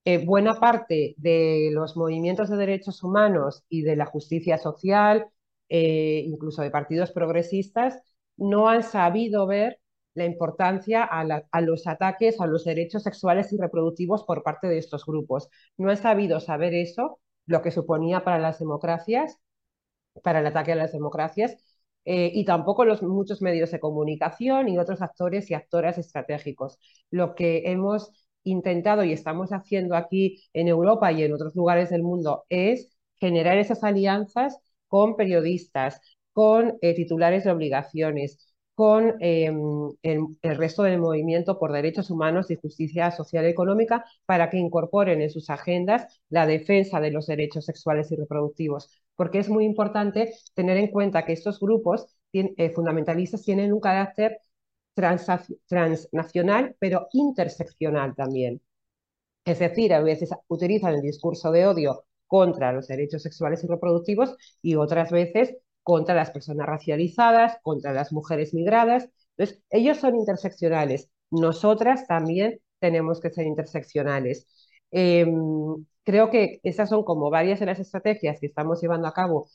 eh, 0.06 0.24
buena 0.26 0.60
parte 0.60 1.16
de 1.18 1.70
los 1.74 1.98
movimientos 1.98 2.50
de 2.50 2.58
derechos 2.58 3.04
humanos 3.04 3.64
y 3.70 3.82
de 3.84 3.96
la 3.96 4.06
justicia 4.06 4.58
social, 4.58 5.28
eh, 5.70 6.24
incluso 6.26 6.62
de 6.62 6.72
partidos 6.72 7.12
progresistas, 7.12 8.02
no 8.38 8.70
han 8.70 8.84
sabido 8.84 9.46
ver 9.48 9.80
la 10.14 10.26
importancia 10.26 11.04
a, 11.04 11.22
a, 11.52 11.62
los 11.62 11.88
ataques 11.88 12.42
a 12.42 12.48
los 12.48 12.66
derechos 12.66 13.04
sexuales 13.04 13.54
y 13.54 13.58
reproductivos 13.58 14.24
por 14.24 14.44
parte 14.44 14.68
de 14.68 14.78
estos 14.78 15.06
grupos. 15.06 15.50
No 15.78 15.90
han 15.90 15.98
sabido 15.98 16.40
saber 16.40 16.74
eso, 16.74 17.20
lo 17.46 17.62
que 17.62 17.72
suponía 17.72 18.24
para 18.24 18.40
las 18.40 18.60
democracias, 18.60 19.38
para 20.24 20.40
el 20.40 20.48
ataque 20.48 20.74
a 20.74 20.76
las 20.76 20.92
democracias, 20.92 21.58
eh, 22.06 22.32
y 22.34 22.46
tampoco 22.46 22.86
los 22.86 23.04
muchos 23.04 23.42
medios 23.42 23.72
de 23.72 23.80
comunicación 23.80 24.70
y 24.70 24.78
otros 24.78 25.02
actores 25.02 25.50
y 25.52 25.54
actoras 25.54 25.98
estratégicos. 25.98 26.78
Lo 27.12 27.36
que 27.36 27.64
hemos 27.66 28.12
intentado 28.44 29.04
y 29.04 29.12
estamos 29.12 29.52
haciendo 29.52 29.96
aquí 29.96 30.44
en 30.54 30.68
Europa 30.68 31.12
y 31.12 31.24
en 31.24 31.34
otros 31.34 31.56
lugares 31.56 31.90
del 31.90 32.04
mundo 32.04 32.46
es 32.50 32.98
generar 33.20 33.58
esas 33.58 33.84
alianzas 33.84 34.60
con 34.88 35.16
periodistas, 35.16 36.02
con 36.34 36.78
eh, 36.82 36.96
titulares 36.96 37.44
de 37.44 37.52
obligaciones, 37.52 38.54
con 38.76 39.16
em, 39.20 39.92
el, 40.04 40.20
el, 40.42 40.58
resto 40.58 40.84
del 40.84 41.00
movimiento 41.00 41.60
por 41.60 41.74
derechos 41.74 42.10
humanos 42.10 42.50
y 42.50 42.56
justicia 42.56 43.12
social 43.12 43.46
y 43.46 43.50
económica 43.50 44.06
para 44.26 44.50
que 44.50 44.58
incorporen 44.58 45.22
en 45.22 45.30
sus 45.30 45.50
agendas 45.50 46.22
la 46.30 46.46
defensa 46.48 47.02
de 47.02 47.12
los 47.12 47.28
derechos 47.28 47.66
sexuales 47.66 48.10
y 48.12 48.16
reproductivos, 48.16 48.90
porque 49.20 49.40
es 49.40 49.50
muy 49.50 49.66
importante 49.66 50.34
tener 50.54 50.78
en 50.78 50.88
cuenta 50.88 51.26
que 51.26 51.34
estos 51.34 51.60
grupos 51.60 52.08
eh, 52.32 52.70
fundamentalistas 52.70 53.44
tienen 53.44 53.74
un 53.74 53.82
carácter 53.82 54.40
transnacional, 54.96 56.78
pero 56.80 57.10
interseccional 57.12 58.16
también. 58.16 58.62
Es 59.44 59.60
decir, 59.60 59.94
a 59.94 60.02
veces 60.02 60.30
utilizan 60.48 60.96
el 60.96 61.02
discurso 61.02 61.52
de 61.52 61.68
odio 61.68 62.06
contra 62.28 62.72
los 62.72 62.88
derechos 62.88 63.24
sexuales 63.24 63.62
y 63.66 63.68
reproductivos 63.68 64.38
y 64.62 64.76
otras 64.76 65.12
veces 65.12 65.58
contra 65.84 66.16
las 66.16 66.32
personas 66.32 66.68
racializadas, 66.68 67.58
contra 67.62 67.92
las 67.92 68.14
mujeres 68.14 68.54
migradas. 68.54 69.10
Entonces, 69.36 69.62
ellos 69.70 69.98
son 69.98 70.16
interseccionales. 70.16 71.10
Nosotras 71.30 72.08
también 72.08 72.62
tenemos 72.80 73.20
que 73.20 73.32
ser 73.32 73.48
interseccionales. 73.48 74.48
Em, 74.92 75.86
creo 76.10 76.32
que 76.32 76.60
esas 76.64 76.90
son 76.90 77.04
como 77.04 77.30
varias 77.30 77.60
de 77.60 77.68
las 77.68 77.80
estrategias 77.80 78.40
que 78.40 78.48
estamos 78.48 78.82
llevando 78.82 79.08
a 79.08 79.14
cabo 79.14 79.48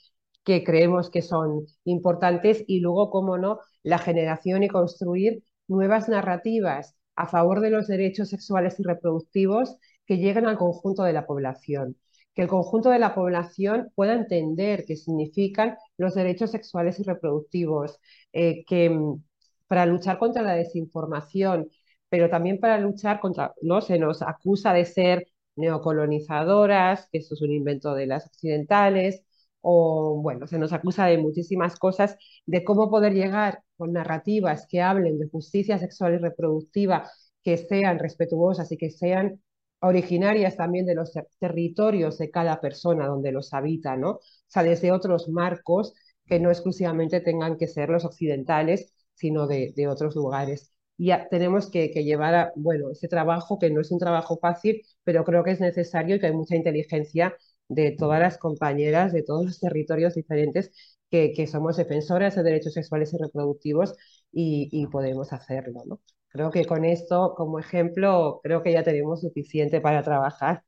que 0.44 0.62
creemos 0.62 1.10
que 1.10 1.20
son 1.20 1.66
importantes 1.84 2.62
y 2.68 2.78
luego, 2.78 3.10
cómo 3.10 3.38
no, 3.38 3.58
la 3.82 3.98
generación 3.98 4.62
y 4.62 4.68
construir 4.68 5.42
nuevas 5.66 6.08
narrativas 6.08 6.94
a 7.16 7.26
favor 7.26 7.60
de 7.60 7.70
los 7.70 7.88
derechos 7.88 8.28
sexuales 8.28 8.78
y 8.78 8.84
reproductivos 8.84 9.76
que 10.06 10.18
lleguen 10.18 10.46
al 10.46 10.56
conjunto 10.56 11.02
de 11.02 11.12
la 11.12 11.26
población, 11.26 11.96
que 12.34 12.42
el 12.42 12.48
conjunto 12.48 12.90
de 12.90 13.00
la 13.00 13.16
población 13.16 13.90
pueda 13.96 14.14
entender 14.14 14.84
qué 14.86 14.94
significan 14.94 15.76
los 15.96 16.14
derechos 16.14 16.52
sexuales 16.52 17.00
y 17.00 17.02
reproductivos, 17.02 17.98
eh, 18.32 18.64
que 18.64 18.90
mm, 18.90 19.24
para 19.66 19.86
luchar 19.86 20.18
contra 20.18 20.42
la 20.42 20.54
desinformación, 20.54 21.68
pero 22.08 22.30
también 22.30 22.60
para 22.60 22.78
luchar 22.78 23.18
contra, 23.18 23.54
no 23.60 23.80
se 23.80 23.98
nos 23.98 24.22
acusa 24.22 24.72
de 24.72 24.84
ser 24.84 25.26
neocolonizadoras, 25.56 27.08
que 27.10 27.18
esto 27.18 27.34
es 27.34 27.42
un 27.42 27.52
invento 27.52 27.94
de 27.94 28.06
las 28.06 28.26
occidentales, 28.26 29.22
o 29.60 30.20
bueno, 30.22 30.46
se 30.46 30.58
nos 30.58 30.72
acusa 30.72 31.06
de 31.06 31.18
muchísimas 31.18 31.76
cosas, 31.78 32.16
de 32.46 32.64
cómo 32.64 32.90
poder 32.90 33.14
llegar 33.14 33.62
con 33.76 33.92
narrativas 33.92 34.66
que 34.68 34.82
hablen 34.82 35.18
de 35.18 35.28
justicia 35.28 35.78
sexual 35.78 36.14
y 36.14 36.18
reproductiva, 36.18 37.10
que 37.42 37.56
sean 37.56 37.98
respetuosas 37.98 38.70
y 38.72 38.76
que 38.76 38.90
sean 38.90 39.40
originarias 39.80 40.56
también 40.56 40.86
de 40.86 40.94
los 40.94 41.12
territorios 41.38 42.18
de 42.18 42.30
cada 42.30 42.60
persona 42.60 43.06
donde 43.06 43.32
los 43.32 43.52
habita, 43.54 43.96
¿no? 43.96 44.10
O 44.12 44.20
sea, 44.48 44.62
desde 44.62 44.92
otros 44.92 45.28
marcos 45.28 45.94
que 46.26 46.40
no 46.40 46.50
exclusivamente 46.50 47.20
tengan 47.20 47.56
que 47.58 47.68
ser 47.68 47.88
los 47.90 48.04
occidentales, 48.04 48.94
sino 49.14 49.46
de, 49.46 49.72
de 49.76 49.88
otros 49.88 50.14
lugares. 50.16 50.73
Y 50.96 51.10
tenemos 51.30 51.70
que, 51.70 51.90
que, 51.90 52.04
llevar 52.04 52.34
a, 52.34 52.52
bueno, 52.56 52.90
ese 52.90 53.08
trabajo 53.08 53.58
que 53.58 53.70
no 53.70 53.80
es 53.80 53.90
un 53.90 53.98
trabajo 53.98 54.38
fácil, 54.40 54.82
pero 55.02 55.24
creo 55.24 55.42
que 55.42 55.52
es 55.52 55.60
necesario 55.60 56.16
y 56.16 56.20
que 56.20 56.26
hay 56.26 56.32
mucha 56.32 56.56
inteligencia 56.56 57.36
de 57.68 57.92
todas 57.92 58.20
las 58.20 58.38
compañeras 58.38 59.12
de 59.12 59.22
todos 59.22 59.44
los 59.46 59.60
territorios 59.60 60.14
diferentes 60.14 60.70
que, 61.10 61.32
que 61.32 61.46
somos 61.46 61.76
defensoras 61.76 62.34
de 62.36 62.42
derechos 62.42 62.74
sexuales 62.74 63.12
y 63.14 63.18
reproductivos 63.18 63.94
y, 64.32 64.68
y, 64.72 64.86
podemos 64.86 65.32
hacerlo. 65.32 65.82
¿no? 65.86 66.00
Creo 66.28 66.50
que 66.50 66.64
con 66.64 66.84
esto, 66.84 67.34
como 67.36 67.58
ejemplo, 67.58 68.40
creo 68.42 68.62
que 68.62 68.72
ya 68.72 68.82
tenemos 68.82 69.20
suficiente 69.20 69.80
para 69.80 70.02
trabajar. 70.02 70.64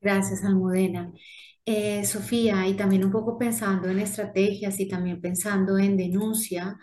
Gracias, 0.00 0.44
Almudena. 0.44 1.12
Eh, 1.64 2.04
Sofía, 2.04 2.68
y 2.68 2.74
también 2.74 3.04
un 3.04 3.10
poco 3.10 3.36
pensando 3.38 3.88
en 3.88 3.98
estrategias 3.98 4.78
y 4.78 4.86
también 4.86 5.20
pensando 5.20 5.78
en 5.78 5.96
denuncia, 5.96 6.78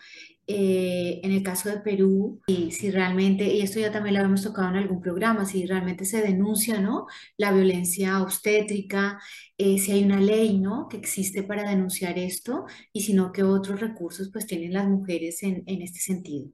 eh, 0.47 1.21
en 1.23 1.31
el 1.31 1.41
caso 1.43 1.69
de 1.69 1.79
Perú, 1.79 2.41
y 2.47 2.71
si 2.71 2.91
realmente, 2.91 3.45
y 3.45 3.61
esto 3.61 3.79
ya 3.79 3.91
también 3.91 4.15
lo 4.15 4.21
hemos 4.21 4.43
tocado 4.43 4.69
en 4.69 4.75
algún 4.75 5.01
programa, 5.01 5.45
si 5.45 5.65
realmente 5.65 6.05
se 6.05 6.21
denuncia, 6.21 6.79
¿no? 6.79 7.07
La 7.37 7.51
violencia 7.51 8.21
obstétrica, 8.21 9.19
eh, 9.57 9.77
si 9.79 9.91
hay 9.93 10.03
una 10.03 10.19
ley, 10.19 10.59
¿no? 10.59 10.87
Que 10.89 10.97
existe 10.97 11.43
para 11.43 11.69
denunciar 11.69 12.17
esto, 12.19 12.65
y 12.91 13.01
si 13.01 13.13
no, 13.13 13.31
qué 13.31 13.43
otros 13.43 13.79
recursos 13.79 14.29
pues 14.33 14.45
tienen 14.45 14.73
las 14.73 14.87
mujeres 14.87 15.43
en, 15.43 15.63
en 15.65 15.81
este 15.81 15.99
sentido. 15.99 16.51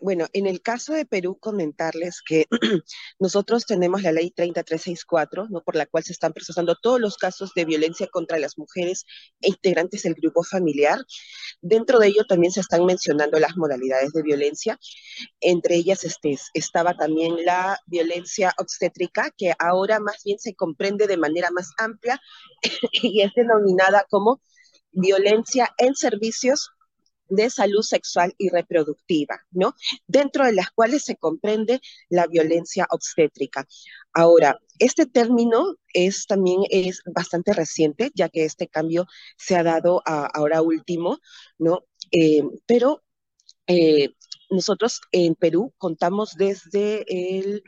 Bueno, 0.00 0.26
en 0.32 0.46
el 0.46 0.62
caso 0.62 0.94
de 0.94 1.04
Perú, 1.04 1.38
comentarles 1.38 2.22
que 2.22 2.46
nosotros 3.18 3.66
tenemos 3.66 4.02
la 4.02 4.12
ley 4.12 4.30
30364, 4.30 5.48
¿no? 5.50 5.62
Por 5.62 5.76
la 5.76 5.86
cual 5.86 6.04
se 6.04 6.12
están 6.12 6.32
procesando 6.32 6.74
todos 6.74 7.00
los 7.00 7.16
casos 7.16 7.52
de 7.54 7.64
violencia 7.64 8.08
contra 8.08 8.38
las 8.38 8.58
mujeres 8.58 9.04
e 9.40 9.48
integrantes 9.48 10.02
del 10.02 10.14
grupo 10.14 10.42
familiar. 10.42 10.98
Dentro 11.60 11.98
de 11.98 12.08
ello 12.08 12.24
también 12.26 12.52
se 12.52 12.60
están 12.60 12.86
mencionando 12.86 13.29
las 13.38 13.56
modalidades 13.56 14.12
de 14.12 14.22
violencia. 14.22 14.78
Entre 15.40 15.76
ellas 15.76 16.04
este, 16.04 16.38
estaba 16.54 16.94
también 16.94 17.44
la 17.44 17.78
violencia 17.86 18.52
obstétrica, 18.58 19.30
que 19.36 19.52
ahora 19.58 20.00
más 20.00 20.22
bien 20.24 20.38
se 20.38 20.54
comprende 20.54 21.06
de 21.06 21.16
manera 21.16 21.50
más 21.50 21.70
amplia 21.78 22.20
y 22.92 23.22
es 23.22 23.32
denominada 23.34 24.06
como 24.10 24.40
violencia 24.92 25.70
en 25.78 25.94
servicios 25.94 26.70
de 27.30 27.48
salud 27.48 27.82
sexual 27.82 28.34
y 28.36 28.50
reproductiva, 28.50 29.40
¿no? 29.52 29.74
Dentro 30.06 30.44
de 30.44 30.52
las 30.52 30.70
cuales 30.70 31.04
se 31.04 31.16
comprende 31.16 31.80
la 32.08 32.26
violencia 32.26 32.86
obstétrica. 32.90 33.66
Ahora, 34.12 34.58
este 34.78 35.06
término 35.06 35.76
es 35.94 36.26
también 36.26 36.62
es 36.70 37.02
bastante 37.06 37.52
reciente, 37.52 38.10
ya 38.14 38.28
que 38.28 38.44
este 38.44 38.66
cambio 38.68 39.06
se 39.38 39.56
ha 39.56 39.62
dado 39.62 40.02
ahora 40.04 40.60
último, 40.60 41.18
¿no? 41.58 41.84
Eh, 42.10 42.42
pero 42.66 43.02
eh, 43.70 44.14
nosotros 44.50 45.00
en 45.12 45.36
Perú 45.36 45.72
contamos 45.78 46.34
desde 46.34 47.04
el 47.08 47.62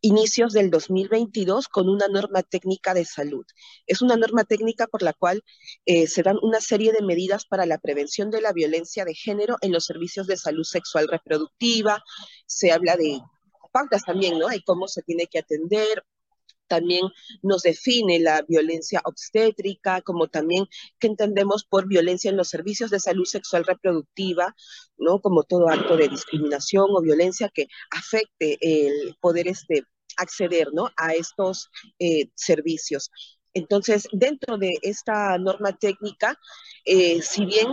inicios 0.00 0.52
del 0.52 0.70
2022 0.70 1.68
con 1.68 1.88
una 1.88 2.06
norma 2.06 2.42
técnica 2.42 2.94
de 2.94 3.04
salud. 3.04 3.44
Es 3.86 4.02
una 4.02 4.16
norma 4.16 4.44
técnica 4.44 4.86
por 4.86 5.02
la 5.02 5.12
cual 5.12 5.42
eh, 5.86 6.06
se 6.06 6.22
dan 6.22 6.36
una 6.42 6.60
serie 6.60 6.92
de 6.92 7.02
medidas 7.02 7.46
para 7.46 7.66
la 7.66 7.78
prevención 7.78 8.30
de 8.30 8.40
la 8.40 8.52
violencia 8.52 9.04
de 9.04 9.14
género 9.14 9.56
en 9.60 9.72
los 9.72 9.86
servicios 9.86 10.26
de 10.26 10.36
salud 10.36 10.64
sexual 10.64 11.08
reproductiva. 11.08 12.04
Se 12.46 12.70
habla 12.70 12.96
de 12.96 13.18
pautas 13.72 14.04
también, 14.04 14.38
¿no? 14.38 14.52
Y 14.52 14.62
cómo 14.62 14.86
se 14.86 15.02
tiene 15.02 15.26
que 15.26 15.40
atender, 15.40 16.04
también 16.68 17.06
nos 17.42 17.62
define 17.62 18.20
la 18.20 18.42
violencia 18.42 19.00
obstétrica, 19.04 20.02
como 20.02 20.28
también 20.28 20.66
que 20.98 21.08
entendemos 21.08 21.64
por 21.64 21.88
violencia 21.88 22.30
en 22.30 22.36
los 22.36 22.48
servicios 22.48 22.90
de 22.90 23.00
salud 23.00 23.24
sexual 23.24 23.64
reproductiva, 23.64 24.54
¿no? 24.96 25.20
Como 25.20 25.42
todo 25.42 25.68
acto 25.68 25.96
de 25.96 26.08
discriminación 26.08 26.86
o 26.90 27.00
violencia 27.00 27.50
que 27.52 27.66
afecte 27.90 28.58
el 28.60 29.16
poder 29.20 29.48
este, 29.48 29.84
acceder, 30.16 30.68
¿no? 30.72 30.90
A 30.96 31.14
estos 31.14 31.70
eh, 31.98 32.30
servicios. 32.34 33.10
Entonces, 33.54 34.08
dentro 34.12 34.58
de 34.58 34.74
esta 34.82 35.36
norma 35.38 35.76
técnica, 35.76 36.38
eh, 36.84 37.22
si 37.22 37.44
bien 37.44 37.68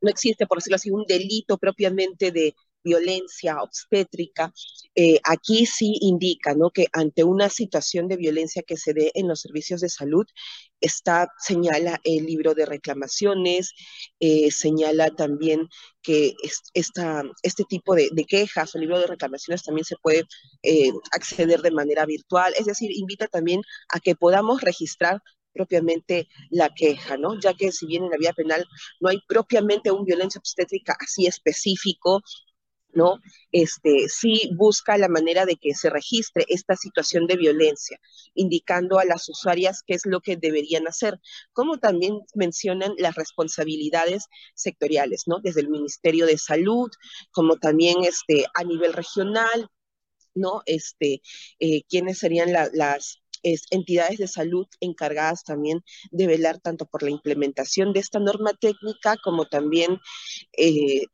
no 0.00 0.10
existe, 0.10 0.46
por 0.46 0.58
decirlo 0.58 0.76
así, 0.76 0.90
un 0.90 1.04
delito 1.04 1.58
propiamente 1.58 2.32
de 2.32 2.54
violencia 2.86 3.60
obstétrica, 3.60 4.52
eh, 4.94 5.18
aquí 5.24 5.66
sí 5.66 5.98
indica 6.00 6.54
¿no? 6.54 6.70
que 6.70 6.86
ante 6.92 7.24
una 7.24 7.48
situación 7.48 8.06
de 8.06 8.16
violencia 8.16 8.62
que 8.62 8.76
se 8.76 8.94
dé 8.94 9.10
en 9.14 9.26
los 9.26 9.40
servicios 9.40 9.80
de 9.80 9.88
salud, 9.88 10.24
está, 10.80 11.28
señala 11.38 12.00
el 12.04 12.26
libro 12.26 12.54
de 12.54 12.66
reclamaciones, 12.66 13.72
eh, 14.20 14.50
señala 14.50 15.10
también 15.10 15.68
que 16.02 16.34
esta, 16.74 17.24
este 17.42 17.64
tipo 17.64 17.94
de, 17.96 18.10
quejas 18.28 18.74
o 18.74 18.78
libro 18.78 19.00
de 19.00 19.08
reclamaciones 19.08 19.64
también 19.64 19.84
se 19.84 19.96
puede 19.96 20.22
eh, 20.62 20.92
acceder 21.10 21.62
de 21.62 21.72
manera 21.72 22.06
virtual, 22.06 22.54
es 22.58 22.66
decir, 22.66 22.90
invita 22.92 23.26
también 23.26 23.62
a 23.88 23.98
que 23.98 24.14
podamos 24.14 24.60
registrar 24.60 25.20
propiamente 25.56 26.28
la 26.50 26.68
queja, 26.74 27.16
¿no? 27.16 27.40
Ya 27.40 27.54
que 27.54 27.72
si 27.72 27.86
bien 27.86 28.04
en 28.04 28.10
la 28.10 28.18
vía 28.18 28.32
penal 28.34 28.64
no 29.00 29.08
hay 29.08 29.18
propiamente 29.26 29.90
un 29.90 30.04
violencia 30.04 30.38
obstétrica 30.38 30.94
así 31.00 31.26
específico, 31.26 32.20
¿no? 32.96 33.20
Este, 33.52 34.08
sí 34.08 34.50
busca 34.56 34.96
la 34.96 35.08
manera 35.08 35.44
de 35.44 35.56
que 35.56 35.74
se 35.74 35.90
registre 35.90 36.44
esta 36.48 36.76
situación 36.76 37.26
de 37.26 37.36
violencia, 37.36 38.00
indicando 38.34 38.98
a 38.98 39.04
las 39.04 39.28
usuarias 39.28 39.82
qué 39.86 39.94
es 39.94 40.06
lo 40.06 40.20
que 40.20 40.36
deberían 40.36 40.88
hacer, 40.88 41.20
como 41.52 41.78
también 41.78 42.20
mencionan 42.34 42.94
las 42.98 43.14
responsabilidades 43.14 44.24
sectoriales, 44.54 45.24
¿no? 45.26 45.40
Desde 45.40 45.60
el 45.60 45.68
Ministerio 45.68 46.26
de 46.26 46.38
Salud, 46.38 46.90
como 47.30 47.56
también 47.56 47.96
este, 48.02 48.46
a 48.54 48.64
nivel 48.64 48.94
regional, 48.94 49.68
¿no? 50.34 50.62
Este, 50.64 51.20
eh, 51.60 51.82
quiénes 51.88 52.18
serían 52.18 52.52
las 52.52 53.20
entidades 53.70 54.18
de 54.18 54.26
salud 54.26 54.66
encargadas 54.80 55.44
también 55.44 55.84
de 56.10 56.26
velar 56.26 56.58
tanto 56.58 56.86
por 56.86 57.02
la 57.02 57.10
implementación 57.10 57.92
de 57.92 58.00
esta 58.00 58.18
norma 58.18 58.54
técnica 58.54 59.16
como 59.22 59.46
también 59.46 60.00
eh, 60.56 61.04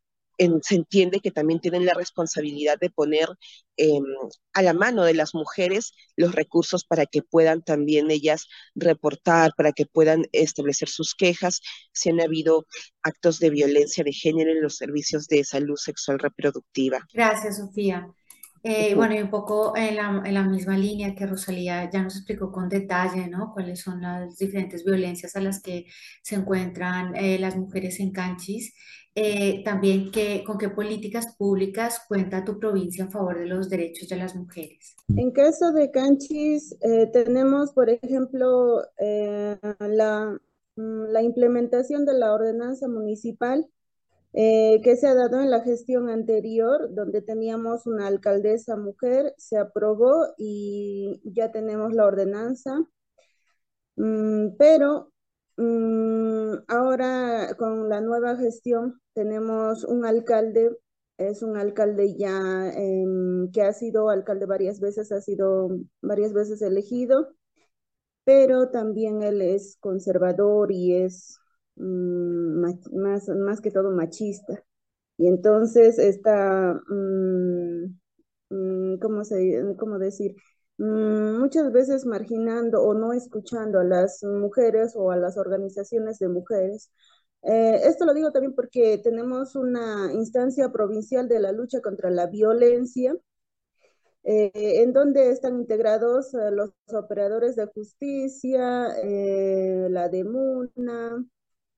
se 0.62 0.74
entiende 0.74 1.20
que 1.20 1.30
también 1.30 1.60
tienen 1.60 1.86
la 1.86 1.94
responsabilidad 1.94 2.78
de 2.80 2.90
poner 2.90 3.28
em, 3.76 4.04
a 4.52 4.62
la 4.62 4.72
mano 4.72 5.04
de 5.04 5.14
las 5.14 5.34
mujeres 5.34 5.92
los 6.16 6.34
recursos 6.34 6.84
para 6.84 7.06
que 7.06 7.22
puedan 7.22 7.62
también 7.62 8.10
ellas 8.10 8.46
reportar, 8.74 9.52
para 9.56 9.72
que 9.72 9.86
puedan 9.86 10.24
establecer 10.32 10.88
sus 10.88 11.14
quejas 11.14 11.60
si 11.92 12.10
han 12.10 12.20
habido 12.20 12.66
actos 13.02 13.38
de 13.38 13.50
violencia 13.50 14.04
de 14.04 14.12
género 14.12 14.52
en 14.52 14.62
los 14.62 14.76
servicios 14.76 15.26
de 15.28 15.44
salud 15.44 15.76
sexual 15.76 16.18
reproductiva. 16.18 17.06
Gracias, 17.12 17.58
Sofía. 17.58 18.12
Eh, 18.64 18.94
bueno, 18.94 19.14
y 19.14 19.20
un 19.20 19.30
poco 19.30 19.76
en 19.76 19.96
la, 19.96 20.22
en 20.24 20.34
la, 20.34 20.44
misma 20.44 20.78
línea 20.78 21.16
que 21.16 21.26
Rosalía 21.26 21.90
ya 21.90 22.00
nos 22.02 22.16
explicó 22.16 22.52
con 22.52 22.68
detalle, 22.68 23.28
¿no? 23.28 23.52
Cuáles 23.52 23.80
son 23.80 24.00
las 24.00 24.38
diferentes 24.38 24.84
violencias 24.84 25.34
a 25.34 25.40
las 25.40 25.60
que 25.60 25.86
se 26.22 26.36
encuentran 26.36 27.16
eh, 27.16 27.38
las 27.40 27.56
mujeres 27.56 27.98
en 27.98 28.12
Canchis. 28.12 28.72
Eh, 29.14 29.62
también 29.64 30.10
que, 30.10 30.42
con 30.44 30.58
qué 30.58 30.70
políticas 30.70 31.34
públicas 31.36 32.04
cuenta 32.06 32.44
tu 32.44 32.58
provincia 32.58 33.04
en 33.04 33.10
favor 33.10 33.38
de 33.38 33.46
los 33.46 33.68
derechos 33.68 34.08
de 34.08 34.16
las 34.16 34.36
mujeres. 34.36 34.96
En 35.16 35.32
caso 35.32 35.72
de 35.72 35.90
Canchis, 35.90 36.76
tenemos, 37.12 37.72
por 37.72 37.90
ejemplo, 37.90 38.80
la, 38.98 40.38
mm, 40.76 41.02
la 41.10 41.22
implementación 41.22 42.06
de 42.06 42.14
la 42.14 42.32
ordenanza 42.32 42.88
municipal 42.88 43.68
eh, 44.34 44.80
que 44.82 44.96
se 44.96 45.06
ha 45.08 45.14
dado 45.14 45.40
en 45.40 45.50
la 45.50 45.60
gestión 45.62 46.08
anterior, 46.08 46.94
donde 46.94 47.22
teníamos 47.22 47.86
una 47.86 48.06
alcaldesa 48.06 48.76
mujer, 48.76 49.34
se 49.38 49.58
aprobó 49.58 50.26
y 50.38 51.20
ya 51.24 51.52
tenemos 51.52 51.92
la 51.94 52.06
ordenanza. 52.06 52.86
Mm, 53.96 54.56
pero 54.58 55.12
mm, 55.56 56.54
ahora 56.68 57.54
con 57.58 57.88
la 57.88 58.00
nueva 58.00 58.36
gestión 58.36 59.00
tenemos 59.14 59.84
un 59.84 60.04
alcalde, 60.06 60.76
es 61.18 61.42
un 61.42 61.56
alcalde 61.56 62.16
ya 62.16 62.70
em, 62.74 63.50
que 63.52 63.62
ha 63.62 63.72
sido 63.72 64.08
alcalde 64.10 64.46
varias 64.46 64.80
veces, 64.80 65.12
ha 65.12 65.20
sido 65.20 65.68
varias 66.00 66.32
veces 66.32 66.62
elegido, 66.62 67.34
pero 68.24 68.70
también 68.70 69.22
él 69.22 69.42
es 69.42 69.76
conservador 69.80 70.72
y 70.72 70.94
es 70.96 71.38
más, 71.76 73.28
más 73.28 73.60
que 73.60 73.70
todo 73.70 73.90
machista. 73.90 74.62
Y 75.18 75.28
entonces 75.28 75.98
está, 75.98 76.74
mm, 76.88 77.98
mm, 78.50 78.98
¿cómo, 79.00 79.24
se, 79.24 79.76
cómo 79.78 79.98
decir? 79.98 80.36
muchas 80.78 81.70
veces 81.72 82.06
marginando 82.06 82.82
o 82.82 82.94
no 82.94 83.12
escuchando 83.12 83.78
a 83.80 83.84
las 83.84 84.22
mujeres 84.24 84.94
o 84.96 85.10
a 85.10 85.16
las 85.16 85.36
organizaciones 85.36 86.18
de 86.18 86.28
mujeres. 86.28 86.90
Eh, 87.42 87.80
esto 87.84 88.04
lo 88.04 88.14
digo 88.14 88.32
también 88.32 88.54
porque 88.54 88.98
tenemos 88.98 89.56
una 89.56 90.12
instancia 90.12 90.70
provincial 90.72 91.28
de 91.28 91.40
la 91.40 91.52
lucha 91.52 91.80
contra 91.80 92.10
la 92.10 92.26
violencia, 92.26 93.16
eh, 94.24 94.50
en 94.82 94.92
donde 94.92 95.30
están 95.30 95.56
integrados 95.58 96.32
eh, 96.34 96.50
los 96.52 96.70
operadores 96.88 97.56
de 97.56 97.66
justicia, 97.66 98.88
la 99.88 100.08
DEMUNA, 100.08 101.24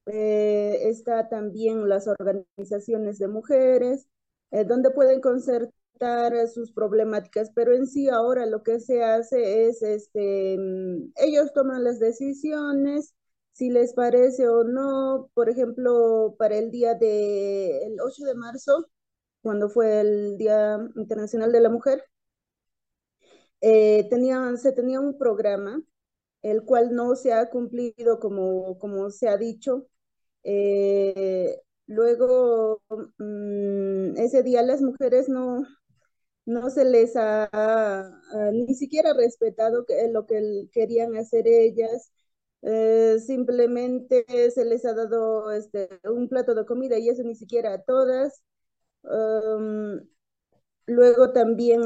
eh, 0.06 0.88
está 0.88 1.28
también 1.28 1.88
las 1.88 2.06
organizaciones 2.08 3.18
de 3.18 3.28
mujeres, 3.28 4.06
eh, 4.50 4.64
donde 4.64 4.90
pueden 4.90 5.20
concertar 5.20 6.34
eh, 6.34 6.46
sus 6.48 6.72
problemáticas, 6.72 7.50
pero 7.54 7.74
en 7.74 7.86
sí 7.86 8.08
ahora 8.08 8.46
lo 8.46 8.62
que 8.62 8.80
se 8.80 9.02
hace 9.02 9.66
es, 9.68 9.82
este, 9.82 10.56
mm, 10.58 11.12
ellos 11.16 11.52
toman 11.54 11.84
las 11.84 11.98
decisiones, 12.00 13.14
si 13.52 13.70
les 13.70 13.94
parece 13.94 14.48
o 14.48 14.64
no, 14.64 15.30
por 15.34 15.48
ejemplo, 15.48 16.34
para 16.38 16.56
el 16.58 16.70
día 16.70 16.94
del 16.94 18.00
8 18.00 18.24
de 18.24 18.34
marzo, 18.34 18.86
cuando 19.42 19.68
fue 19.68 20.00
el 20.00 20.36
Día 20.38 20.78
Internacional 20.96 21.52
de 21.52 21.60
la 21.60 21.68
Mujer, 21.70 22.04
tenían, 23.60 24.58
se 24.58 24.72
tenía 24.72 25.00
un 25.00 25.16
programa 25.18 25.82
el 26.42 26.64
cual 26.64 26.94
no 26.94 27.16
se 27.16 27.32
ha 27.32 27.48
cumplido 27.50 28.20
como, 28.20 28.78
como 28.78 29.10
se 29.10 29.28
ha 29.28 29.36
dicho, 29.38 29.86
eh, 30.44 31.60
luego, 31.86 32.82
mm, 33.18 34.16
ese 34.18 34.42
día 34.42 34.62
las 34.62 34.82
mujeres 34.82 35.28
no, 35.28 35.64
no 36.46 36.70
se 36.70 36.84
les 36.84 37.16
ha, 37.16 37.50
ni 38.52 38.74
siquiera 38.74 39.14
respetado 39.14 39.86
lo 40.12 40.26
que 40.26 40.68
querían 40.72 41.16
hacer 41.16 41.46
ellas. 41.48 42.12
Eh, 42.62 43.18
simplemente 43.26 44.24
se 44.50 44.64
les 44.64 44.84
ha 44.86 44.94
dado 44.94 45.50
este, 45.52 45.88
un 46.04 46.28
plato 46.28 46.54
de 46.54 46.64
comida 46.66 46.98
y 46.98 47.08
eso 47.10 47.22
ni 47.22 47.34
siquiera 47.36 47.74
a 47.74 47.82
todas. 47.82 48.42
luego 50.86 51.32
también 51.32 51.82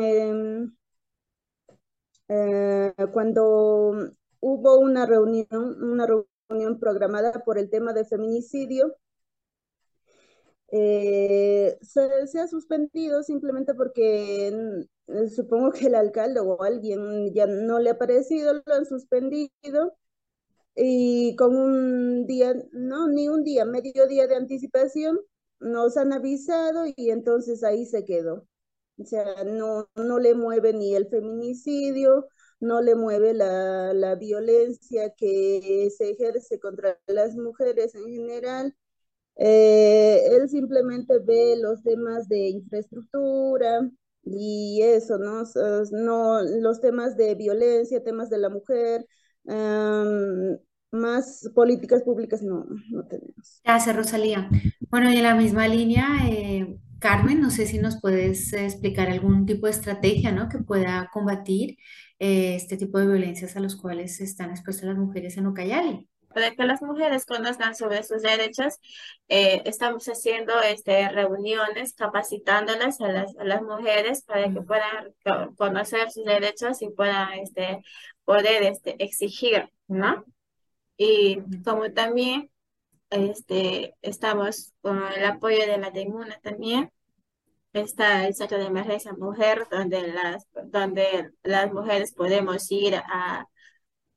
eh, 2.28 2.92
cuando 3.12 4.12
hubo 4.40 4.78
una 4.78 5.06
reunión, 5.06 5.82
una 5.82 6.06
reunión 6.48 6.78
programada 6.78 7.44
por 7.44 7.58
el 7.58 7.70
tema 7.70 7.92
de 7.92 8.04
feminicidio. 8.04 8.96
Eh, 10.70 11.78
se, 11.80 12.40
ha 12.40 12.46
suspendido 12.46 13.22
simplemente 13.22 13.74
porque 13.74 14.84
mm, 15.06 15.28
supongo 15.28 15.72
que 15.72 15.86
el 15.86 15.94
alcalde 15.94 16.40
o 16.40 16.62
alguien 16.62 17.32
ya 17.32 17.46
no 17.46 17.78
le 17.78 17.90
ha 17.90 17.98
parecido, 17.98 18.54
lo 18.54 18.74
han 18.74 18.84
suspendido 18.86 19.50
y 20.74 21.34
con 21.36 21.56
un 21.56 22.26
día, 22.26 22.54
no, 22.72 23.08
ni 23.08 23.28
un 23.28 23.44
día, 23.44 23.64
medio 23.64 24.06
día 24.06 24.26
de 24.28 24.36
anticipación, 24.36 25.18
nos 25.60 25.96
han 25.96 26.12
avisado 26.12 26.84
y 26.96 27.10
entonces 27.10 27.64
ahí 27.64 27.84
se 27.86 28.04
quedó. 28.04 28.46
O 28.98 29.04
sea, 29.04 29.44
no, 29.44 29.88
no 29.96 30.18
le 30.18 30.34
mueve 30.34 30.72
ni 30.72 30.94
el 30.94 31.08
feminicidio, 31.08 32.28
no 32.60 32.80
le 32.82 32.94
mueve 32.94 33.34
la, 33.34 33.92
la 33.94 34.14
violencia 34.16 35.10
que 35.16 35.90
se 35.96 36.10
ejerce 36.10 36.58
contra 36.60 36.98
las 37.06 37.36
mujeres 37.36 37.94
en 37.94 38.06
general. 38.06 38.74
Eh, 39.36 40.20
él 40.36 40.48
simplemente 40.48 41.18
ve 41.20 41.56
los 41.58 41.82
temas 41.82 42.28
de 42.28 42.48
infraestructura 42.50 43.90
y 44.24 44.82
eso, 44.82 45.18
¿no? 45.18 45.44
no 45.92 46.42
los 46.42 46.80
temas 46.80 47.16
de 47.16 47.34
violencia, 47.36 48.02
temas 48.02 48.30
de 48.30 48.38
la 48.38 48.50
mujer, 48.50 49.06
más 50.90 51.48
políticas 51.54 52.02
públicas 52.02 52.42
no, 52.42 52.66
no 52.90 53.06
tenemos. 53.06 53.60
Gracias, 53.64 53.94
Rosalía. 53.94 54.48
Bueno, 54.90 55.12
y 55.12 55.16
en 55.16 55.22
la 55.22 55.34
misma 55.34 55.68
línea, 55.68 56.06
eh, 56.28 56.78
Carmen, 56.98 57.40
no 57.40 57.50
sé 57.50 57.66
si 57.66 57.78
nos 57.78 58.00
puedes 58.00 58.52
explicar 58.52 59.08
algún 59.08 59.46
tipo 59.46 59.66
de 59.66 59.72
estrategia, 59.72 60.32
¿no? 60.32 60.48
que 60.48 60.58
pueda 60.58 61.10
combatir 61.12 61.76
eh, 62.18 62.56
este 62.56 62.76
tipo 62.76 62.98
de 62.98 63.06
violencias 63.06 63.56
a 63.56 63.60
los 63.60 63.76
cuales 63.76 64.20
están 64.20 64.50
expuestas 64.50 64.86
las 64.86 64.98
mujeres 64.98 65.36
en 65.36 65.46
Ucayali. 65.46 66.08
Para 66.28 66.50
que 66.50 66.64
las 66.64 66.82
mujeres 66.82 67.24
conozcan 67.24 67.74
sobre 67.74 68.02
sus 68.02 68.22
derechos, 68.22 68.78
eh, 69.28 69.62
estamos 69.64 70.06
haciendo 70.06 70.60
este, 70.60 71.08
reuniones 71.08 71.94
capacitándolas 71.94 73.00
a 73.00 73.08
las, 73.08 73.36
a 73.38 73.44
las 73.44 73.62
mujeres 73.62 74.22
para 74.24 74.52
que 74.52 74.60
puedan 74.60 75.14
conocer 75.56 76.10
sus 76.10 76.24
derechos 76.24 76.82
y 76.82 76.90
puedan 76.90 77.32
este, 77.38 77.82
poder 78.24 78.62
este, 78.64 79.02
exigir, 79.02 79.70
¿no? 79.86 80.24
Y 80.98 81.40
como 81.64 81.92
también 81.92 82.50
este, 83.10 83.94
estamos 84.02 84.74
con 84.82 85.02
el 85.16 85.24
apoyo 85.24 85.66
de 85.66 85.78
la 85.78 85.90
DEMUNA 85.90 86.40
también, 86.40 86.92
está 87.72 88.26
el 88.26 88.34
centro 88.34 88.58
de 88.58 88.66
emergencia 88.66 89.12
mujer, 89.14 89.66
donde 89.70 90.08
las, 90.08 90.46
donde 90.66 91.30
las 91.42 91.72
mujeres 91.72 92.12
podemos 92.14 92.70
ir 92.72 92.96
a, 92.96 93.46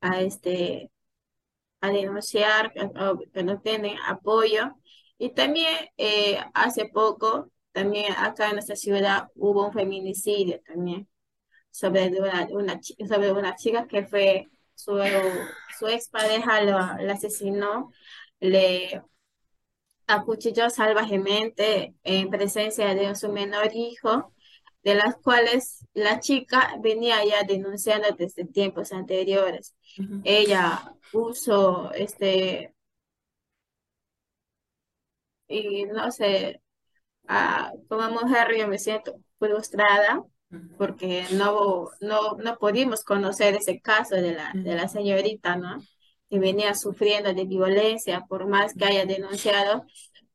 a, 0.00 0.20
este, 0.22 0.90
a 1.80 1.90
denunciar 1.90 2.72
que, 2.72 3.42
no 3.44 3.60
tienen 3.60 3.96
apoyo. 4.06 4.74
Y 5.18 5.30
también 5.34 5.74
eh, 5.96 6.38
hace 6.54 6.86
poco, 6.86 7.50
también 7.72 8.12
acá 8.16 8.48
en 8.48 8.54
nuestra 8.54 8.76
ciudad 8.76 9.28
hubo 9.36 9.66
un 9.66 9.72
feminicidio 9.72 10.60
también 10.66 11.08
sobre 11.70 12.08
una, 12.20 12.48
una, 12.50 12.80
sobre 13.08 13.32
una 13.32 13.56
chica 13.56 13.86
que 13.86 14.06
fue 14.06 14.48
su, 14.84 14.98
su 15.78 15.86
expareja 15.88 16.62
lo, 16.62 16.72
la 17.04 17.12
asesinó, 17.14 17.92
le 18.40 19.02
acuchilló 20.06 20.70
salvajemente 20.70 21.94
en 22.04 22.30
presencia 22.30 22.94
de 22.94 23.14
su 23.14 23.30
menor 23.32 23.70
hijo, 23.74 24.32
de 24.82 24.94
las 24.96 25.16
cuales 25.16 25.86
la 25.94 26.20
chica 26.20 26.74
venía 26.80 27.24
ya 27.24 27.44
denunciando 27.44 28.08
desde 28.16 28.44
tiempos 28.44 28.92
anteriores. 28.92 29.74
Ella 30.24 30.92
puso 31.12 31.92
este, 31.92 32.74
y 35.48 35.84
no 35.86 36.10
sé, 36.10 36.60
como 37.88 38.10
mujer 38.10 38.48
yo 38.58 38.68
me 38.68 38.78
siento 38.78 39.14
frustrada 39.38 40.22
porque 40.78 41.24
no, 41.32 41.88
no, 42.00 42.36
no 42.36 42.56
pudimos 42.58 43.04
conocer 43.04 43.54
ese 43.54 43.80
caso 43.80 44.16
de 44.16 44.34
la, 44.34 44.52
de 44.54 44.74
la 44.74 44.88
señorita, 44.88 45.56
¿no? 45.56 45.78
Que 46.30 46.38
venía 46.38 46.74
sufriendo 46.74 47.32
de 47.34 47.44
violencia, 47.44 48.24
por 48.28 48.46
más 48.46 48.74
que 48.74 48.84
haya 48.84 49.06
denunciado, 49.06 49.84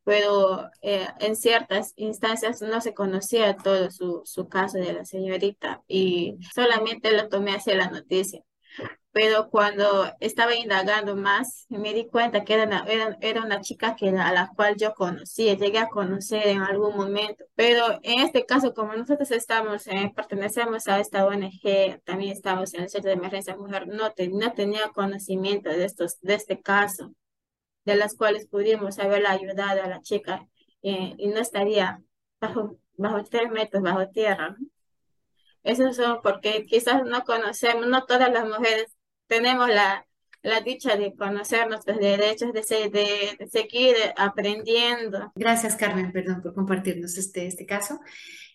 pero 0.04 0.70
eh, 0.82 1.06
en 1.20 1.36
ciertas 1.36 1.92
instancias 1.96 2.62
no 2.62 2.80
se 2.80 2.94
conocía 2.94 3.56
todo 3.56 3.90
su, 3.90 4.22
su 4.24 4.48
caso 4.48 4.78
de 4.78 4.92
la 4.94 5.04
señorita 5.04 5.82
y 5.86 6.38
solamente 6.54 7.12
lo 7.12 7.28
tomé 7.28 7.52
hacia 7.52 7.76
la 7.76 7.90
noticia 7.90 8.42
pero 9.20 9.50
cuando 9.50 10.06
estaba 10.20 10.54
indagando 10.54 11.16
más, 11.16 11.66
me 11.70 11.92
di 11.92 12.06
cuenta 12.06 12.44
que 12.44 12.54
era 12.54 12.64
una, 12.66 12.86
era, 13.20 13.42
una 13.42 13.60
chica 13.60 13.96
que, 13.96 14.10
a 14.10 14.32
la 14.32 14.52
cual 14.54 14.76
yo 14.76 14.94
conocía, 14.94 15.54
llegué 15.54 15.78
a 15.80 15.88
conocer 15.88 16.46
en 16.46 16.62
algún 16.62 16.96
momento. 16.96 17.44
Pero 17.56 17.98
en 18.04 18.20
este 18.20 18.46
caso, 18.46 18.74
como 18.74 18.94
nosotros 18.94 19.32
estamos, 19.32 19.88
eh, 19.88 20.12
pertenecemos 20.14 20.86
a 20.86 21.00
esta 21.00 21.26
ONG, 21.26 22.00
también 22.04 22.30
estamos 22.30 22.72
en 22.74 22.82
el 22.82 22.90
Centro 22.90 23.10
de 23.10 23.16
Emergencia 23.16 23.56
Mujer, 23.56 23.88
no, 23.88 24.04
no 24.06 24.52
tenía 24.52 24.88
conocimiento 24.94 25.68
de, 25.68 25.84
estos, 25.84 26.20
de 26.20 26.34
este 26.34 26.62
caso, 26.62 27.12
de 27.84 27.96
las 27.96 28.14
cuales 28.14 28.46
pudimos 28.46 29.00
haberla 29.00 29.32
ayudado 29.32 29.82
a 29.82 29.88
la 29.88 30.00
chica 30.00 30.46
eh, 30.82 31.16
y 31.18 31.26
no 31.26 31.40
estaría 31.40 32.00
bajo, 32.40 32.78
bajo 32.96 33.24
tres 33.24 33.50
metros 33.50 33.82
bajo 33.82 34.08
tierra. 34.10 34.56
Eso 35.64 35.92
son 35.92 36.20
porque 36.22 36.64
quizás 36.66 37.02
no 37.04 37.24
conocemos, 37.24 37.88
no 37.88 38.04
todas 38.06 38.32
las 38.32 38.46
mujeres 38.46 38.97
tenemos 39.28 39.68
la, 39.68 40.04
la 40.42 40.60
dicha 40.60 40.96
de 40.96 41.14
conocer 41.14 41.68
nuestros 41.68 41.98
derechos, 41.98 42.52
de, 42.52 42.62
de, 42.90 43.48
seguir 43.48 43.94
aprendiendo. 44.16 45.32
Gracias, 45.34 45.76
Carmen, 45.76 46.12
perdón 46.12 46.42
por 46.42 46.54
compartirnos 46.54 47.16
este, 47.18 47.46
este 47.46 47.66
caso. 47.66 48.00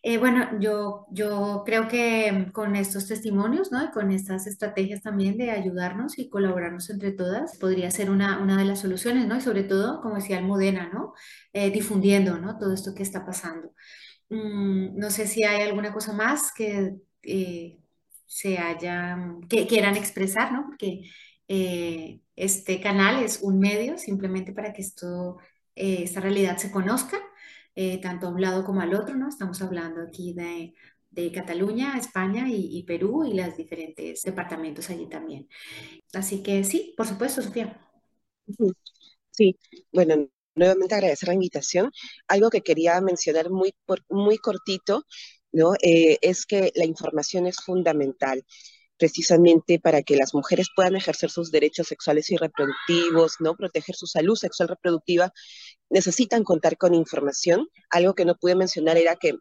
Eh, 0.02 0.18
bueno, 0.18 0.60
yo, 0.60 1.06
yo 1.12 1.64
creo 1.66 1.88
que 1.88 2.50
con 2.52 2.76
estos 2.76 3.08
testimonios, 3.08 3.72
¿no? 3.72 3.86
Y 3.86 3.92
con 3.92 4.12
estas 4.12 4.48
estrategias 4.48 5.02
también 5.02 5.38
de 5.38 5.52
ayudarnos 5.52 6.20
y 6.20 6.30
colaborarnos 6.30 6.90
entre 6.90 7.12
todas, 7.12 7.58
podría 7.58 7.90
ser 7.90 8.10
una, 8.10 8.40
una 8.40 8.58
de 8.58 8.66
las 8.66 8.80
soluciones, 8.82 9.28
¿no? 9.28 9.38
Y 9.38 9.42
sobre 9.42 9.64
todo, 9.64 10.02
como 10.02 10.16
decía 10.16 10.40
Almudena, 10.40 10.90
¿no? 10.94 11.14
Eh, 11.54 11.72
difundiendo, 11.72 12.38
¿no? 12.38 12.58
Todo 12.58 12.74
esto 12.74 12.94
que 12.94 13.04
está 13.04 13.26
pasando. 13.26 13.74
Mm, 14.30 14.98
no 14.98 15.10
sé 15.10 15.28
si 15.28 15.44
hay 15.44 15.62
alguna 15.62 15.94
cosa 15.94 16.14
más 16.14 16.52
que 16.54 16.96
eh, 17.24 17.80
se 18.34 18.58
hayan, 18.58 19.42
que 19.48 19.68
quieran 19.68 19.96
expresar, 19.96 20.52
¿no? 20.52 20.66
Porque 20.68 21.02
eh, 21.48 22.20
este 22.36 22.82
canal 22.82 23.24
es 23.24 23.42
un 23.44 23.60
medio 23.60 23.98
simplemente 24.00 24.54
para 24.54 24.74
que 24.74 24.82
esto, 24.82 25.38
eh, 25.76 26.00
esta 26.04 26.20
realidad 26.20 26.58
se 26.58 26.72
conozca, 26.72 27.20
eh, 27.76 28.02
tanto 28.02 28.28
a 28.28 28.30
un 28.32 28.42
lado 28.42 28.66
como 28.66 28.82
al 28.82 28.96
otro, 28.96 29.16
¿no? 29.16 29.30
Estamos 29.30 29.62
hablando 29.62 30.02
aquí 30.02 30.34
de, 30.34 30.74
de 31.12 31.32
Cataluña, 31.32 31.96
España 31.98 32.48
y, 32.50 32.80
y, 32.80 32.84
Perú 32.84 33.24
y 33.24 33.36
los 33.36 33.56
diferentes 33.56 34.24
departamentos 34.24 34.90
allí 34.90 35.08
también. 35.08 35.48
Así 36.14 36.42
que 36.42 36.64
sí, 36.64 36.96
por 36.98 37.06
supuesto, 37.08 37.42
Sofía. 37.44 37.80
Sí, 39.30 39.58
bueno, 39.92 40.28
nuevamente 40.56 40.96
agradecer 40.96 41.28
la 41.30 41.36
invitación. 41.36 41.92
Algo 42.28 42.50
que 42.50 42.62
quería 42.62 43.00
mencionar 43.02 43.52
muy, 43.52 43.76
muy 44.10 44.38
cortito 44.38 45.04
¿no? 45.54 45.74
Eh, 45.82 46.18
es 46.22 46.46
que 46.46 46.72
la 46.76 46.86
información 46.86 47.48
es 47.48 47.58
fundamental 47.58 48.44
precisamente 48.98 49.80
para 49.80 50.04
que 50.04 50.16
las 50.16 50.34
mujeres 50.34 50.68
puedan 50.76 50.96
ejercer 50.96 51.30
sus 51.30 51.52
derechos 51.52 51.88
sexuales 51.88 52.30
y 52.32 52.38
reproductivos, 52.38 53.36
¿no? 53.40 53.56
Proteger 53.56 53.96
su 53.96 54.08
salud 54.08 54.36
sexual 54.36 54.70
reproductiva, 54.70 55.34
necesitan 55.90 56.44
contar 56.44 56.78
con 56.78 56.94
información. 56.94 57.68
Algo 57.90 58.14
que 58.16 58.26
no 58.26 58.36
pude 58.36 58.56
mencionar 58.56 58.98
era 58.98 59.16
que 59.16 59.36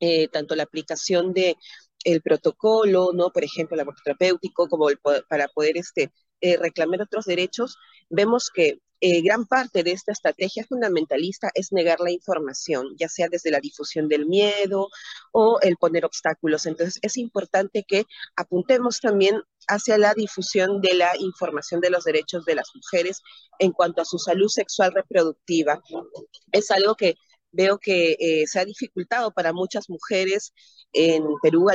eh, 0.00 0.28
tanto 0.28 0.54
la 0.56 0.64
aplicación 0.64 1.32
de 1.32 1.56
el 2.04 2.22
protocolo, 2.22 3.10
¿no? 3.14 3.30
Por 3.30 3.44
ejemplo, 3.44 3.74
el 3.74 3.80
aborto 3.80 4.02
terapéutico, 4.04 4.68
como 4.68 4.88
para 5.28 5.48
poder 5.48 5.76
este, 5.76 6.10
eh, 6.40 6.56
reclamar 6.56 7.02
otros 7.02 7.24
derechos, 7.24 7.76
vemos 8.10 8.50
que 8.52 8.78
eh, 9.00 9.20
gran 9.20 9.44
parte 9.46 9.82
de 9.82 9.92
esta 9.92 10.12
estrategia 10.12 10.64
fundamentalista 10.64 11.50
es 11.54 11.70
negar 11.70 12.00
la 12.00 12.10
información, 12.10 12.94
ya 12.98 13.08
sea 13.08 13.28
desde 13.28 13.50
la 13.50 13.60
difusión 13.60 14.08
del 14.08 14.26
miedo 14.26 14.88
o 15.32 15.58
el 15.60 15.76
poner 15.76 16.06
obstáculos. 16.06 16.64
Entonces, 16.64 16.98
es 17.02 17.18
importante 17.18 17.84
que 17.86 18.04
apuntemos 18.36 19.00
también 19.00 19.42
hacia 19.68 19.98
la 19.98 20.14
difusión 20.14 20.80
de 20.80 20.94
la 20.94 21.12
información 21.18 21.80
de 21.80 21.90
los 21.90 22.04
derechos 22.04 22.46
de 22.46 22.54
las 22.54 22.70
mujeres 22.74 23.20
en 23.58 23.72
cuanto 23.72 24.00
a 24.00 24.06
su 24.06 24.18
salud 24.18 24.48
sexual 24.48 24.92
reproductiva. 24.94 25.82
Es 26.52 26.70
algo 26.70 26.94
que 26.94 27.16
veo 27.52 27.78
que 27.78 28.16
eh, 28.18 28.46
se 28.46 28.60
ha 28.60 28.64
dificultado 28.64 29.30
para 29.30 29.52
muchas 29.52 29.90
mujeres 29.90 30.52
en 30.92 31.22
Perú 31.42 31.66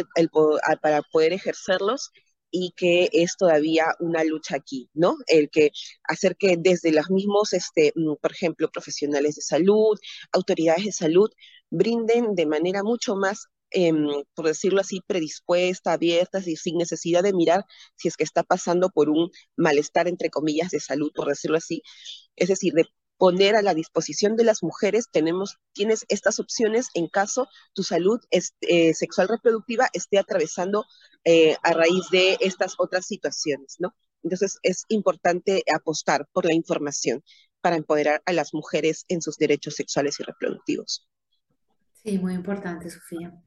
para 0.82 1.02
poder 1.04 1.34
ejercerlos 1.34 2.12
y 2.52 2.74
que 2.76 3.10
es 3.14 3.38
todavía 3.38 3.86
una 4.00 4.24
lucha 4.24 4.56
aquí, 4.58 4.90
¿no? 4.94 5.18
El 5.28 5.50
que 5.50 5.72
hacer 6.04 6.36
que 6.38 6.58
desde 6.60 6.92
los 6.92 7.10
mismos, 7.10 7.54
este, 7.54 7.94
mm, 7.96 8.16
por 8.22 8.32
ejemplo, 8.32 8.70
profesionales 8.72 9.36
de 9.36 9.42
salud, 9.42 9.98
autoridades 10.32 10.86
de 10.86 10.92
salud, 10.92 11.30
brinden 11.70 12.36
de 12.36 12.46
manera 12.46 12.84
mucho 12.84 13.16
más 13.16 13.48
em, 13.74 14.06
por 14.34 14.48
decirlo 14.48 14.82
así, 14.82 15.02
predispuesta, 15.08 15.94
abiertas 15.94 16.46
y 16.48 16.58
sin 16.58 16.78
necesidad 16.78 17.24
de 17.24 17.34
mirar 17.34 17.64
si 17.96 18.10
es 18.10 18.18
que 18.18 18.26
está 18.26 18.44
pasando 18.44 18.90
por 18.90 19.10
un 19.10 19.32
malestar, 19.56 20.08
entre 20.10 20.30
comillas, 20.30 20.72
de 20.72 20.82
salud, 20.82 21.12
por 21.16 21.28
decirlo 21.30 21.58
así. 21.58 21.82
Es 22.36 22.50
decir, 22.50 22.74
de 22.74 22.86
poner 23.22 23.56
a 23.56 23.62
la 23.62 23.76
disposición 23.76 24.36
de 24.36 24.44
las 24.44 24.64
mujeres, 24.64 25.06
tenemos, 25.12 25.60
tienes 25.74 26.06
estas 26.10 26.40
opciones 26.40 26.88
en 26.96 27.08
caso 27.08 27.48
tu 27.76 27.84
salud 27.84 28.20
eh, 28.32 28.96
sexual 28.96 29.28
reproductiva 29.28 29.90
esté 29.94 30.18
atravesando 30.18 30.86
eh, 31.24 31.56
a 31.62 31.74
raíz 31.74 32.10
de 32.12 32.40
estas 32.40 32.74
otras 32.80 33.06
situaciones, 33.06 33.76
¿no? 33.78 33.94
Entonces 34.24 34.58
es 34.64 34.86
importante 34.88 35.62
apostar 35.72 36.26
por 36.34 36.46
la 36.46 36.56
información 36.56 37.24
para 37.62 37.76
empoderar 37.76 38.24
a 38.26 38.34
las 38.34 38.56
mujeres 38.56 39.06
en 39.08 39.22
sus 39.22 39.38
derechos 39.38 39.76
sexuales 39.76 40.20
y 40.20 40.24
reproductivos. 40.24 41.08
Sí, 42.04 42.18
muy 42.18 42.34
importante, 42.34 42.90
Sofía. 42.90 43.40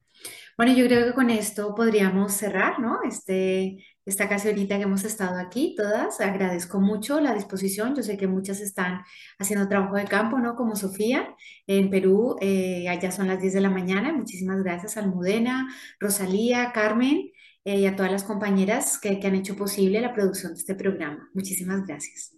Bueno, 0.56 0.72
yo 0.72 0.86
creo 0.86 1.04
que 1.04 1.14
con 1.14 1.30
esto 1.30 1.74
podríamos 1.74 2.32
cerrar, 2.32 2.78
¿no? 2.78 3.00
Este, 3.02 3.84
esta 4.06 4.28
casi 4.28 4.48
ahorita 4.48 4.76
que 4.76 4.82
hemos 4.82 5.04
estado 5.04 5.38
aquí, 5.38 5.74
todas. 5.76 6.20
Agradezco 6.20 6.80
mucho 6.80 7.20
la 7.20 7.34
disposición. 7.34 7.94
Yo 7.96 8.02
sé 8.02 8.16
que 8.16 8.26
muchas 8.26 8.60
están 8.60 9.02
haciendo 9.38 9.68
trabajo 9.68 9.96
de 9.96 10.04
campo, 10.04 10.38
¿no? 10.38 10.56
Como 10.56 10.76
Sofía 10.76 11.34
en 11.66 11.90
Perú. 11.90 12.36
Eh, 12.40 12.88
allá 12.88 13.10
son 13.10 13.28
las 13.28 13.40
10 13.40 13.54
de 13.54 13.60
la 13.60 13.70
mañana. 13.70 14.12
Muchísimas 14.12 14.62
gracias 14.62 14.96
a 14.96 15.00
Almudena, 15.00 15.68
Rosalía, 15.98 16.72
Carmen 16.72 17.30
eh, 17.64 17.80
y 17.80 17.86
a 17.86 17.96
todas 17.96 18.12
las 18.12 18.24
compañeras 18.24 18.98
que, 18.98 19.18
que 19.18 19.26
han 19.26 19.36
hecho 19.36 19.56
posible 19.56 20.00
la 20.00 20.12
producción 20.12 20.52
de 20.52 20.60
este 20.60 20.74
programa. 20.74 21.30
Muchísimas 21.32 21.86
gracias. 21.86 22.36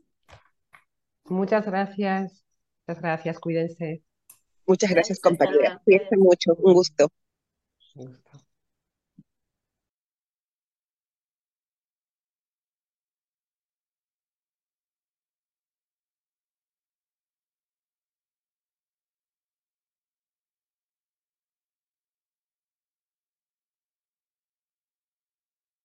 Muchas 1.24 1.66
gracias. 1.66 2.44
Muchas 2.86 3.02
gracias. 3.02 3.38
Cuídense. 3.40 4.02
Muchas 4.66 4.90
gracias, 4.90 5.20
compañera. 5.20 5.80
Cuídense 5.84 6.16
mucho. 6.16 6.54
Un 6.54 6.74
gusto. 6.74 7.08
gusto. 7.94 8.45